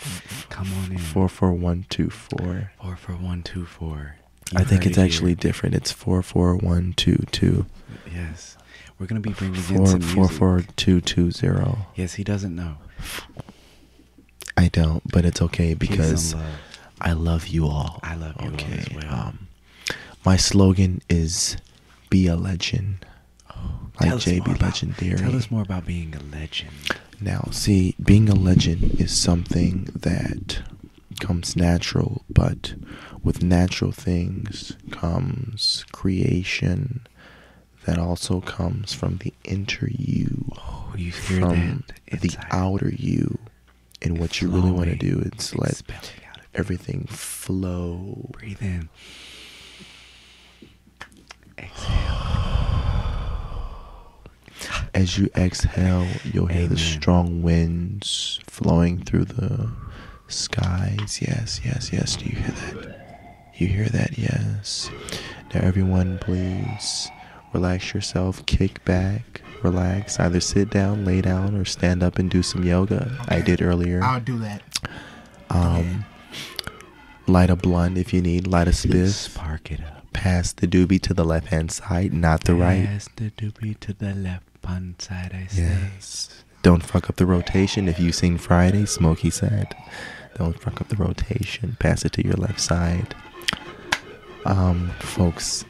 [0.49, 0.99] Come on in.
[0.99, 2.73] Four four one two four.
[2.83, 4.17] four four one two four.
[4.57, 5.77] I think it's it actually different.
[5.77, 7.67] It's four four one two two.
[8.13, 8.57] yes.
[8.99, 10.39] We're gonna be bringing in Four some four music.
[10.39, 11.87] four two two zero.
[11.95, 12.77] Yes, he doesn't know.
[14.57, 16.35] I don't, but it's okay because.
[17.01, 18.01] I love you all.
[18.03, 19.13] I love you all as well.
[19.15, 19.49] Um,
[20.25, 21.57] my slogan is
[22.11, 23.07] "Be a legend."
[24.01, 25.19] like us more JB about- Legendary.
[25.19, 26.71] Tell us more about being a legend.
[27.21, 30.63] Now, see, being a legend is something that
[31.21, 32.75] comes natural, but
[33.23, 37.07] with natural things comes creation
[37.85, 43.39] that also comes from the inner you, Oh, you hear from the outer you.
[44.01, 45.83] And what you really want to do is let
[46.55, 46.77] Expelling out of you.
[46.77, 48.29] everything flow.
[48.33, 48.89] Breathe in.
[51.59, 52.17] Exhale.
[54.95, 59.71] As you exhale, you'll hear the strong winds flowing through the
[60.29, 61.21] skies.
[61.23, 62.17] Yes, yes, yes.
[62.17, 63.07] Do you hear that?
[63.55, 64.19] You hear that?
[64.19, 64.91] Yes.
[65.55, 67.11] Now, everyone, please
[67.53, 70.19] relax yourself, kick back, relax.
[70.21, 73.17] Either sit down, lay down, or stand up and do some yoga.
[73.29, 74.03] I did earlier.
[74.03, 74.63] I'll do that.
[75.51, 76.05] Um,
[77.31, 78.47] light a blunt if you need.
[78.47, 79.09] Light a spiff.
[79.09, 80.13] Spark it up.
[80.13, 82.85] Pass the doobie to the left hand side, not the right.
[82.87, 85.33] Pass the doobie to the left hand side.
[85.35, 85.63] I say.
[85.63, 86.43] Yes.
[86.63, 87.89] Don't fuck up the rotation.
[87.89, 89.75] If you've seen Friday, Smokey said,
[90.37, 91.77] don't fuck up the rotation.
[91.81, 93.15] Pass it to your left side.
[94.45, 95.65] Um, folks,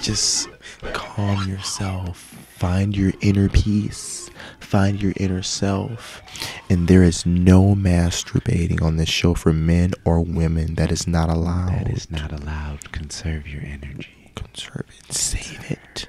[0.00, 0.48] just
[0.92, 2.18] calm yourself.
[2.56, 4.25] Find your inner peace.
[4.66, 6.20] Find your inner self.
[6.68, 10.74] And there is no masturbating on this show for men or women.
[10.74, 11.70] That is not allowed.
[11.86, 12.90] That is not allowed.
[12.92, 14.32] Conserve your energy.
[14.34, 16.08] conserve it, save it.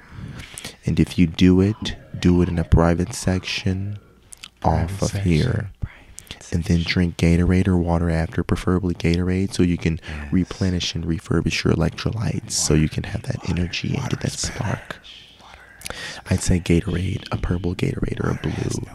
[0.84, 3.98] And if you do it, do it in a private section
[4.64, 5.30] off of section.
[5.30, 5.70] here.
[5.80, 10.32] Private And then drink Gatorade or water after, preferably Gatorade, so you can Yes.
[10.32, 14.96] replenish and refurbish your electrolytes so you can have that energy and get that spark.
[16.30, 18.86] I'd say Gatorade, a purple Gatorade or a blue,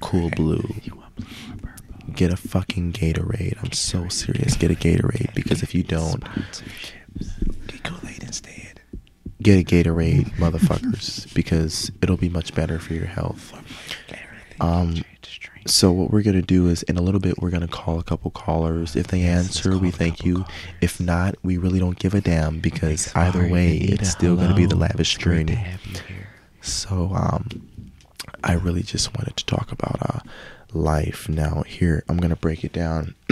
[0.00, 0.68] cool blue.
[0.82, 2.12] You want blue or purple?
[2.14, 3.62] Get a fucking Gatorade.
[3.62, 4.56] I'm so serious.
[4.56, 6.22] Get a Gatorade because if you don't,
[7.66, 8.80] Get Kool-Aid instead.
[9.42, 13.52] get a Gatorade, motherfuckers, because it'll be much better for your health.
[14.60, 15.02] Um,
[15.66, 18.30] So what we're gonna do is, in a little bit, we're gonna call a couple
[18.30, 18.96] callers.
[18.96, 20.46] If they answer, we thank you.
[20.80, 24.64] If not, we really don't give a damn because either way, it's still gonna be
[24.64, 25.62] the lavish journey.
[26.62, 27.08] Have you here.
[27.10, 27.90] So, um,
[28.44, 30.20] I really just wanted to talk about uh,
[30.72, 31.28] life.
[31.28, 33.14] Now, here I'm gonna break it down.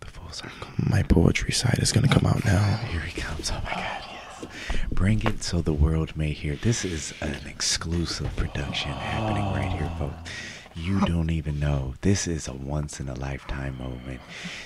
[0.00, 0.68] The full circle.
[0.78, 2.76] My poetry side is gonna come out now.
[2.88, 3.50] Here he comes.
[3.50, 4.46] Oh my God, yes.
[4.92, 6.56] Bring it so the world may hear.
[6.56, 10.30] This is an exclusive production happening right here, folks.
[10.76, 11.94] You don't even know.
[12.02, 14.20] This is a once in a lifetime moment.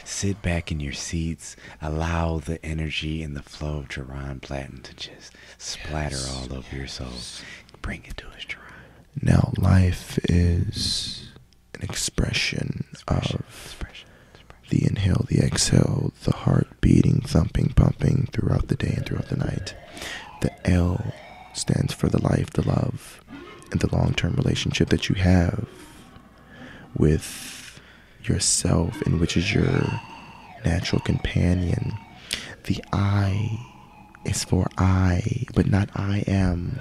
[0.04, 1.56] Sit back in your seats.
[1.80, 5.32] Allow the energy and the flow of Jerron Platten to just
[5.62, 7.08] splatter all over your soul.
[7.80, 9.22] Bring it to us, Jerron.
[9.22, 11.28] Now, life is
[11.74, 14.68] an expression Expression, of expression, expression.
[14.70, 19.36] the inhale, the exhale, the heart beating, thumping, pumping throughout the day and throughout the
[19.36, 19.74] night.
[20.40, 21.12] The L
[21.54, 23.20] stands for the life, the love,
[23.70, 25.66] and the long term relationship that you have
[26.96, 27.80] with
[28.24, 30.00] yourself, and which is your
[30.64, 31.92] natural companion.
[32.64, 33.58] The I
[34.24, 36.78] is for I, but not I am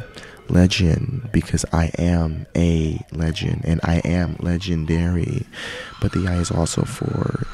[0.50, 5.46] legend because I am a legend and I am legendary.
[6.02, 7.48] But the I is also for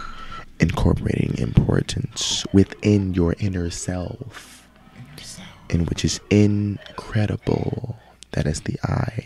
[0.59, 4.67] incorporating importance within your inner self,
[5.69, 7.97] and which is incredible.
[8.31, 9.25] That is the I.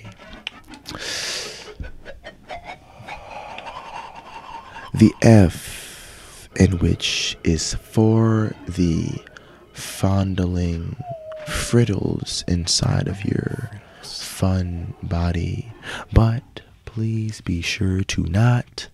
[4.93, 9.21] The F, in which is for the
[9.81, 10.95] fondling
[11.47, 13.69] frittles inside of your
[14.03, 15.71] fun body.
[16.13, 18.87] But please be sure to not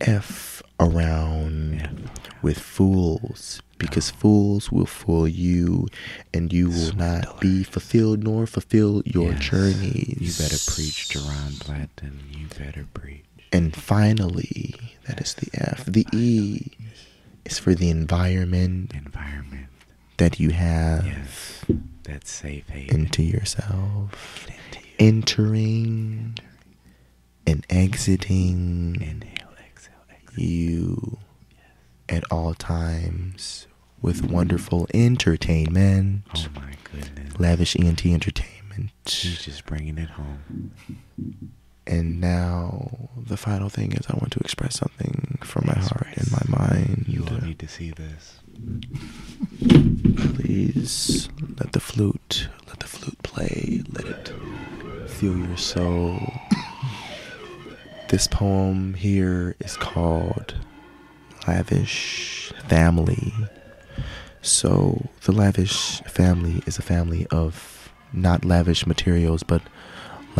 [0.00, 2.08] F around
[2.42, 3.60] with fools.
[3.78, 5.88] Because fools will fool you,
[6.34, 9.40] and you will not be fulfilled nor fulfill your Yes.
[9.42, 10.18] journeys.
[10.20, 12.18] You better preach, Jerron Blatton.
[12.30, 13.24] You better preach.
[13.50, 14.74] And finally,
[15.06, 15.86] that is the F.
[15.86, 16.72] The E
[17.46, 19.68] is for the environment Environment.
[20.20, 21.64] That you have Yes.
[22.04, 22.94] That's safe haven.
[22.94, 24.46] into yourself.
[24.46, 24.94] Into you.
[24.98, 26.38] Entering
[27.46, 30.44] and exiting Inhale, exhale, exhale.
[30.44, 31.18] you
[32.08, 33.66] at all times
[34.02, 36.22] with wonderful entertainment.
[36.34, 37.38] Oh my goodness.
[37.38, 38.90] Lavish ENT entertainment.
[39.06, 40.72] He's just bringing it home.
[41.86, 46.30] And now the final thing is I want to express something from my heart and
[46.30, 47.04] my mind.
[47.08, 48.39] You all need to see this.
[50.16, 51.28] Please
[51.58, 54.32] let the flute, let the flute play, let it
[55.08, 56.20] feel your soul.
[58.08, 60.54] This poem here is called
[61.46, 63.32] Lavish Family.
[64.42, 69.62] So, the lavish family is a family of not lavish materials, but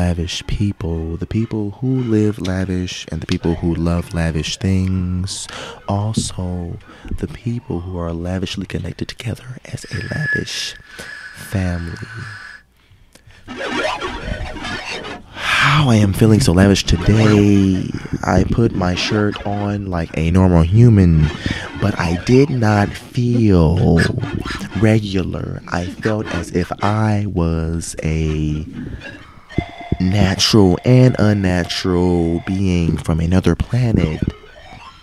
[0.01, 1.19] lavish people.
[1.19, 5.47] The people who live lavish and the people who love lavish things.
[5.89, 6.79] Also,
[7.19, 10.75] the people who are lavishly connected together as a lavish
[11.35, 11.99] family.
[15.35, 17.85] How I am feeling so lavish today.
[18.25, 21.27] I put my shirt on like a normal human,
[21.83, 24.01] but I did not feel
[24.81, 25.61] regular.
[25.69, 28.65] I felt as if I was a
[30.01, 34.21] natural and unnatural being from another planet,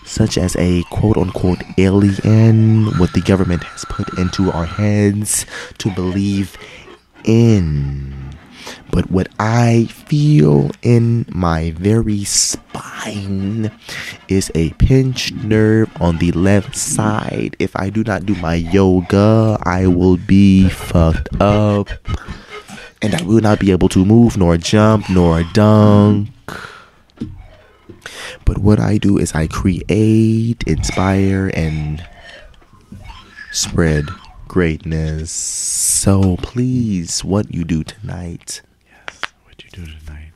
[0.05, 5.45] such as a quote unquote alien, what the government has put into our heads
[5.77, 6.57] to believe
[7.23, 8.13] in.
[8.91, 13.71] But what I feel in my very spine
[14.27, 17.55] is a pinched nerve on the left side.
[17.59, 21.89] If I do not do my yoga, I will be fucked up
[23.01, 26.29] and I will not be able to move, nor jump, nor dunk.
[28.45, 32.05] But what I do is I create, inspire, and
[33.51, 34.05] spread
[34.47, 35.31] greatness.
[35.31, 39.21] So please, what you do tonight Yes.
[39.43, 40.31] What you do tonight?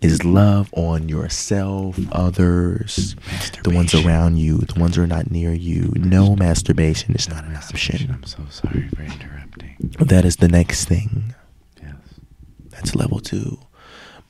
[0.00, 3.16] is love on yourself, others,
[3.64, 5.92] the ones around you, the ones who are not near you.
[5.96, 8.10] No masturbation is not an option.
[8.12, 9.37] I'm so sorry for interrupting.
[9.80, 11.34] That is the next thing.
[11.80, 11.94] Yes.
[12.70, 13.58] That's level two.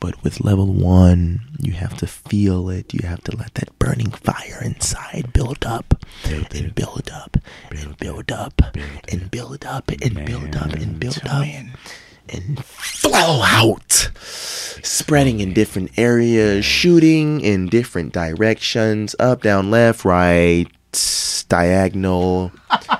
[0.00, 2.94] But with level one, you have to feel it.
[2.94, 6.74] You have to let that burning fire inside build up Build and it.
[6.76, 7.36] build up
[7.70, 8.62] and build up
[9.10, 11.44] and build up and build up and build up
[12.28, 14.10] and flow out.
[14.22, 20.66] Spreading in different areas, shooting in different directions up, down, left, right,
[21.48, 22.52] diagonal.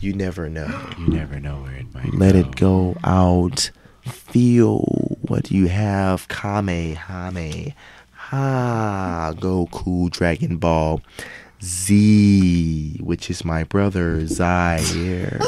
[0.00, 0.68] You never know.
[0.98, 2.38] You never know where it might Let go.
[2.40, 3.70] it go out.
[4.02, 4.78] Feel
[5.22, 6.26] what you have.
[6.28, 7.74] Kamehame.
[8.12, 9.32] Ha.
[9.36, 11.00] Goku Dragon Ball
[11.62, 15.38] Z, which is my brother Zaire.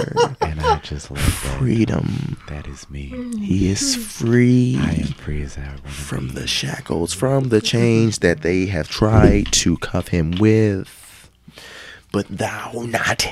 [0.40, 1.58] And I just love that.
[1.58, 2.36] Freedom.
[2.48, 3.06] That is me.
[3.40, 6.34] He is free I am free as I from be.
[6.34, 11.30] the shackles, from the chains that they have tried to cuff him with.
[12.12, 13.22] But thou not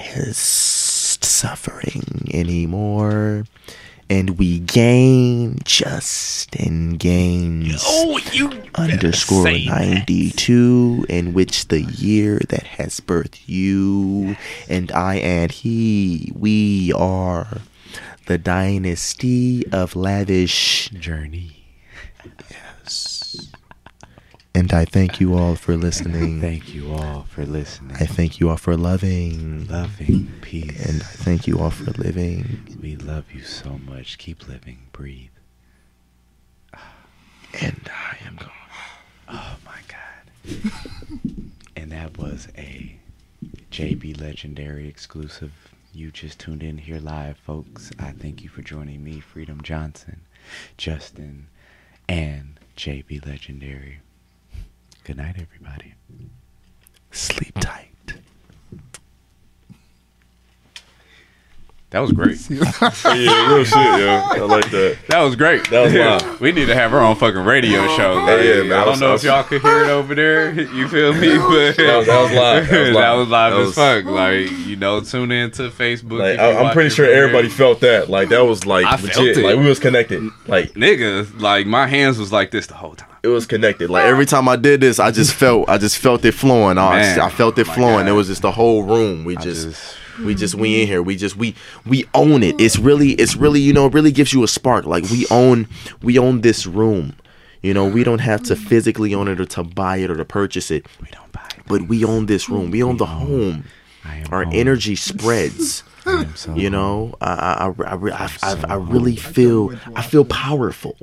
[1.22, 3.44] hast suffering anymore.
[4.10, 12.64] And we gain just and gains Oh, you underscore 92 in which the year that
[12.78, 14.36] has birthed you
[14.68, 17.62] and I and he we are
[18.26, 21.64] the dynasty of lavish journey.
[24.54, 26.40] And I thank you all for listening.
[26.42, 27.96] Thank you all for listening.
[27.98, 30.84] I thank you all for loving Loving peace.
[30.88, 34.18] and I thank you all for living we love you so much.
[34.18, 34.78] Keep living.
[34.92, 35.30] Breathe.
[37.60, 38.50] and I am gone.
[39.28, 40.72] Oh my God.
[41.76, 42.96] and that was a
[43.70, 45.52] JB Legendary exclusive.
[45.92, 47.90] You just tuned in here live, folks.
[47.98, 50.22] I thank you for joining me, Freedom Johnson,
[50.76, 51.48] Justin,
[52.08, 54.00] and JB Legendary.
[55.04, 55.94] Good night, everybody.
[57.10, 57.88] Sleep tight.
[61.90, 62.38] That was great.
[62.50, 64.22] yeah, real shit, yo.
[64.30, 64.96] I like that.
[65.08, 65.68] That was great.
[65.68, 66.40] That was live.
[66.40, 68.14] we need to have our own fucking radio oh, show.
[68.14, 70.14] Like, Hey, yeah, man, I don't was- know I if y'all could hear it over
[70.14, 70.52] there.
[70.72, 71.36] You feel me?
[71.36, 72.68] But That was- that was live.
[72.70, 72.94] That was live.
[72.94, 74.04] That was live That as was- fuck.
[74.06, 76.18] Like you know, tune in to Facebook.
[76.20, 77.24] Like I, I'm pretty sure there.
[77.24, 78.08] everybody felt that.
[78.08, 79.36] Like that was like I legit.
[79.44, 80.22] Like we was connected.
[80.46, 81.38] Like nigga.
[81.42, 83.08] Like my hands was like this the whole time.
[83.22, 83.90] It was connected.
[83.90, 86.78] Like every time I did this, I just felt, I just felt it flowing.
[86.78, 88.08] I, I felt it oh flowing.
[88.08, 89.24] It was just the whole room.
[89.24, 91.02] We just, just- we just, we in here.
[91.02, 91.54] We just, we,
[91.86, 92.60] we own it.
[92.60, 94.84] It's really, it's really, you know, it really gives you a spark.
[94.84, 95.66] Like we own,
[96.02, 97.16] we own this room.
[97.62, 100.24] You know, we don't have to physically own it or to buy it or to
[100.24, 101.46] purchase it, we don't buy.
[101.56, 101.62] it.
[101.66, 102.70] but we own this room.
[102.70, 103.64] We own the home.
[104.30, 104.52] Our home.
[104.52, 105.82] energy spreads.
[106.06, 110.02] I am so You know, I, I, I, I, I, I, I really feel, I
[110.02, 110.96] feel powerful.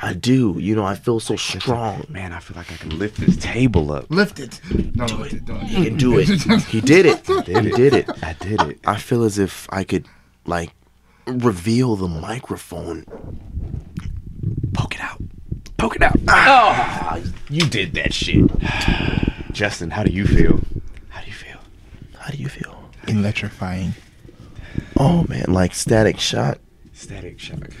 [0.00, 0.54] I do.
[0.58, 2.04] You know, I feel so strong.
[2.08, 2.32] man.
[2.32, 4.06] I feel like I can lift this table up.
[4.10, 4.60] Lift it.
[4.94, 5.44] No, lift it.
[5.44, 6.28] Don't He can do it.
[6.68, 7.26] He did it.
[7.26, 8.08] He did it.
[8.22, 8.78] I did it.
[8.86, 10.06] I feel as if I could,
[10.46, 10.70] like,
[11.26, 13.04] reveal the microphone.
[14.72, 15.20] Poke it out.
[15.76, 16.16] Poke it out.
[16.28, 17.18] Ah,
[17.50, 18.44] you did that shit.
[19.52, 20.60] Justin, how do you feel?
[21.08, 21.58] How do you feel?
[22.18, 22.90] How do you feel?
[23.08, 23.94] Electrifying.
[24.96, 26.58] Oh man, like static shot.
[26.98, 27.70] Static shock.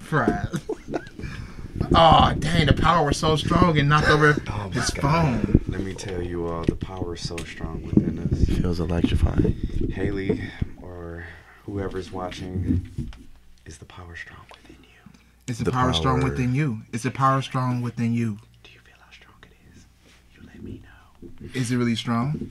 [0.00, 0.48] Fried.
[1.94, 5.00] Oh, dang, the power was so strong and knocked over Oh my his God.
[5.42, 5.64] phone.
[5.68, 8.44] Let me tell you all, the power is so strong within us.
[8.58, 9.54] Feels electrifying.
[9.94, 10.42] Haley
[10.82, 11.24] or
[11.64, 13.10] whoever's watching,
[13.64, 14.90] is the power strong within you?
[15.48, 16.82] It's the, The power, strong within you.
[16.92, 18.36] It's the power strong within you.
[18.62, 19.86] Do you feel how strong it is?
[20.36, 20.88] You let me know.
[21.54, 22.50] Is it really strong?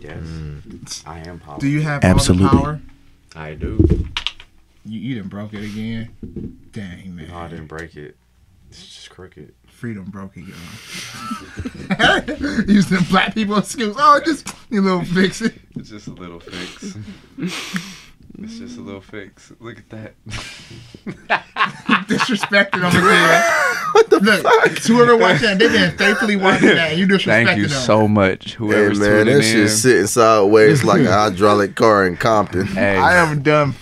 [0.00, 1.02] Yes, mm.
[1.06, 1.60] I am powerful.
[1.60, 2.46] Do you have Absolutely.
[2.46, 2.80] all the power?
[3.36, 3.78] I do.
[4.84, 6.10] You, you done broke it again.
[6.72, 7.28] Dang, man.
[7.28, 8.16] No, I didn't break it.
[8.70, 9.52] It's just crooked.
[9.66, 10.56] Freedom broke it, y'all.
[12.68, 13.96] Use them black people excuse.
[13.98, 15.54] Oh, just you little fix it.
[15.76, 16.94] It's just a little fix.
[17.38, 19.52] it's just a little fix.
[19.58, 20.14] Look at that.
[22.08, 22.80] Disrespected
[23.96, 26.90] over the Look, whoever watching that, they been faithfully watching that.
[26.92, 27.80] And you disrespected Thank you them.
[27.82, 29.42] so much, Hey whoever's man, tuning that in.
[29.42, 32.66] shit sitting sideways like a hydraulic car in Compton.
[32.66, 33.74] Hey, I am done.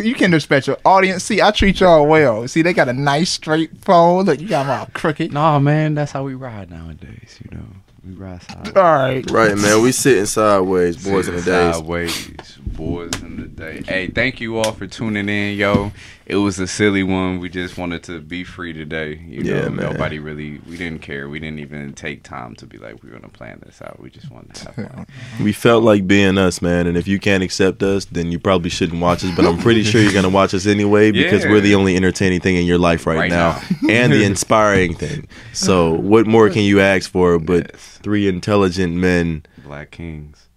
[0.00, 1.24] You can disrespect your audience.
[1.24, 2.46] See, I treat y'all well.
[2.46, 4.26] See, they got a nice straight phone.
[4.26, 5.32] Look, you got them all crooked.
[5.32, 7.38] no man, that's how we ride nowadays.
[7.42, 7.64] You know,
[8.06, 8.76] we ride sideways.
[8.76, 9.30] All right.
[9.30, 9.82] Right, man.
[9.82, 11.76] We sitting sideways, boys in the days.
[11.76, 13.82] Sideways, boys in the day.
[13.84, 15.90] Hey, thank you all for tuning in, yo.
[16.26, 17.40] It was a silly one.
[17.40, 19.16] We just wanted to be free today.
[19.26, 19.76] You know, Yeah, man.
[19.92, 21.28] nobody really, we didn't care.
[21.28, 23.98] We didn't even take time to be like, we're gonna plan this out.
[24.00, 25.06] We just wanted to have fun.
[25.42, 26.86] We felt like being us, man.
[26.86, 29.34] And if you can't accept us, then you probably shouldn't watch us.
[29.34, 31.50] But I'm pretty sure you're gonna watch us anyway because Yeah.
[31.50, 33.88] we're the only entertaining thing in your life right, Right now, now.
[33.90, 35.26] and the inspiring thing.
[35.52, 37.40] So what more can you ask for?
[37.40, 37.98] But Yes.
[38.04, 40.47] three intelligent men Black Kings.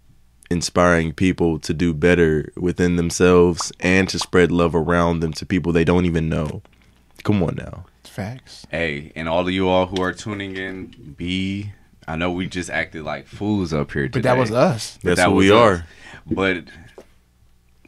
[0.52, 5.72] Inspiring people to do better within themselves and to spread love around them to people
[5.72, 6.62] they don't even know.
[7.24, 7.86] Come on now.
[8.04, 8.68] Facts.
[8.70, 11.72] Hey, and all of you all who are tuning in, be.
[12.08, 14.20] I know we just acted like fools up here today.
[14.20, 14.98] But that was us.
[15.02, 15.58] That's that who we us.
[15.58, 15.88] are.
[16.30, 16.66] But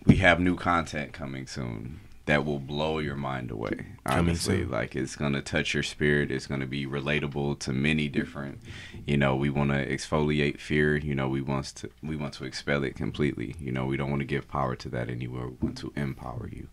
[0.05, 3.87] we have new content coming soon that will blow your mind away.
[4.05, 6.31] Honestly, like it's gonna touch your spirit.
[6.31, 8.59] It's gonna be relatable to many different.
[9.05, 10.95] You know, we want to exfoliate fear.
[10.95, 13.55] You know, we want to we want to expel it completely.
[13.59, 15.47] You know, we don't want to give power to that anywhere.
[15.47, 16.67] We want to empower you.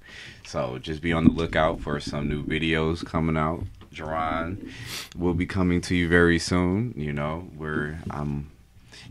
[0.47, 3.64] So just be on the lookout for some new videos coming out.
[3.93, 4.70] Jerron
[5.16, 6.94] will be coming to you very soon.
[6.97, 8.20] You know, where I'm.
[8.20, 8.51] Um,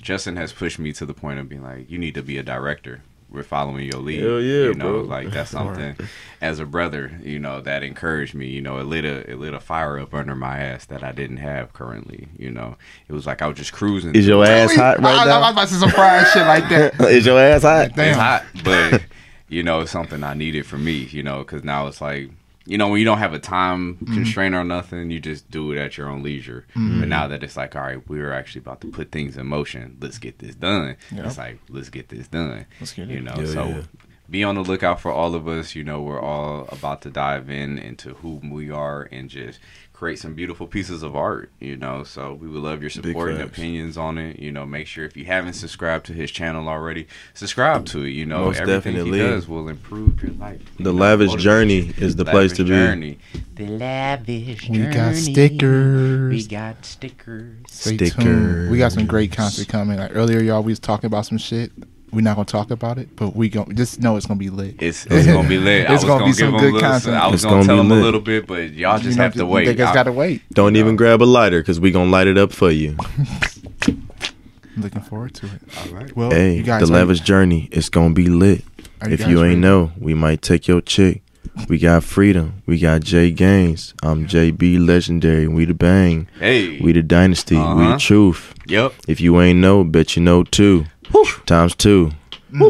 [0.02, 2.44] Justin has pushed me to the point of being like, you need to be a
[2.44, 3.02] director.
[3.32, 4.22] We're following your lead.
[4.22, 5.02] Hell yeah, you know, bro.
[5.02, 5.96] like that's something.
[6.42, 8.48] As a brother, you know, that encouraged me.
[8.48, 11.12] You know, it lit a it lit a fire up under my ass that I
[11.12, 12.28] didn't have currently.
[12.38, 12.76] You know,
[13.08, 14.16] it was like I was just cruising.
[14.16, 16.48] Is your ass hot I, right I, I was about to say some fried shit
[16.48, 17.00] like that.
[17.12, 17.94] Is your ass hot?
[17.96, 18.08] Damn.
[18.08, 19.04] It's hot, but
[19.48, 20.94] you know, it's something I needed for me.
[20.94, 22.32] You know, because now it's like.
[22.70, 24.14] You know, when you don't have a time mm-hmm.
[24.14, 26.68] constraint or nothing, you just do it at your own leisure.
[26.76, 27.10] But mm-hmm.
[27.10, 29.98] now that it's like, all right, we're actually about to put things in motion.
[30.00, 30.96] Let's get this done.
[31.12, 31.26] Yep.
[31.26, 32.68] It's like, let's get this done.
[32.80, 33.14] Let's get it.
[33.16, 33.82] You know, Yeah, so yeah.
[34.30, 35.74] be on the lookout for all of us.
[35.74, 39.60] You know, we're all about to dive in into who we are and just
[40.00, 41.52] create some beautiful pieces of art.
[41.60, 44.40] You know, so we would love your support and opinions on it.
[44.40, 48.12] You know, make sure if you haven't subscribed to his channel already, subscribe to it.
[48.12, 49.20] You know, Most everything definitely.
[49.20, 50.62] he does will improve your life.
[50.78, 53.20] you The know, lavish journey is the Lavish place to be.
[53.56, 54.88] The lavish journey.
[54.88, 56.32] We got stickers.
[56.32, 57.58] We got stickers.
[57.68, 58.72] Stay tuned.
[58.72, 59.98] We got some great content coming.
[60.00, 61.72] Like earlier, y'all we was talking about some shit.
[62.12, 64.82] We're not gonna talk about it, but we gon' just know it's gonna be lit.
[64.82, 65.88] It's, it's gonna be lit.
[65.92, 67.16] It's gonna gonna, be some good them little, content.
[67.16, 69.16] I was It's gonna, gonna tell be them a little bit, but y'all just You
[69.18, 69.68] know, have to wait.
[69.68, 70.42] You guys I- gotta wait.
[70.54, 70.98] Don't even know.
[70.98, 72.98] grab a lighter because we gonna light it up for you.
[74.78, 75.62] Looking forward to it.
[75.78, 76.16] All right.
[76.16, 78.64] Well, Hey, you guys the are- lavish journey It's gonna be lit.
[79.02, 79.52] are you If guys you ready?
[79.54, 81.22] ain't know, we might take your chick.
[81.68, 82.62] We got freedom.
[82.66, 83.94] We got Jay Gaines.
[84.04, 85.48] I'm JB Legendary.
[85.48, 86.28] We the bang.
[86.40, 86.80] Hey.
[86.80, 87.56] We the dynasty.
[87.56, 87.94] We Uh-huh.
[87.94, 88.54] the truth.
[88.68, 88.94] Yep.
[89.08, 90.86] If you ain't know, bet you know too.
[91.46, 92.12] Times two.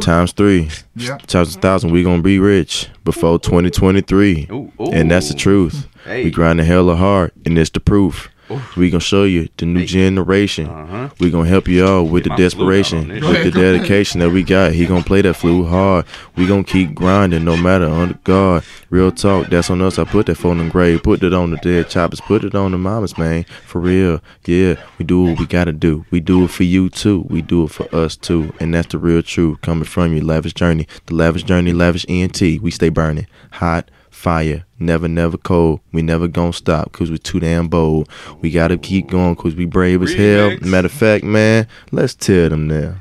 [0.02, 0.70] Times three.
[0.96, 1.18] Yeah.
[1.28, 1.92] Times a thousand.
[1.92, 4.48] We gonna be rich before 2023.
[4.52, 4.92] Ooh, ooh.
[4.92, 5.88] And that's the truth.
[6.06, 6.24] Hey.
[6.26, 8.30] We grinding hella hard, and it's the proof.
[8.76, 10.68] We gonna show you the new generation.
[10.68, 11.10] Uh-huh.
[11.20, 14.20] We gonna help you all with Get the my flute out desperation, with the dedication
[14.22, 14.74] that we got.
[14.74, 16.06] He gonna play that flute hard.
[16.36, 18.64] We gonna keep grinding no matter under God.
[18.90, 20.00] Real talk, that's on us.
[20.00, 22.72] I put that phone in grave, put it on the dead choppers, put it on
[22.72, 23.44] the mamas, man.
[23.66, 24.76] For real, yeah.
[24.98, 26.06] We do what we gotta do.
[26.10, 27.26] We do it for you too.
[27.30, 30.22] We do it for us too, and that's the real truth coming from you.
[30.22, 32.42] Lavish journey, the lavish journey, lavish ENT.
[32.42, 33.90] We stay burning, hot.
[34.12, 35.80] Fire, never, never cold.
[35.92, 38.10] We never gonna stop cause we too damn bold.
[38.42, 40.58] We gotta keep going cause we brave as hell.
[40.62, 42.96] Matter of fact, man, let's tear them now.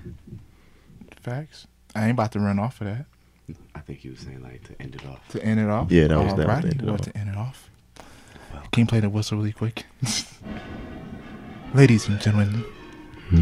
[1.20, 1.66] Facts.
[1.94, 3.06] I ain't about to run off of that
[3.74, 5.26] I think he was saying like to end it off.
[5.30, 5.90] to end it off.
[5.90, 7.00] Yeah, that was that was Alrighty, the end it off.
[7.02, 7.70] to end it off.
[8.72, 9.86] Can you play the whistle really quick?
[11.74, 12.64] Ladies and gentlemen,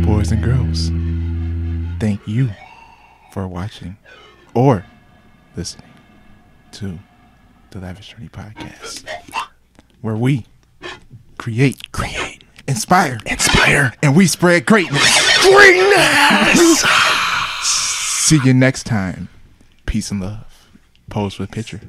[0.05, 0.89] boys and girls,
[2.01, 2.51] thank you
[3.33, 3.97] for watching
[4.55, 4.85] or
[5.57, 5.89] listening
[6.73, 6.99] to
[7.79, 9.05] the Lavish Journey Podcast,
[10.01, 10.47] where we
[11.37, 15.43] create, create, inspire, inspire, and we spread greatness.
[15.43, 16.81] Greatness.
[17.63, 19.29] See you next time.
[19.85, 20.69] Peace and love.
[21.11, 21.81] Pose with picture.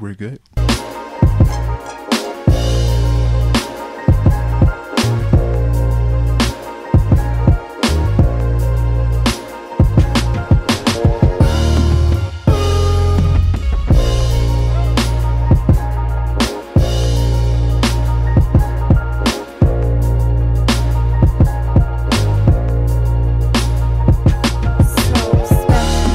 [0.00, 0.40] We're good.